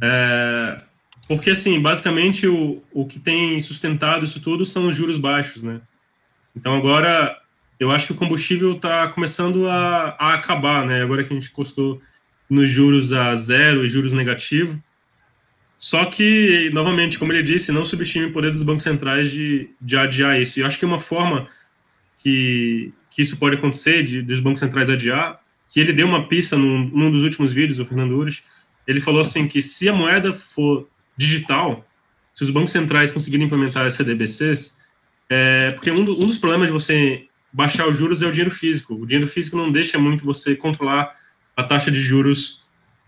É, 0.00 0.80
porque, 1.26 1.50
assim, 1.50 1.80
basicamente 1.80 2.46
o, 2.46 2.82
o 2.92 3.06
que 3.06 3.18
tem 3.18 3.60
sustentado 3.60 4.24
isso 4.24 4.40
tudo 4.40 4.66
são 4.66 4.88
os 4.88 4.94
juros 4.94 5.18
baixos, 5.18 5.62
né? 5.62 5.80
Então, 6.54 6.76
agora, 6.76 7.36
eu 7.80 7.90
acho 7.90 8.08
que 8.08 8.12
o 8.12 8.16
combustível 8.16 8.72
está 8.72 9.08
começando 9.08 9.66
a, 9.66 10.16
a, 10.18 10.34
acabar, 10.34 10.86
né? 10.86 11.02
Agora 11.02 11.24
que 11.24 11.32
a 11.32 11.36
gente 11.36 11.50
custou 11.50 12.00
nos 12.48 12.70
juros 12.70 13.12
a 13.12 13.34
zero 13.34 13.84
e 13.84 13.88
juros 13.88 14.12
negativo. 14.12 14.82
Só 15.76 16.04
que, 16.04 16.70
novamente, 16.72 17.18
como 17.18 17.32
ele 17.32 17.42
disse, 17.42 17.72
não 17.72 17.84
subestime 17.84 18.26
o 18.26 18.32
poder 18.32 18.50
dos 18.50 18.62
bancos 18.62 18.84
centrais 18.84 19.30
de, 19.30 19.70
de 19.80 19.96
adiar 19.96 20.40
isso. 20.40 20.58
E 20.58 20.62
eu 20.62 20.66
acho 20.66 20.78
que 20.78 20.84
uma 20.84 21.00
forma 21.00 21.48
que, 22.18 22.92
que 23.10 23.22
isso 23.22 23.36
pode 23.38 23.56
acontecer, 23.56 24.02
de, 24.02 24.22
dos 24.22 24.40
bancos 24.40 24.60
centrais 24.60 24.88
adiar, 24.88 25.40
que 25.74 25.80
ele 25.80 25.92
deu 25.92 26.06
uma 26.06 26.28
pista 26.28 26.56
num, 26.56 26.88
num 26.88 27.10
dos 27.10 27.24
últimos 27.24 27.52
vídeos, 27.52 27.80
o 27.80 27.84
Fernando 27.84 28.12
Ures, 28.12 28.44
ele 28.86 29.00
falou 29.00 29.20
assim 29.20 29.48
que 29.48 29.60
se 29.60 29.88
a 29.88 29.92
moeda 29.92 30.32
for 30.32 30.88
digital, 31.16 31.84
se 32.32 32.44
os 32.44 32.50
bancos 32.50 32.70
centrais 32.70 33.10
conseguirem 33.10 33.46
implementar 33.46 33.84
as 33.84 33.94
CDBCs, 33.94 34.78
é, 35.28 35.72
porque 35.72 35.90
um, 35.90 36.04
do, 36.04 36.12
um, 36.22 36.28
dos 36.28 36.38
problemas 36.38 36.68
de 36.68 36.72
você 36.72 37.24
baixar 37.52 37.88
os 37.88 37.96
juros 37.96 38.22
é 38.22 38.26
o 38.28 38.30
dinheiro 38.30 38.52
físico. 38.52 38.94
O 38.94 39.04
dinheiro 39.04 39.28
físico 39.28 39.56
não 39.56 39.72
deixa 39.72 39.98
muito 39.98 40.24
você 40.24 40.54
controlar 40.54 41.12
a 41.56 41.64
taxa 41.64 41.90
de 41.90 42.00
juros 42.00 42.60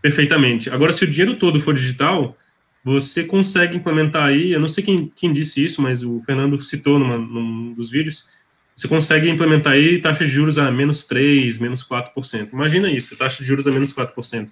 perfeitamente. 0.03 0.69
Agora, 0.69 0.93
se 0.93 1.05
o 1.05 1.07
dinheiro 1.07 1.39
todo 1.39 1.61
for 1.61 1.73
digital, 1.73 2.37
você 2.83 3.23
consegue 3.23 3.77
implementar 3.77 4.25
aí, 4.25 4.51
eu 4.51 4.59
não 4.59 4.69
sei 4.69 4.83
quem, 4.83 5.13
quem 5.15 5.33
disse 5.33 5.65
isso, 5.65 5.81
mas 5.81 6.03
o 6.03 6.21
Fernando 6.23 6.59
citou 6.59 6.99
numa, 6.99 7.17
num 7.17 7.75
dos 7.75 7.91
vídeos, 7.91 8.29
você 8.77 8.87
consegue 8.87 9.31
implementar 9.31 9.73
aí 9.73 9.99
taxa 9.99 10.25
de 10.25 10.31
juros 10.31 10.59
a 10.59 10.71
menos 10.71 11.05
3, 11.05 11.59
menos 11.59 11.83
4%. 11.83 12.53
Imagina 12.53 12.91
isso, 12.91 13.17
taxa 13.17 13.43
de 13.43 13.49
juros 13.49 13.67
a 13.67 13.71
menos 13.71 13.95
4%. 13.95 14.51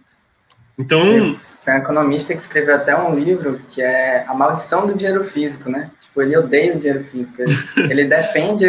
Então. 0.79 1.39
Tem 1.63 1.75
um 1.75 1.79
economista 1.79 2.35
que 2.35 2.41
escreveu 2.41 2.75
até 2.75 2.97
um 2.97 3.15
livro 3.19 3.61
que 3.71 3.83
é 3.83 4.25
A 4.27 4.35
Maldição 4.35 4.87
do 4.87 4.95
Dinheiro 4.95 5.25
Físico, 5.25 5.71
né? 5.71 5.91
Tipo, 6.03 6.23
ele 6.23 6.37
odeia 6.37 6.75
o 6.75 6.79
dinheiro 6.79 7.05
físico. 7.05 7.43
Ele, 7.43 7.57
ele 7.91 8.05
defende 8.07 8.67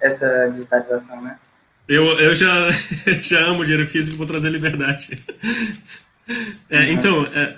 essa 0.00 0.50
digitalização, 0.52 1.22
né? 1.22 1.36
Eu, 1.88 2.18
eu 2.20 2.34
já, 2.34 2.70
já 3.22 3.40
amo 3.40 3.64
dinheiro 3.64 3.86
físico, 3.86 4.16
vou 4.18 4.26
trazer 4.26 4.50
liberdade. 4.50 5.18
É, 6.68 6.78
uhum. 6.78 6.88
Então, 6.90 7.26
é, 7.34 7.54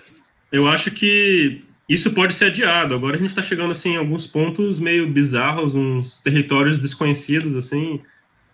eu 0.51 0.68
acho 0.68 0.90
que 0.90 1.64
isso 1.93 2.12
pode 2.12 2.34
ser 2.34 2.47
adiado. 2.47 2.95
Agora 2.95 3.16
a 3.16 3.18
gente 3.18 3.28
está 3.28 3.43
chegando 3.43 3.72
assim 3.72 3.95
em 3.95 3.97
alguns 3.97 4.26
pontos 4.26 4.78
meio 4.78 5.09
bizarros, 5.09 5.74
uns 5.74 6.20
territórios 6.20 6.78
desconhecidos 6.78 7.55
assim. 7.57 8.01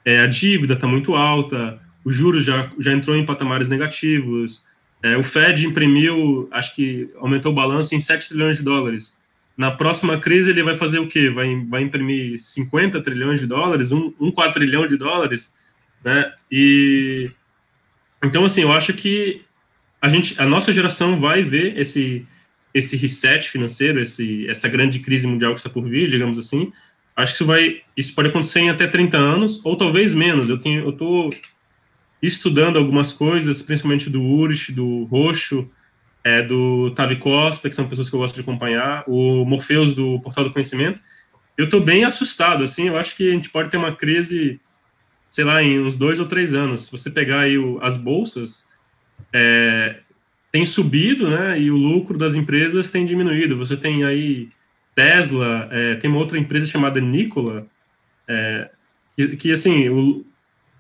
É, 0.05 0.21
a 0.21 0.27
dívida 0.27 0.75
está 0.75 0.87
muito 0.87 1.15
alta, 1.15 1.81
o 2.05 2.11
juros 2.11 2.45
já, 2.45 2.71
já 2.79 2.93
entrou 2.93 3.17
em 3.17 3.27
patamares 3.27 3.69
negativos. 3.69 4.67
É, 5.03 5.17
o 5.17 5.23
Fed 5.23 5.67
imprimiu, 5.67 6.49
acho 6.51 6.75
que 6.75 7.11
aumentou 7.17 7.53
o 7.53 7.55
balanço 7.55 7.95
em 7.95 8.01
7 8.01 8.29
trilhões 8.29 8.57
de 8.57 8.63
dólares. 8.63 9.17
Na 9.57 9.71
próxima 9.71 10.17
crise 10.19 10.51
ele 10.51 10.63
vai 10.63 10.75
fazer 10.75 10.99
o 10.99 11.07
quê? 11.07 11.31
Vai, 11.31 11.55
vai 11.69 11.83
imprimir 11.83 12.39
50 12.39 13.01
trilhões 13.03 13.41
de 13.41 13.47
dólares, 13.47 13.93
um, 13.93 14.13
um 14.19 14.31
4 14.31 14.55
trilhão 14.55 14.87
de 14.87 14.97
dólares, 14.97 15.55
né? 16.05 16.33
E 16.51 17.31
então 18.25 18.45
assim, 18.45 18.63
eu 18.63 18.73
acho 18.73 18.93
que 18.95 19.43
a 20.01 20.09
gente, 20.09 20.41
a 20.41 20.47
nossa 20.47 20.73
geração 20.73 21.19
vai 21.19 21.43
ver 21.43 21.77
esse 21.79 22.27
esse 22.79 22.97
reset 22.97 23.49
financeiro, 23.49 24.01
esse, 24.01 24.49
essa 24.49 24.69
grande 24.69 24.99
crise 24.99 25.27
mundial 25.27 25.53
que 25.53 25.61
está 25.61 25.71
por 25.71 25.85
vir, 25.85 26.09
digamos 26.09 26.39
assim, 26.39 26.73
acho 27.17 27.33
que 27.33 27.37
isso 27.37 27.47
vai, 27.47 27.83
isso 27.97 28.15
pode 28.15 28.29
acontecer 28.29 28.61
em 28.61 28.71
até 28.71 28.87
30 28.87 29.17
anos, 29.17 29.65
ou 29.65 29.77
talvez 29.77 30.15
menos. 30.15 30.49
Eu 30.49 30.59
tenho, 30.59 30.85
eu 30.85 30.91
estou 30.91 31.31
estudando 32.23 32.79
algumas 32.79 33.13
coisas, 33.13 33.61
principalmente 33.63 34.09
do 34.09 34.23
Urich, 34.23 34.73
do 34.73 35.05
Roxo, 35.05 35.69
é, 36.23 36.43
do 36.43 36.91
Tavi 36.93 37.17
Costa, 37.17 37.69
que 37.69 37.75
são 37.75 37.89
pessoas 37.89 38.09
que 38.09 38.15
eu 38.15 38.21
gosto 38.21 38.35
de 38.35 38.41
acompanhar, 38.41 39.05
o 39.07 39.45
Morpheus 39.45 39.95
do 39.95 40.21
Portal 40.21 40.45
do 40.45 40.53
Conhecimento. 40.53 41.01
Eu 41.57 41.65
estou 41.65 41.81
bem 41.81 42.05
assustado, 42.05 42.63
assim, 42.63 42.89
eu 42.89 42.99
acho 42.99 43.17
que 43.17 43.29
a 43.29 43.33
gente 43.33 43.51
pode 43.51 43.71
ter 43.71 43.77
uma 43.77 43.95
crise, 43.95 44.61
sei 45.29 45.45
lá, 45.45 45.63
em 45.63 45.81
uns 45.81 45.97
dois 45.97 46.21
ou 46.21 46.27
três 46.27 46.55
anos. 46.55 46.87
Se 46.87 46.93
você 46.93 47.11
pegar 47.11 47.41
aí 47.41 47.59
o, 47.59 47.81
as 47.83 47.97
bolsas, 47.97 48.69
é, 49.33 50.01
tem 50.51 50.65
subido, 50.65 51.29
né, 51.29 51.61
e 51.61 51.71
o 51.71 51.77
lucro 51.77 52.17
das 52.17 52.35
empresas 52.35 52.91
tem 52.91 53.05
diminuído. 53.05 53.57
Você 53.59 53.77
tem 53.77 54.05
aí 54.05 54.49
Tesla, 54.95 55.69
é, 55.71 55.95
tem 55.97 56.11
uma 56.11 56.19
outra 56.19 56.39
empresa 56.39 56.67
chamada 56.67 57.01
Nikola, 57.01 57.67
é, 58.27 58.71
que, 59.15 59.37
que, 59.37 59.53
assim, 59.53 59.89
o, 59.89 60.25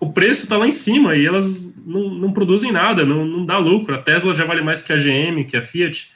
o 0.00 0.12
preço 0.12 0.44
está 0.44 0.56
lá 0.56 0.66
em 0.66 0.72
cima 0.72 1.16
e 1.16 1.26
elas 1.26 1.74
não, 1.76 2.08
não 2.10 2.32
produzem 2.32 2.72
nada, 2.72 3.04
não, 3.04 3.24
não 3.24 3.44
dá 3.44 3.58
lucro. 3.58 3.94
A 3.94 3.98
Tesla 3.98 4.34
já 4.34 4.44
vale 4.44 4.62
mais 4.62 4.82
que 4.82 4.92
a 4.92 4.96
GM, 4.96 5.44
que 5.44 5.56
a 5.56 5.62
Fiat, 5.62 6.10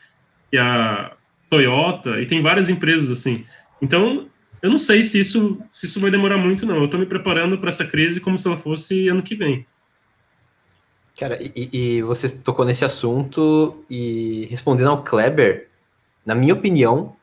que 0.51 0.59
a 0.59 1.13
Toyota, 1.49 2.21
e 2.21 2.27
tem 2.27 2.41
várias 2.41 2.71
empresas 2.71 3.11
assim. 3.11 3.45
Então, 3.81 4.27
eu 4.63 4.71
não 4.71 4.79
sei 4.79 5.03
se 5.03 5.19
isso, 5.19 5.61
se 5.69 5.87
isso 5.87 6.01
vai 6.01 6.11
demorar 6.11 6.39
muito, 6.39 6.65
não. 6.65 6.77
Eu 6.77 6.85
estou 6.85 6.99
me 6.99 7.07
preparando 7.07 7.59
para 7.59 7.69
essa 7.69 7.85
crise 7.85 8.21
como 8.21 8.39
se 8.39 8.47
ela 8.47 8.57
fosse 8.57 9.09
ano 9.09 9.23
que 9.23 9.35
vem. 9.35 9.67
Cara, 11.23 11.39
e, 11.41 11.69
e, 11.73 12.03
você 12.03 12.29
tocou 12.29 12.65
nesse 12.65 12.85
assunto 12.85 13.85
e 13.89 14.49
respondendo 14.51 14.91
ao 14.91 15.05
Kleber, 15.05 15.69
na 16.27 16.35
minha 16.35 16.53
opinião, 16.53 17.15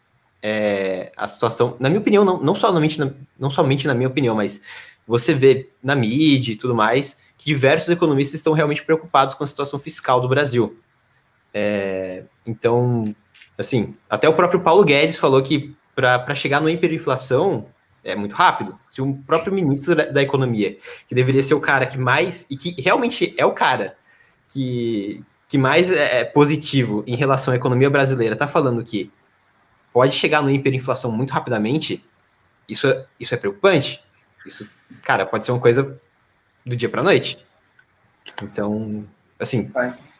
é, 0.41 1.11
a 1.17 1.27
situação, 1.27 1.75
na 1.81 1.89
minha 1.89 1.99
opinião, 1.99 2.23
não, 2.23 2.41
não, 2.41 2.55
somente 2.55 2.97
na, 2.97 3.11
não 3.37 3.51
somente 3.51 3.85
na 3.85 3.93
minha 3.93 4.07
opinião, 4.07 4.33
mas 4.33 4.61
você 5.05 5.33
vê 5.33 5.67
na 5.83 5.95
mídia 5.95 6.53
e 6.53 6.55
tudo 6.55 6.73
mais, 6.73 7.17
que 7.37 7.47
diversos 7.47 7.89
economistas 7.89 8.35
estão 8.35 8.53
realmente 8.53 8.85
preocupados 8.85 9.35
com 9.35 9.43
a 9.43 9.47
situação 9.47 9.77
fiscal 9.77 10.21
do 10.21 10.29
Brasil. 10.29 10.79
É, 11.53 12.23
então, 12.47 13.13
assim, 13.57 13.97
até 14.09 14.29
o 14.29 14.33
próprio 14.33 14.61
Paulo 14.61 14.85
Guedes 14.85 15.17
falou 15.17 15.43
que 15.43 15.75
para 15.93 16.33
chegar 16.35 16.61
no 16.61 16.69
hiperinflação 16.69 17.65
é 18.03 18.15
muito 18.15 18.35
rápido. 18.35 18.77
Se 18.89 19.01
o 19.01 19.15
próprio 19.15 19.53
ministro 19.53 19.95
da, 19.95 20.05
da, 20.05 20.21
Economia, 20.21 20.77
que 21.07 21.15
deveria 21.15 21.43
ser 21.43 21.53
o 21.53 21.61
cara 21.61 21.85
que 21.85 21.97
mais, 21.97 22.45
e 22.49 22.55
que 22.55 22.79
realmente 22.81 23.33
é 23.37 23.45
o 23.45 23.51
cara 23.51 23.95
que, 24.49 25.23
que 25.47 25.57
mais 25.57 25.91
é, 25.91 26.21
é 26.21 26.23
positivo 26.23 27.03
em 27.05 27.15
relação 27.15 27.53
à 27.53 27.57
economia 27.57 27.89
brasileira, 27.89 28.33
está 28.33 28.47
falando 28.47 28.83
que 28.83 29.11
pode 29.91 30.15
chegar 30.15 30.41
no 30.41 30.49
hiperinflação 30.49 31.11
muito 31.11 31.31
rapidamente, 31.31 32.03
isso, 32.67 32.87
é, 32.87 33.05
isso 33.19 33.33
é 33.33 33.37
preocupante. 33.37 34.01
Isso, 34.45 34.67
cara, 35.03 35.25
pode 35.25 35.45
ser 35.45 35.51
uma 35.51 35.59
coisa 35.59 35.99
do 36.65 36.75
dia 36.75 36.89
para 36.89 37.03
noite. 37.03 37.37
Então, 38.43 39.05
assim, 39.39 39.71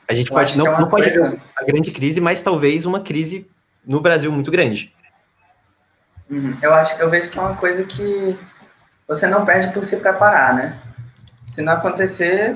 a 0.08 0.14
gente 0.16 0.30
pode 0.30 0.58
não, 0.58 0.68
é 0.68 0.80
não 0.80 0.90
pode 0.90 1.10
ver 1.10 1.22
uma 1.22 1.66
grande 1.66 1.92
crise, 1.92 2.20
mas 2.20 2.42
talvez 2.42 2.86
uma 2.86 3.00
crise 3.00 3.50
no 3.86 4.00
Brasil 4.02 4.32
muito 4.32 4.52
grande. 4.52 4.94
Uhum. 6.30 6.58
Eu 6.62 6.74
acho, 6.74 7.00
eu 7.02 7.10
vejo 7.10 7.32
que 7.32 7.40
é 7.40 7.42
uma 7.42 7.56
coisa 7.56 7.84
que 7.84 8.38
você 9.08 9.26
não 9.28 9.46
perde 9.46 9.74
por 9.74 9.84
se 9.84 9.98
preparar, 9.98 10.54
né? 10.54 10.78
Se 11.54 11.62
não 11.62 11.74
acontecer, 11.74 12.56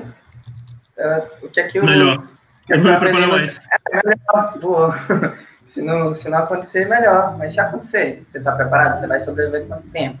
é, 0.96 1.28
o 1.42 1.48
que 1.48 1.60
é 1.60 1.68
que 1.68 1.78
eu. 1.78 1.84
Melhor. 1.84 2.22
Eu 2.68 2.80
vou 2.80 2.96
preparar 2.98 3.28
mais. 3.28 3.58
É 3.90 4.00
melhor, 4.04 4.58
boa. 4.58 4.98
se, 5.66 5.82
não, 5.82 6.14
se 6.14 6.28
não 6.28 6.38
acontecer, 6.38 6.88
melhor. 6.88 7.36
Mas 7.36 7.52
se 7.52 7.60
acontecer, 7.60 8.24
você 8.28 8.38
está 8.38 8.52
preparado? 8.52 9.00
Você 9.00 9.06
vai 9.06 9.20
sobreviver 9.20 9.66
quanto 9.66 9.88
tempo? 9.88 10.18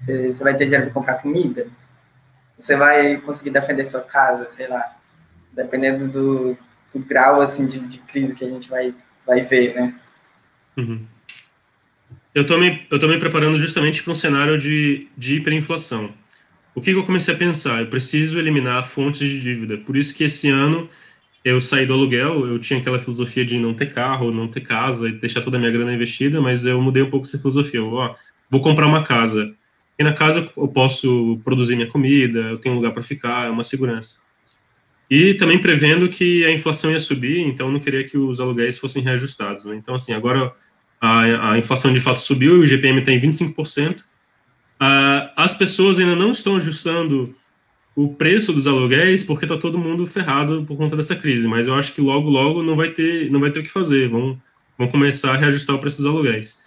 Você, 0.00 0.32
você 0.32 0.42
vai 0.42 0.54
ter 0.56 0.64
dinheiro 0.64 0.86
para 0.86 0.94
comprar 0.94 1.22
comida? 1.22 1.66
Você 2.58 2.74
vai 2.74 3.18
conseguir 3.18 3.50
defender 3.50 3.84
sua 3.84 4.00
casa, 4.00 4.48
sei 4.50 4.66
lá. 4.66 4.96
Dependendo 5.52 6.08
do, 6.08 6.58
do 6.92 7.00
grau 7.00 7.40
assim, 7.40 7.66
de, 7.66 7.80
de 7.80 7.98
crise 7.98 8.34
que 8.34 8.44
a 8.44 8.48
gente 8.48 8.68
vai, 8.68 8.94
vai 9.26 9.42
ver, 9.42 9.74
né? 9.74 9.94
Uhum. 10.76 11.06
Eu 12.38 12.42
estou 12.42 12.56
me, 12.56 12.82
eu 12.88 13.00
tô 13.00 13.08
me 13.08 13.18
preparando 13.18 13.58
justamente 13.58 14.00
para 14.00 14.12
um 14.12 14.14
cenário 14.14 14.56
de, 14.56 15.08
de 15.16 15.38
hiperinflação. 15.38 16.14
O 16.72 16.80
que, 16.80 16.92
que 16.92 16.96
eu 16.96 17.02
comecei 17.02 17.34
a 17.34 17.36
pensar? 17.36 17.80
Eu 17.80 17.88
preciso 17.88 18.38
eliminar 18.38 18.86
fontes 18.86 19.28
de 19.28 19.40
dívida. 19.40 19.76
Por 19.76 19.96
isso 19.96 20.14
que 20.14 20.22
esse 20.22 20.48
ano 20.48 20.88
eu 21.44 21.60
saí 21.60 21.84
do 21.84 21.94
aluguel, 21.94 22.46
eu 22.46 22.60
tinha 22.60 22.78
aquela 22.78 23.00
filosofia 23.00 23.44
de 23.44 23.58
não 23.58 23.74
ter 23.74 23.92
carro, 23.92 24.30
não 24.30 24.46
ter 24.46 24.60
casa 24.60 25.08
e 25.08 25.12
deixar 25.12 25.40
toda 25.40 25.56
a 25.56 25.60
minha 25.60 25.72
grana 25.72 25.92
investida, 25.92 26.40
mas 26.40 26.64
eu 26.64 26.80
mudei 26.80 27.02
um 27.02 27.10
pouco 27.10 27.26
essa 27.26 27.38
filosofia. 27.38 27.80
Eu, 27.80 27.92
ó, 27.92 28.14
vou 28.48 28.60
comprar 28.60 28.86
uma 28.86 29.02
casa. 29.02 29.52
E 29.98 30.04
na 30.04 30.12
casa 30.12 30.48
eu 30.56 30.68
posso 30.68 31.40
produzir 31.42 31.74
minha 31.74 31.88
comida, 31.88 32.38
eu 32.38 32.58
tenho 32.58 32.76
um 32.76 32.78
lugar 32.78 32.92
para 32.92 33.02
ficar, 33.02 33.48
é 33.48 33.50
uma 33.50 33.64
segurança. 33.64 34.20
E 35.10 35.34
também 35.34 35.58
prevendo 35.58 36.08
que 36.08 36.44
a 36.44 36.52
inflação 36.52 36.92
ia 36.92 37.00
subir, 37.00 37.40
então 37.40 37.66
eu 37.66 37.72
não 37.72 37.80
queria 37.80 38.04
que 38.04 38.16
os 38.16 38.38
aluguéis 38.38 38.78
fossem 38.78 39.02
reajustados. 39.02 39.64
Né? 39.64 39.74
Então, 39.74 39.96
assim, 39.96 40.12
agora 40.12 40.54
a, 41.00 41.52
a 41.52 41.58
inflação 41.58 41.92
de 41.92 42.00
fato 42.00 42.20
subiu 42.20 42.58
e 42.58 42.60
o 42.60 42.66
GPM 42.66 43.00
está 43.00 43.12
em 43.12 43.20
25%. 43.20 44.00
Uh, 44.00 45.30
as 45.36 45.54
pessoas 45.54 45.98
ainda 45.98 46.14
não 46.14 46.30
estão 46.30 46.56
ajustando 46.56 47.34
o 47.96 48.14
preço 48.14 48.52
dos 48.52 48.66
aluguéis 48.66 49.24
porque 49.24 49.44
está 49.44 49.56
todo 49.56 49.78
mundo 49.78 50.06
ferrado 50.06 50.64
por 50.64 50.76
conta 50.76 50.96
dessa 50.96 51.16
crise, 51.16 51.48
mas 51.48 51.66
eu 51.66 51.74
acho 51.74 51.92
que 51.92 52.00
logo, 52.00 52.30
logo 52.30 52.62
não 52.62 52.76
vai 52.76 52.90
ter, 52.90 53.28
não 53.30 53.40
vai 53.40 53.50
ter 53.50 53.58
o 53.58 53.62
que 53.62 53.68
fazer, 53.68 54.08
vão, 54.08 54.40
vão 54.78 54.86
começar 54.86 55.32
a 55.32 55.36
reajustar 55.36 55.74
o 55.74 55.80
preço 55.80 55.96
dos 55.96 56.06
aluguéis. 56.06 56.58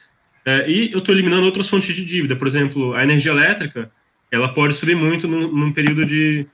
É, 0.45 0.69
e 0.69 0.91
eu 0.91 0.99
estou 0.99 1.15
eliminando 1.15 1.45
outras 1.45 1.69
fontes 1.69 1.95
de 1.95 2.03
dívida, 2.03 2.35
por 2.35 2.47
exemplo, 2.47 2.93
a 2.95 3.03
energia 3.03 3.31
elétrica, 3.31 3.89
ela 4.29 4.49
pode 4.49 4.73
subir 4.75 4.95
muito 4.95 5.27
num, 5.27 5.51
num 5.51 5.71
período 5.71 6.05
de, 6.05 6.45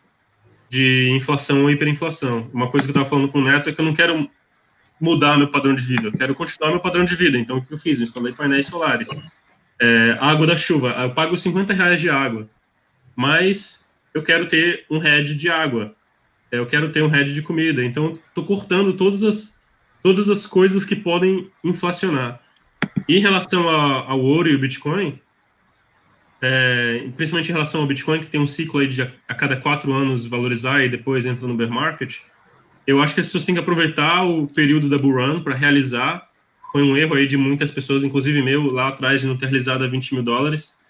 de 0.69 1.09
inflação 1.11 1.63
ou 1.63 1.71
hiperinflação. 1.71 2.49
Uma 2.53 2.69
coisa 2.69 2.85
que 2.85 2.91
eu 2.91 2.93
estava 2.93 3.09
falando 3.09 3.29
com 3.29 3.39
o 3.39 3.43
Neto 3.43 3.69
é 3.69 3.73
que 3.73 3.81
eu 3.81 3.85
não 3.85 3.93
quero 3.93 4.29
mudar 4.99 5.37
meu 5.37 5.49
padrão 5.49 5.75
de 5.75 5.83
vida, 5.83 6.07
eu 6.07 6.11
quero 6.11 6.35
continuar 6.35 6.71
meu 6.71 6.79
padrão 6.79 7.05
de 7.05 7.15
vida. 7.15 7.37
Então, 7.37 7.57
o 7.57 7.65
que 7.65 7.73
eu 7.73 7.77
fiz? 7.77 7.99
Eu 7.99 8.03
instalei 8.03 8.33
painéis 8.33 8.67
solares. 8.67 9.09
É, 9.79 10.17
água 10.19 10.47
da 10.47 10.55
chuva, 10.55 10.89
eu 10.89 11.11
pago 11.11 11.37
50 11.37 11.71
reais 11.73 11.99
de 11.99 12.09
água, 12.09 12.49
mas 13.15 13.93
eu 14.13 14.23
quero 14.23 14.47
ter 14.47 14.85
um 14.89 14.97
head 14.97 15.35
de 15.35 15.49
água, 15.49 15.95
eu 16.51 16.65
quero 16.65 16.91
ter 16.91 17.03
um 17.03 17.07
head 17.07 17.33
de 17.33 17.41
comida. 17.41 17.83
Então, 17.83 18.13
estou 18.13 18.43
cortando 18.43 18.93
todas 18.93 19.21
as, 19.21 19.61
todas 20.01 20.29
as 20.29 20.47
coisas 20.47 20.83
que 20.83 20.95
podem 20.95 21.51
inflacionar. 21.63 22.41
Em 23.07 23.19
relação 23.19 23.69
ao 23.69 24.19
ouro 24.19 24.49
e 24.49 24.55
o 24.55 24.59
Bitcoin, 24.59 25.19
é, 26.41 27.07
principalmente 27.15 27.49
em 27.49 27.53
relação 27.53 27.81
ao 27.81 27.87
Bitcoin, 27.87 28.19
que 28.19 28.27
tem 28.27 28.39
um 28.39 28.45
ciclo 28.45 28.79
aí 28.79 28.87
de 28.87 29.01
a, 29.01 29.11
a 29.27 29.35
cada 29.35 29.55
quatro 29.55 29.93
anos 29.93 30.25
valorizar 30.25 30.83
e 30.83 30.89
depois 30.89 31.25
entra 31.25 31.47
no 31.47 31.55
bear 31.55 31.69
market, 31.69 32.19
eu 32.87 33.01
acho 33.01 33.13
que 33.13 33.19
as 33.19 33.25
pessoas 33.25 33.43
têm 33.43 33.53
que 33.53 33.59
aproveitar 33.59 34.23
o 34.23 34.47
período 34.47 34.87
da 34.89 34.97
bull 34.97 35.15
run 35.15 35.43
para 35.43 35.53
realizar. 35.53 36.25
Foi 36.71 36.81
um 36.81 36.95
erro 36.95 37.15
aí 37.15 37.27
de 37.27 37.35
muitas 37.35 37.69
pessoas, 37.69 38.03
inclusive 38.03 38.41
meu, 38.41 38.71
lá 38.71 38.87
atrás, 38.87 39.21
de 39.21 39.27
não 39.27 39.37
ter 39.37 39.47
realizado 39.47 39.83
a 39.83 39.87
20 39.87 40.13
mil 40.13 40.23
dólares. 40.23 40.81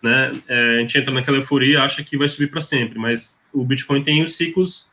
Né? 0.00 0.40
É, 0.46 0.76
a 0.76 0.78
gente 0.80 0.96
entra 0.96 1.12
naquela 1.12 1.38
euforia 1.38 1.82
acha 1.82 2.02
que 2.02 2.16
vai 2.16 2.28
subir 2.28 2.48
para 2.48 2.60
sempre, 2.60 2.98
mas 2.98 3.44
o 3.52 3.64
Bitcoin 3.64 4.02
tem 4.02 4.22
os 4.22 4.36
ciclos 4.36 4.92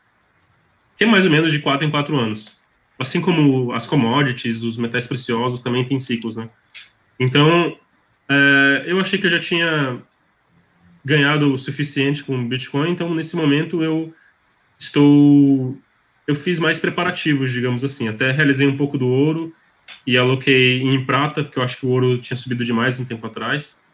que 0.96 1.04
é 1.04 1.06
mais 1.06 1.24
ou 1.24 1.30
menos 1.30 1.50
de 1.50 1.60
4 1.60 1.86
em 1.86 1.90
4 1.90 2.14
anos. 2.14 2.54
Assim 2.98 3.22
como 3.22 3.72
as 3.72 3.86
commodities, 3.86 4.62
os 4.62 4.76
metais 4.76 5.06
preciosos 5.06 5.60
também 5.60 5.82
têm 5.82 5.98
ciclos, 5.98 6.36
né? 6.36 6.50
Então, 7.18 7.74
é, 8.28 8.84
eu 8.86 9.00
achei 9.00 9.18
que 9.18 9.26
eu 9.26 9.30
já 9.30 9.38
tinha 9.38 9.98
ganhado 11.02 11.54
o 11.54 11.58
suficiente 11.58 12.22
com 12.22 12.38
o 12.38 12.46
Bitcoin, 12.46 12.90
então 12.90 13.14
nesse 13.14 13.34
momento 13.34 13.82
eu 13.82 14.12
estou 14.78 15.78
eu 16.30 16.34
fiz 16.34 16.60
mais 16.60 16.78
preparativos, 16.78 17.50
digamos 17.50 17.84
assim. 17.84 18.08
Até 18.08 18.30
realizei 18.30 18.66
um 18.66 18.76
pouco 18.76 18.96
do 18.96 19.08
ouro 19.08 19.52
e 20.06 20.16
aloquei 20.16 20.80
em 20.80 21.04
prata, 21.04 21.42
porque 21.42 21.58
eu 21.58 21.62
acho 21.62 21.76
que 21.76 21.84
o 21.84 21.88
ouro 21.88 22.18
tinha 22.18 22.36
subido 22.36 22.64
demais 22.64 23.00
um 23.00 23.04
tempo 23.04 23.26
atrás. 23.26 23.84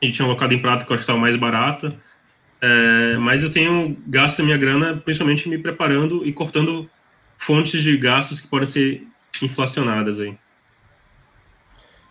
E 0.00 0.10
tinha 0.10 0.26
alocado 0.26 0.52
em 0.52 0.58
prata, 0.58 0.84
que 0.84 0.92
eu 0.92 0.94
acho 0.94 1.00
que 1.00 1.10
estava 1.10 1.18
mais 1.18 1.36
barata. 1.36 1.96
É, 2.60 3.16
mas 3.16 3.42
eu 3.42 3.50
tenho 3.50 3.96
gasto 4.06 4.40
a 4.40 4.42
minha 4.42 4.58
grana 4.58 4.96
principalmente 4.96 5.48
me 5.48 5.56
preparando 5.56 6.26
e 6.26 6.32
cortando 6.32 6.88
fontes 7.38 7.82
de 7.82 7.96
gastos 7.96 8.40
que 8.40 8.48
podem 8.48 8.66
ser 8.66 9.06
inflacionadas 9.42 10.20
aí. 10.20 10.36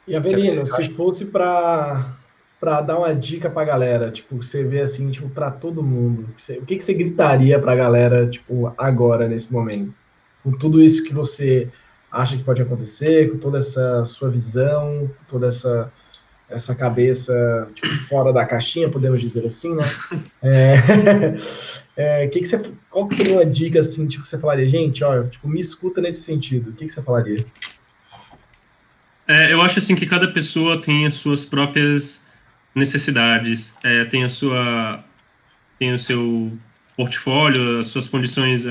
E 0.07 0.15
Avelino, 0.15 0.65
se 0.65 0.89
fosse 0.89 1.25
para 1.25 2.17
para 2.63 2.79
dar 2.79 2.97
uma 2.97 3.13
dica 3.13 3.49
para 3.49 3.61
a 3.61 3.65
galera, 3.65 4.09
tipo, 4.09 4.37
você 4.37 4.63
vê 4.63 4.79
assim, 4.79 5.11
tipo, 5.11 5.27
para 5.27 5.51
todo 5.51 5.83
mundo, 5.83 6.29
o 6.61 6.65
que, 6.65 6.77
que 6.77 6.81
você 6.81 6.93
gritaria 6.93 7.59
para 7.59 7.73
a 7.73 7.75
galera, 7.75 8.25
tipo, 8.25 8.73
agora, 8.77 9.27
nesse 9.27 9.51
momento? 9.51 9.97
Com 10.41 10.53
tudo 10.53 10.81
isso 10.81 11.03
que 11.03 11.13
você 11.13 11.67
acha 12.09 12.37
que 12.37 12.43
pode 12.43 12.61
acontecer, 12.61 13.29
com 13.29 13.37
toda 13.37 13.57
essa 13.57 14.05
sua 14.05 14.29
visão, 14.29 15.09
com 15.09 15.25
toda 15.27 15.47
essa, 15.49 15.91
essa 16.49 16.73
cabeça, 16.73 17.67
tipo, 17.75 17.93
fora 18.07 18.31
da 18.31 18.45
caixinha, 18.45 18.87
podemos 18.87 19.19
dizer 19.19 19.45
assim, 19.45 19.75
né? 19.75 19.83
É, 20.41 22.23
é, 22.23 22.27
que 22.29 22.39
que 22.39 22.47
você, 22.47 22.61
qual 22.89 23.09
que 23.09 23.15
seria 23.15 23.33
uma 23.33 23.45
dica, 23.45 23.81
assim, 23.81 24.07
tipo, 24.07 24.23
que 24.23 24.29
você 24.29 24.39
falaria, 24.39 24.69
gente, 24.69 25.03
ó, 25.03 25.21
tipo, 25.23 25.49
me 25.49 25.59
escuta 25.59 25.99
nesse 25.99 26.21
sentido, 26.21 26.69
o 26.69 26.73
que, 26.73 26.85
que 26.85 26.91
você 26.93 27.01
falaria? 27.01 27.45
É, 29.27 29.51
eu 29.51 29.61
acho 29.61 29.79
assim 29.79 29.95
que 29.95 30.05
cada 30.05 30.29
pessoa 30.29 30.81
tem 30.81 31.05
as 31.05 31.15
suas 31.15 31.45
próprias 31.45 32.22
necessidades, 32.75 33.77
é, 33.83 34.05
tem 34.05 34.23
a 34.23 34.29
sua 34.29 35.03
tem 35.79 35.93
o 35.93 35.99
seu 35.99 36.57
portfólio, 36.95 37.79
as 37.79 37.87
suas 37.87 38.07
condições, 38.07 38.63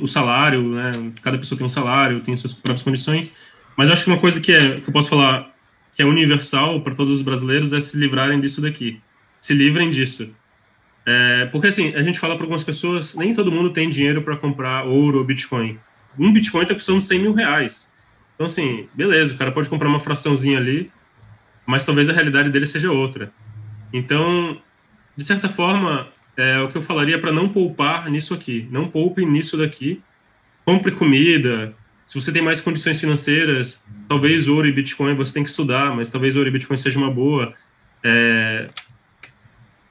o 0.00 0.06
salário, 0.06 0.74
né? 0.74 0.92
Cada 1.22 1.38
pessoa 1.38 1.56
tem 1.56 1.66
um 1.66 1.70
salário, 1.70 2.20
tem 2.20 2.36
suas 2.36 2.52
próprias 2.52 2.82
condições. 2.82 3.34
Mas 3.76 3.88
acho 3.90 4.04
que 4.04 4.10
uma 4.10 4.18
coisa 4.18 4.40
que, 4.40 4.52
é, 4.52 4.80
que 4.80 4.88
eu 4.88 4.92
posso 4.92 5.08
falar 5.08 5.54
que 5.94 6.02
é 6.02 6.04
universal 6.04 6.80
para 6.80 6.94
todos 6.94 7.14
os 7.14 7.22
brasileiros 7.22 7.72
é 7.72 7.80
se 7.80 7.96
livrarem 7.98 8.40
disso 8.40 8.60
daqui. 8.60 9.00
Se 9.38 9.54
livrem 9.54 9.90
disso. 9.90 10.34
É, 11.06 11.46
porque 11.46 11.68
assim, 11.68 11.94
a 11.94 12.02
gente 12.02 12.18
fala 12.18 12.34
para 12.34 12.44
algumas 12.44 12.64
pessoas, 12.64 13.14
nem 13.14 13.32
todo 13.32 13.50
mundo 13.50 13.70
tem 13.70 13.88
dinheiro 13.88 14.22
para 14.22 14.36
comprar 14.36 14.84
ouro 14.84 15.18
ou 15.18 15.24
Bitcoin. 15.24 15.78
Um 16.18 16.32
Bitcoin 16.32 16.62
está 16.62 16.74
custando 16.74 17.00
100 17.00 17.18
mil 17.20 17.32
reais. 17.32 17.94
Então, 18.34 18.46
assim, 18.46 18.88
beleza, 18.94 19.34
o 19.34 19.38
cara 19.38 19.50
pode 19.50 19.68
comprar 19.68 19.88
uma 19.88 19.98
fraçãozinha 19.98 20.58
ali, 20.58 20.90
mas 21.66 21.84
talvez 21.84 22.08
a 22.08 22.12
realidade 22.12 22.50
dele 22.50 22.66
seja 22.66 22.92
outra. 22.92 23.32
Então, 23.92 24.60
de 25.16 25.24
certa 25.24 25.48
forma, 25.48 26.08
é 26.36 26.60
o 26.60 26.68
que 26.68 26.76
eu 26.76 26.82
falaria 26.82 27.20
para 27.20 27.32
não 27.32 27.48
poupar 27.48 28.08
nisso 28.10 28.32
aqui. 28.32 28.68
Não 28.70 28.88
poupe 28.88 29.24
nisso 29.24 29.56
daqui. 29.56 30.00
Compre 30.64 30.92
comida. 30.92 31.74
Se 32.06 32.14
você 32.14 32.32
tem 32.32 32.40
mais 32.40 32.60
condições 32.60 33.00
financeiras, 33.00 33.86
talvez 34.08 34.48
ouro 34.48 34.66
e 34.66 34.72
Bitcoin 34.72 35.14
você 35.14 35.32
tem 35.34 35.42
que 35.42 35.50
estudar, 35.50 35.94
mas 35.94 36.10
talvez 36.10 36.36
ouro 36.36 36.48
e 36.48 36.52
Bitcoin 36.52 36.76
seja 36.76 36.98
uma 36.98 37.10
boa. 37.10 37.52
É, 38.02 38.70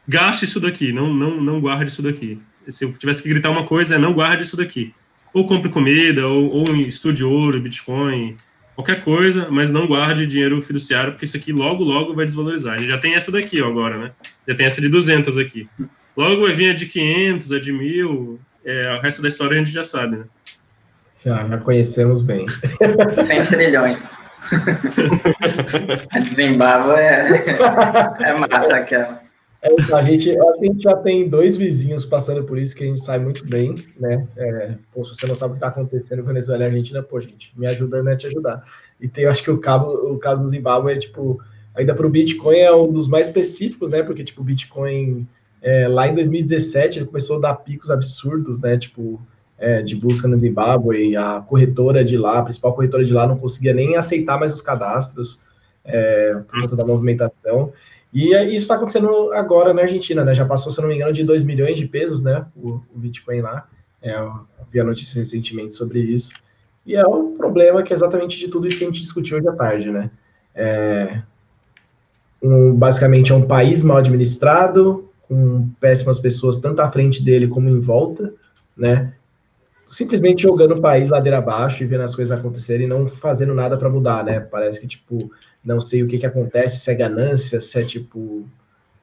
gaste 0.07 0.45
isso 0.45 0.59
daqui, 0.59 0.93
não, 0.93 1.13
não, 1.13 1.41
não 1.41 1.59
guarde 1.59 1.91
isso 1.91 2.01
daqui. 2.01 2.39
Se 2.67 2.85
eu 2.85 2.93
tivesse 2.93 3.21
que 3.21 3.29
gritar 3.29 3.51
uma 3.51 3.65
coisa, 3.65 3.95
é 3.95 3.97
não 3.97 4.13
guarde 4.13 4.43
isso 4.43 4.57
daqui. 4.57 4.93
Ou 5.33 5.45
compre 5.45 5.69
comida, 5.69 6.27
ou, 6.27 6.49
ou 6.49 6.75
estude 6.77 7.23
ouro, 7.23 7.59
Bitcoin, 7.59 8.35
qualquer 8.77 9.03
coisa, 9.03 9.47
mas 9.49 9.71
não 9.71 9.87
guarde 9.87 10.27
dinheiro 10.27 10.61
fiduciário, 10.61 11.11
porque 11.11 11.25
isso 11.25 11.35
aqui 11.35 11.51
logo, 11.51 11.83
logo 11.83 12.13
vai 12.13 12.25
desvalorizar. 12.25 12.75
A 12.75 12.77
gente 12.77 12.89
já 12.89 12.97
tem 12.99 13.15
essa 13.15 13.31
daqui 13.31 13.59
ó, 13.59 13.67
agora, 13.67 13.97
né? 13.97 14.11
Já 14.47 14.53
tem 14.53 14.67
essa 14.67 14.79
de 14.79 14.87
200 14.87 15.35
aqui. 15.35 15.67
Logo 16.15 16.43
vai 16.43 16.53
vir 16.53 16.69
a 16.69 16.73
de 16.75 16.85
500, 16.85 17.51
a 17.51 17.59
de 17.59 17.73
1000, 17.73 18.39
é, 18.63 18.93
o 18.93 19.01
resto 19.01 19.23
da 19.23 19.29
história 19.29 19.55
a 19.55 19.57
gente 19.57 19.71
já 19.71 19.83
sabe, 19.83 20.17
né? 20.17 20.25
Já, 21.25 21.47
já 21.47 21.57
conhecemos 21.57 22.21
bem. 22.21 22.45
100 23.25 23.41
trilhões. 23.45 23.97
Zimbábue 26.35 26.99
é, 26.99 27.45
é 28.21 28.33
massa 28.33 28.75
aquela. 28.75 29.26
É, 29.67 29.93
a, 29.93 30.03
gente, 30.03 30.39
a 30.39 30.55
gente 30.63 30.81
já 30.81 30.95
tem 30.95 31.27
dois 31.27 31.57
vizinhos 31.57 32.05
passando 32.05 32.43
por 32.43 32.57
isso 32.57 32.75
que 32.75 32.83
a 32.83 32.87
gente 32.87 33.01
sai 33.01 33.19
muito 33.19 33.45
bem, 33.45 33.75
né? 33.99 34.25
É, 34.37 34.75
pô, 34.93 35.03
se 35.03 35.15
você 35.15 35.27
não 35.27 35.35
sabe 35.35 35.51
o 35.51 35.53
que 35.53 35.57
está 35.57 35.67
acontecendo 35.67 36.23
Venezuela 36.23 36.63
e 36.63 36.67
Argentina, 36.67 37.03
pô, 37.03 37.19
gente, 37.19 37.51
me 37.57 37.67
ajuda 37.67 38.01
né, 38.01 38.15
te 38.15 38.27
ajudar. 38.27 38.63
E 39.01 39.07
tem, 39.07 39.25
eu 39.25 39.31
acho 39.31 39.43
que 39.43 39.51
o, 39.51 39.57
cabo, 39.57 39.91
o 39.91 40.17
caso 40.17 40.41
do 40.41 40.49
Zimbábue 40.49 40.93
é, 40.93 40.97
tipo, 40.97 41.41
ainda 41.75 41.93
para 41.93 42.07
o 42.07 42.09
Bitcoin 42.09 42.57
é 42.57 42.73
um 42.73 42.91
dos 42.91 43.07
mais 43.07 43.27
específicos, 43.27 43.89
né? 43.89 44.03
Porque, 44.03 44.23
tipo, 44.23 44.41
o 44.41 44.45
Bitcoin, 44.45 45.27
é, 45.61 45.87
lá 45.87 46.07
em 46.07 46.15
2017, 46.15 46.99
ele 46.99 47.05
começou 47.05 47.37
a 47.37 47.41
dar 47.41 47.55
picos 47.55 47.91
absurdos, 47.91 48.59
né? 48.59 48.77
Tipo, 48.77 49.21
é, 49.57 49.81
de 49.81 49.95
busca 49.95 50.27
no 50.27 50.37
Zimbábue, 50.37 51.15
a 51.15 51.41
corretora 51.41 52.03
de 52.03 52.17
lá, 52.17 52.39
a 52.39 52.43
principal 52.43 52.73
corretora 52.73 53.03
de 53.03 53.13
lá, 53.13 53.27
não 53.27 53.37
conseguia 53.37 53.73
nem 53.73 53.95
aceitar 53.95 54.39
mais 54.39 54.53
os 54.53 54.61
cadastros 54.61 55.41
é, 55.83 56.33
por 56.47 56.61
conta 56.61 56.75
da 56.75 56.85
movimentação. 56.85 57.73
E 58.13 58.33
isso 58.33 58.63
está 58.63 58.75
acontecendo 58.75 59.31
agora 59.33 59.73
na 59.73 59.81
Argentina, 59.81 60.23
né? 60.23 60.33
Já 60.33 60.45
passou, 60.45 60.71
se 60.71 60.81
não 60.81 60.87
me 60.87 60.95
engano, 60.95 61.11
de 61.11 61.23
2 61.23 61.43
milhões 61.43 61.77
de 61.77 61.87
pesos, 61.87 62.23
né? 62.23 62.45
O, 62.55 62.81
o 62.93 62.97
Bitcoin 62.97 63.41
lá. 63.41 63.67
É, 64.01 64.17
eu 64.17 64.47
vi 64.71 64.79
a 64.79 64.83
notícia 64.83 65.19
recentemente 65.19 65.75
sobre 65.75 65.99
isso. 65.99 66.33
E 66.85 66.95
é 66.95 67.05
um 67.05 67.35
problema 67.35 67.83
que 67.83 67.91
é 67.91 67.95
exatamente 67.95 68.37
de 68.37 68.47
tudo 68.47 68.65
isso 68.65 68.77
que 68.77 68.83
a 68.85 68.87
gente 68.87 69.01
discutiu 69.01 69.37
hoje 69.37 69.47
à 69.47 69.51
tarde, 69.51 69.91
né? 69.91 70.09
É, 70.55 71.21
um, 72.41 72.73
basicamente 72.73 73.31
é 73.31 73.35
um 73.35 73.45
país 73.45 73.83
mal 73.83 73.97
administrado, 73.97 75.09
com 75.27 75.69
péssimas 75.79 76.19
pessoas 76.19 76.59
tanto 76.59 76.81
à 76.81 76.89
frente 76.89 77.21
dele 77.21 77.47
como 77.47 77.67
em 77.67 77.79
volta, 77.79 78.33
né? 78.75 79.13
Simplesmente 79.85 80.43
jogando 80.43 80.75
o 80.75 80.81
país 80.81 81.09
ladeira 81.09 81.37
abaixo 81.37 81.83
e 81.83 81.87
vendo 81.87 82.01
as 82.03 82.15
coisas 82.15 82.37
acontecerem 82.37 82.85
e 82.85 82.89
não 82.89 83.07
fazendo 83.07 83.53
nada 83.53 83.77
para 83.77 83.89
mudar, 83.89 84.23
né? 84.23 84.39
Parece 84.39 84.79
que, 84.81 84.87
tipo, 84.87 85.31
não 85.67 85.81
sei 85.81 86.01
o 86.01 86.07
que, 86.07 86.17
que 86.17 86.25
acontece, 86.25 86.79
se 86.79 86.89
é 86.89 86.95
ganância, 86.95 87.59
se 87.59 87.77
é 87.77 87.83
tipo 87.83 88.47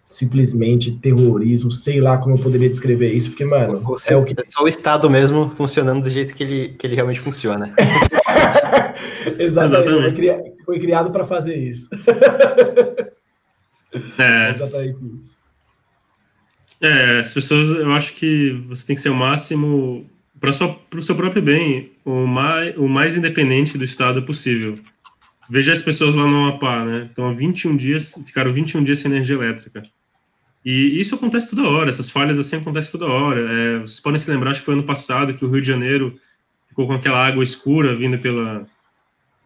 simplesmente 0.07 0.93
terrorismo, 0.93 1.71
sei 1.71 2.01
lá 2.01 2.19
como 2.19 2.37
eu 2.37 2.43
poderia 2.43 2.69
descrever 2.69 3.13
isso, 3.13 3.31
porque, 3.31 3.45
mano, 3.45 3.83
é 4.07 4.17
o 4.17 4.25
que... 4.25 4.35
É 4.39 4.45
só 4.45 4.65
o 4.65 4.69
Estado 4.69 5.09
mesmo 5.09 5.49
funcionando 5.49 6.03
do 6.03 6.11
jeito 6.11 6.35
que 6.35 6.43
ele, 6.43 6.69
que 6.71 6.87
ele 6.87 6.95
realmente 6.95 7.21
funciona. 7.21 7.73
Exatamente, 9.39 10.03
Foi, 10.03 10.13
criado, 10.13 10.43
foi 10.65 10.79
criado 10.79 11.11
para 11.11 11.25
fazer 11.25 11.57
isso. 11.57 11.89
é. 14.19 14.51
Exatamente 14.51 14.99
isso. 15.19 15.39
É, 16.81 17.21
as 17.21 17.33
pessoas, 17.33 17.71
eu 17.71 17.93
acho 17.93 18.15
que 18.15 18.63
você 18.69 18.87
tem 18.87 18.97
que 18.97 19.01
ser 19.01 19.09
o 19.09 19.15
máximo, 19.15 20.05
para 20.39 20.51
o 20.51 21.03
seu 21.03 21.17
próprio 21.17 21.41
bem, 21.41 21.93
o 22.05 22.27
mais, 22.27 22.77
o 22.77 22.87
mais 22.87 23.17
independente 23.17 23.79
do 23.79 23.85
Estado 23.85 24.23
possível. 24.23 24.79
Veja 25.49 25.73
as 25.73 25.83
pessoas 25.83 26.15
lá 26.15 26.27
no 26.27 26.49
Amapá, 26.49 26.85
né? 26.85 27.09
Então, 27.11 27.29
há 27.29 27.33
21 27.33 27.77
dias, 27.77 28.15
ficaram 28.27 28.53
21 28.53 28.83
dias 28.83 28.99
sem 28.99 29.11
energia 29.11 29.37
elétrica. 29.37 29.83
E 30.65 30.99
isso 30.99 31.15
acontece 31.15 31.55
toda 31.55 31.69
hora, 31.69 31.91
essas 31.91 32.11
falhas 32.11 32.39
assim 32.39 32.57
acontecem 32.57 32.93
toda 32.93 33.13
hora. 33.13 33.41
É, 33.53 33.79
vocês 33.81 34.01
podem 34.01 34.19
se 34.19 34.31
lembrar, 34.31 34.51
acho 34.51 34.61
que 34.61 34.67
foi 34.67 34.75
ano 34.75 34.85
passado 34.85 35.35
que 35.35 35.45
o 35.45 35.51
Rio 35.51 35.61
de 35.61 35.69
Janeiro 35.69 36.15
ficou 36.69 36.87
com 36.87 36.95
aquela 36.95 37.25
água 37.25 37.45
escura 37.45 37.95
vindo 37.95 38.19
pela, 38.19 38.65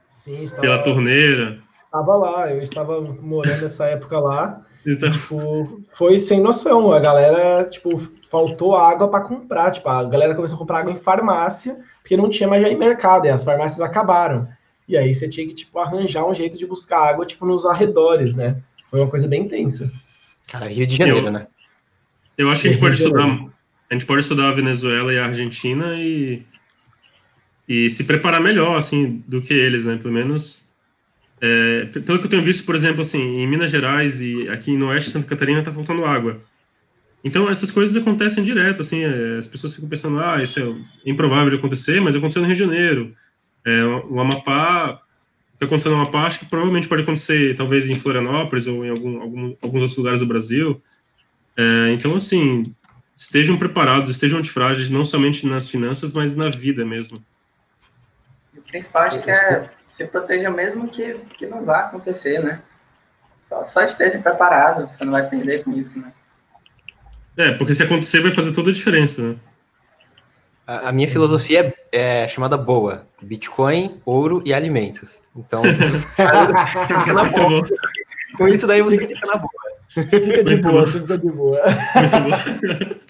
Sim, 0.09 0.43
estava, 0.43 0.63
pela 0.63 0.79
torneira. 0.79 1.59
Estava 1.85 2.17
lá, 2.17 2.53
eu 2.53 2.63
estava 2.63 3.01
morando 3.01 3.63
nessa 3.63 3.87
época 3.87 4.19
lá. 4.19 4.63
Então... 4.87 5.11
Tipo, 5.11 5.83
foi 5.93 6.19
sem 6.19 6.41
noção. 6.41 6.93
A 6.93 7.01
galera, 7.01 7.65
tipo, 7.65 7.99
faltou 8.31 8.77
água 8.77 9.09
para 9.09 9.25
comprar. 9.25 9.71
Tipo, 9.71 9.89
a 9.89 10.05
galera 10.05 10.35
começou 10.35 10.57
a 10.57 10.59
comprar 10.59 10.81
água 10.81 10.93
em 10.93 10.99
farmácia, 10.99 11.79
porque 12.01 12.17
não 12.17 12.29
tinha 12.29 12.49
mais 12.49 12.63
já 12.63 12.69
em 12.69 12.77
mercado, 12.77 13.27
e 13.27 13.31
as 13.31 13.43
farmácias 13.43 13.81
acabaram. 13.81 14.47
E 14.89 14.97
aí 14.97 15.15
você 15.15 15.29
tinha 15.29 15.47
que, 15.47 15.55
tipo, 15.55 15.79
arranjar 15.79 16.27
um 16.27 16.35
jeito 16.35 16.57
de 16.57 16.67
buscar 16.67 17.11
água, 17.11 17.27
tipo, 17.27 17.45
nos 17.45 17.67
arredores, 17.67 18.35
né? 18.35 18.63
Foi 18.91 18.99
uma 18.99 19.11
coisa 19.11 19.29
bem 19.29 19.47
tensa. 19.47 19.93
Cara, 20.51 20.67
Rio 20.67 20.87
de 20.87 20.97
Janeiro, 20.97 21.27
eu, 21.27 21.33
né? 21.33 21.47
Eu 22.39 22.51
acho 22.51 22.63
que 22.63 22.69
a 22.69 22.73
gente 22.73 22.81
pode 22.81 22.97
estudar. 22.97 23.27
A 23.91 23.95
gente 23.95 24.07
pode 24.07 24.23
estudar 24.23 24.49
a 24.49 24.53
Venezuela 24.53 25.13
e 25.13 25.19
a 25.19 25.27
Argentina 25.27 25.95
e, 25.97 26.43
e 27.69 27.91
se 27.91 28.05
preparar 28.05 28.41
melhor, 28.41 28.77
assim, 28.77 29.23
do 29.27 29.43
que 29.43 29.53
eles, 29.53 29.85
né? 29.85 29.99
Pelo 30.01 30.15
menos. 30.15 30.67
É, 31.41 31.85
pelo 31.85 32.19
que 32.19 32.27
eu 32.27 32.31
tenho 32.31 32.43
visto, 32.43 32.65
por 32.65 32.75
exemplo, 32.75 33.03
assim, 33.03 33.21
em 33.21 33.47
Minas 33.47 33.71
Gerais 33.71 34.21
e 34.21 34.49
aqui 34.49 34.77
no 34.77 34.89
oeste 34.89 35.07
de 35.07 35.13
Santa 35.13 35.27
Catarina 35.27 35.63
tá 35.63 35.71
faltando 35.71 36.05
água. 36.05 36.41
Então, 37.23 37.49
essas 37.49 37.71
coisas 37.71 37.97
acontecem 38.01 38.43
direto, 38.43 38.83
assim, 38.83 39.03
é, 39.03 39.39
as 39.39 39.47
pessoas 39.47 39.75
ficam 39.75 39.89
pensando, 39.89 40.19
ah, 40.19 40.43
isso 40.43 40.61
é 40.61 41.11
improvável 41.11 41.51
de 41.51 41.57
acontecer, 41.57 42.01
mas 42.01 42.17
aconteceu 42.17 42.41
no 42.43 42.49
Rio 42.49 42.57
de 42.57 42.65
Janeiro. 42.65 43.15
É, 43.69 43.85
o 43.85 44.19
Amapá, 44.19 45.03
o 45.55 45.59
que 45.59 45.65
aconteceu 45.65 45.93
no 45.93 46.01
Amapá, 46.01 46.23
acho 46.23 46.39
que 46.39 46.47
provavelmente 46.47 46.89
pode 46.89 47.03
acontecer, 47.03 47.55
talvez 47.55 47.89
em 47.89 47.99
Florianópolis 47.99 48.67
ou 48.67 48.85
em 48.85 48.91
algum, 48.91 49.21
algum 49.21 49.57
alguns 49.61 49.83
outros 49.83 49.99
lugares 49.99 50.21
do 50.21 50.27
Brasil. 50.27 50.81
É, 51.57 51.93
então, 51.93 52.15
assim, 52.15 52.75
estejam 53.15 53.59
preparados, 53.59 54.09
estejam 54.09 54.39
antifrágeis, 54.39 54.89
não 54.89 55.05
somente 55.05 55.47
nas 55.47 55.69
finanças, 55.69 56.13
mas 56.13 56.35
na 56.35 56.49
vida 56.49 56.85
mesmo. 56.85 57.23
O 58.57 58.63
principal, 58.63 59.03
acho 59.03 59.23
que 59.23 59.31
é 59.31 59.69
se 59.99 60.05
proteja 60.07 60.49
mesmo 60.49 60.89
que, 60.89 61.15
que 61.37 61.45
não 61.45 61.65
vá 61.65 61.81
acontecer, 61.81 62.39
né? 62.39 62.63
Só, 63.49 63.65
só 63.65 63.83
esteja 63.83 64.21
preparado, 64.21 64.87
você 64.87 65.05
não 65.05 65.13
vai 65.13 65.29
perder 65.29 65.65
com 65.65 65.73
isso, 65.73 65.99
né? 65.99 66.13
É, 67.37 67.53
porque 67.53 67.75
se 67.75 67.83
acontecer 67.83 68.21
vai 68.21 68.31
fazer 68.31 68.53
toda 68.53 68.71
a 68.71 68.73
diferença, 68.73 69.23
né? 69.23 69.37
A, 70.65 70.93
minha 70.93 71.09
filosofia 71.09 71.61
é, 71.61 71.78
é, 71.93 72.29
chamada 72.29 72.57
boa: 72.57 73.07
Bitcoin, 73.23 74.01
ouro 74.05 74.43
e 74.45 74.53
alimentos. 74.53 75.23
Então, 75.37 75.63
você 75.63 75.89
fica 75.99 77.13
na 77.13 77.25
boa. 77.31 77.69
Com 78.37 78.49
isso 78.49 78.67
daí 78.67 78.83
você 78.83 79.07
fica 79.07 79.27
na 79.27 79.37
boa. 79.37 79.51
Você 79.89 80.21
fica 80.21 80.45
de 80.45 80.57
boa, 80.57 80.87
você 80.87 81.01
fica 81.01 81.19
de 81.19 81.31
boa. 81.31 81.63
Muito 81.95 82.21
bom. 82.21 83.09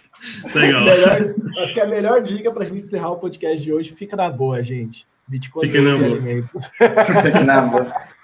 Legal. 0.55 0.85
Melhor, 0.85 1.35
acho 1.59 1.75
que 1.75 1.81
a 1.81 1.87
melhor 1.87 2.23
dica 2.23 2.51
para 2.51 2.65
a 2.65 2.67
gente 2.67 2.83
encerrar 2.83 3.11
o 3.11 3.19
podcast 3.19 3.63
de 3.63 3.73
hoje 3.73 3.95
fica 3.95 4.17
na 4.17 4.31
boa, 4.31 4.63
gente. 4.63 5.07
Bitcoin 5.27 5.67
fica 5.67 5.81
na 5.81 5.97
boa. 5.97 6.07
alimentos. 6.07 6.67
Fica 6.67 7.45
na 7.45 7.63
boa. 7.63 7.93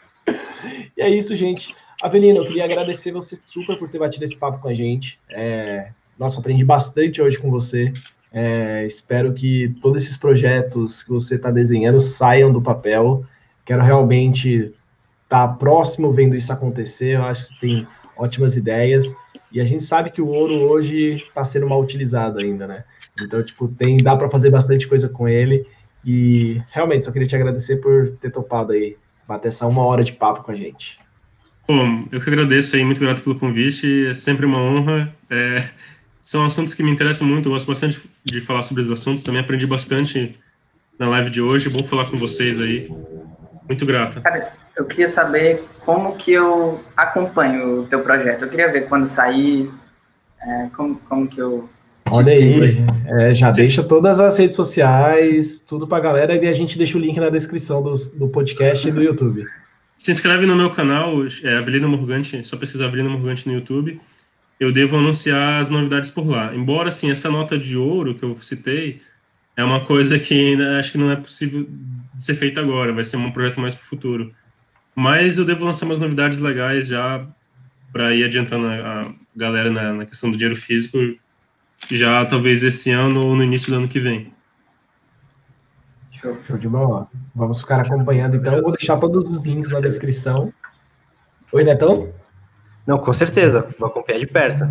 E 0.96 1.02
é 1.02 1.10
isso, 1.10 1.34
gente. 1.34 1.74
Avelino, 2.02 2.38
eu 2.38 2.46
queria 2.46 2.64
agradecer 2.64 3.12
você 3.12 3.36
super 3.44 3.76
por 3.78 3.90
ter 3.90 3.98
batido 3.98 4.24
esse 4.24 4.36
papo 4.36 4.60
com 4.60 4.68
a 4.68 4.74
gente. 4.74 5.20
É... 5.28 5.88
Nossa, 6.18 6.40
aprendi 6.40 6.64
bastante 6.64 7.20
hoje 7.20 7.38
com 7.38 7.50
você. 7.50 7.92
É, 8.36 8.84
espero 8.84 9.32
que 9.32 9.72
todos 9.80 10.02
esses 10.02 10.16
projetos 10.16 11.04
que 11.04 11.10
você 11.10 11.36
está 11.36 11.52
desenhando 11.52 12.00
saiam 12.00 12.52
do 12.52 12.60
papel. 12.60 13.24
Quero 13.64 13.80
realmente 13.80 14.74
estar 15.22 15.46
tá 15.46 15.54
próximo 15.54 16.12
vendo 16.12 16.34
isso 16.34 16.52
acontecer. 16.52 17.14
Eu 17.14 17.22
acho 17.22 17.50
que 17.50 17.60
tem 17.60 17.86
ótimas 18.16 18.56
ideias. 18.56 19.14
E 19.52 19.60
a 19.60 19.64
gente 19.64 19.84
sabe 19.84 20.10
que 20.10 20.20
o 20.20 20.26
ouro 20.26 20.52
hoje 20.52 21.22
está 21.28 21.44
sendo 21.44 21.68
mal 21.68 21.80
utilizado 21.80 22.40
ainda, 22.40 22.66
né? 22.66 22.82
Então, 23.22 23.40
tipo, 23.40 23.68
tem, 23.68 23.98
dá 23.98 24.16
para 24.16 24.28
fazer 24.28 24.50
bastante 24.50 24.88
coisa 24.88 25.08
com 25.08 25.28
ele. 25.28 25.64
E 26.04 26.60
realmente, 26.70 27.04
só 27.04 27.12
queria 27.12 27.28
te 27.28 27.36
agradecer 27.36 27.76
por 27.76 28.16
ter 28.20 28.32
topado 28.32 28.72
aí 28.72 28.96
bater 29.28 29.48
essa 29.48 29.64
uma 29.64 29.86
hora 29.86 30.02
de 30.02 30.12
papo 30.12 30.42
com 30.42 30.50
a 30.50 30.56
gente. 30.56 30.98
Bom, 31.68 32.04
eu 32.10 32.20
que 32.20 32.28
agradeço 32.28 32.74
aí, 32.74 32.84
muito 32.84 33.00
grato 33.00 33.22
pelo 33.22 33.38
convite, 33.38 34.08
é 34.08 34.12
sempre 34.12 34.44
uma 34.44 34.58
honra. 34.58 35.14
É, 35.30 35.68
são 36.24 36.42
assuntos 36.42 36.72
que 36.72 36.82
me 36.82 36.90
interessam 36.90 37.28
muito, 37.28 37.48
eu 37.48 37.52
gosto 37.52 37.66
bastante 37.66 38.00
de 38.24 38.40
falar 38.40 38.62
sobre 38.62 38.82
esses 38.82 38.92
assuntos, 38.92 39.22
também 39.22 39.42
aprendi 39.42 39.66
bastante 39.66 40.34
na 40.98 41.06
live 41.10 41.28
de 41.28 41.42
hoje, 41.42 41.68
bom 41.68 41.84
falar 41.84 42.10
com 42.10 42.16
vocês 42.16 42.58
aí. 42.58 42.90
Muito 43.68 43.84
grato. 43.84 44.22
Cara, 44.22 44.52
eu 44.74 44.86
queria 44.86 45.10
saber 45.10 45.62
como 45.80 46.16
que 46.16 46.32
eu 46.32 46.82
acompanho 46.96 47.80
o 47.80 47.86
teu 47.86 48.00
projeto. 48.00 48.42
Eu 48.42 48.48
queria 48.48 48.72
ver 48.72 48.88
quando 48.88 49.06
sair, 49.06 49.70
é, 50.42 50.68
como, 50.74 50.96
como 51.08 51.28
que 51.28 51.38
eu 51.38 51.68
Olha 52.10 52.32
aí, 52.32 52.84
é, 53.06 53.34
já 53.34 53.50
deixa 53.50 53.82
todas 53.82 54.20
as 54.20 54.38
redes 54.38 54.56
sociais, 54.56 55.58
tudo 55.58 55.86
pra 55.86 56.00
galera, 56.00 56.36
e 56.36 56.46
a 56.46 56.52
gente 56.52 56.78
deixa 56.78 56.96
o 56.96 57.00
link 57.00 57.18
na 57.18 57.28
descrição 57.28 57.82
do, 57.82 57.94
do 58.14 58.28
podcast 58.28 58.86
e 58.86 58.92
do 58.92 59.02
YouTube. 59.02 59.46
Se 59.96 60.10
inscreve 60.10 60.46
no 60.46 60.56
meu 60.56 60.70
canal, 60.70 61.12
é 61.42 61.56
Avelino 61.56 61.88
Morgante, 61.88 62.46
só 62.46 62.56
pesquisar 62.56 62.86
Avelino 62.86 63.10
Morgante 63.10 63.46
no 63.46 63.54
YouTube. 63.54 64.00
Eu 64.58 64.72
devo 64.72 64.96
anunciar 64.96 65.60
as 65.60 65.68
novidades 65.68 66.10
por 66.10 66.26
lá. 66.26 66.54
Embora, 66.54 66.88
assim, 66.88 67.10
essa 67.10 67.30
nota 67.30 67.58
de 67.58 67.76
ouro 67.76 68.14
que 68.14 68.22
eu 68.22 68.36
citei 68.40 69.00
é 69.56 69.64
uma 69.64 69.84
coisa 69.84 70.18
que 70.18 70.34
ainda 70.34 70.78
acho 70.78 70.92
que 70.92 70.98
não 70.98 71.10
é 71.10 71.16
possível 71.16 71.68
ser 72.18 72.34
feita 72.34 72.60
agora, 72.60 72.92
vai 72.92 73.04
ser 73.04 73.16
um 73.16 73.30
projeto 73.30 73.60
mais 73.60 73.74
para 73.74 73.84
o 73.84 73.88
futuro. 73.88 74.32
Mas 74.94 75.38
eu 75.38 75.44
devo 75.44 75.64
lançar 75.64 75.86
umas 75.86 75.98
novidades 75.98 76.38
legais 76.38 76.86
já 76.86 77.26
para 77.92 78.14
ir 78.14 78.24
adiantando 78.24 78.66
a, 78.66 79.12
galera 79.36 79.70
na, 79.70 79.92
na 79.92 80.06
questão 80.06 80.30
do 80.30 80.36
dinheiro 80.36 80.56
físico 80.56 80.98
já 81.90 82.24
talvez 82.24 82.62
esse 82.62 82.90
ano 82.90 83.26
ou 83.26 83.36
no 83.36 83.42
início 83.42 83.70
do 83.70 83.78
ano 83.78 83.88
que 83.88 83.98
vem. 83.98 84.32
Show, 86.12 86.38
show 86.46 86.56
de 86.56 86.68
bola. 86.68 87.08
Vamos 87.34 87.60
ficar 87.60 87.80
acompanhando 87.80 88.36
então. 88.36 88.60
Vou 88.62 88.72
deixar 88.72 88.96
todos 88.98 89.30
os 89.30 89.44
links 89.44 89.70
na 89.70 89.80
descrição. 89.80 90.52
Oi, 91.52 91.64
Netão? 91.64 92.12
Não, 92.86 92.98
com 92.98 93.12
certeza. 93.12 93.66
Vou 93.78 93.88
acompanhar 93.88 94.18
de 94.18 94.26
perto. 94.26 94.64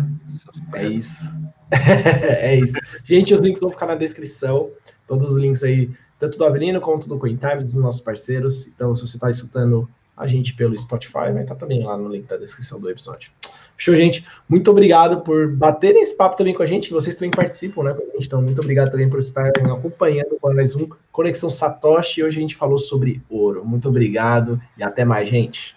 É 0.74 0.86
isso. 0.86 1.24
é 1.70 2.56
isso. 2.56 2.78
Gente, 3.02 3.34
os 3.34 3.40
links 3.40 3.60
vão 3.60 3.70
ficar 3.70 3.86
na 3.86 3.94
descrição. 3.94 4.70
Todos 5.06 5.32
os 5.32 5.38
links 5.38 5.62
aí, 5.62 5.90
tanto 6.18 6.38
do 6.38 6.44
Avelino 6.44 6.80
quanto 6.80 7.08
do 7.08 7.18
Cointime, 7.18 7.62
dos 7.62 7.74
nossos 7.74 8.00
parceiros. 8.00 8.66
Então, 8.66 8.94
se 8.94 9.06
você 9.06 9.16
está 9.16 9.28
escutando 9.28 9.88
a 10.16 10.26
gente 10.26 10.54
pelo 10.54 10.78
Spotify, 10.78 11.32
vai 11.32 11.42
estar 11.42 11.56
também 11.56 11.82
lá 11.82 11.96
no 11.96 12.08
link 12.08 12.26
da 12.26 12.36
descrição 12.36 12.80
do 12.80 12.88
episódio. 12.88 13.30
Fechou, 13.76 13.96
gente? 13.96 14.24
Muito 14.48 14.70
obrigado 14.70 15.22
por 15.22 15.52
baterem 15.52 16.00
esse 16.00 16.16
papo 16.16 16.36
também 16.36 16.54
com 16.54 16.62
a 16.62 16.66
gente, 16.66 16.92
vocês 16.92 17.16
também 17.16 17.32
participam, 17.32 17.82
né? 17.82 17.96
Então, 18.14 18.40
muito 18.40 18.60
obrigado 18.60 18.92
também 18.92 19.10
por 19.10 19.18
estar 19.18 19.48
acompanhando 19.48 20.38
mais 20.44 20.76
um 20.76 20.88
Conexão 21.10 21.50
Satoshi. 21.50 22.22
Hoje 22.22 22.38
a 22.38 22.40
gente 22.40 22.54
falou 22.54 22.78
sobre 22.78 23.20
ouro. 23.28 23.64
Muito 23.64 23.88
obrigado 23.88 24.60
e 24.78 24.84
até 24.84 25.04
mais, 25.04 25.28
gente. 25.28 25.74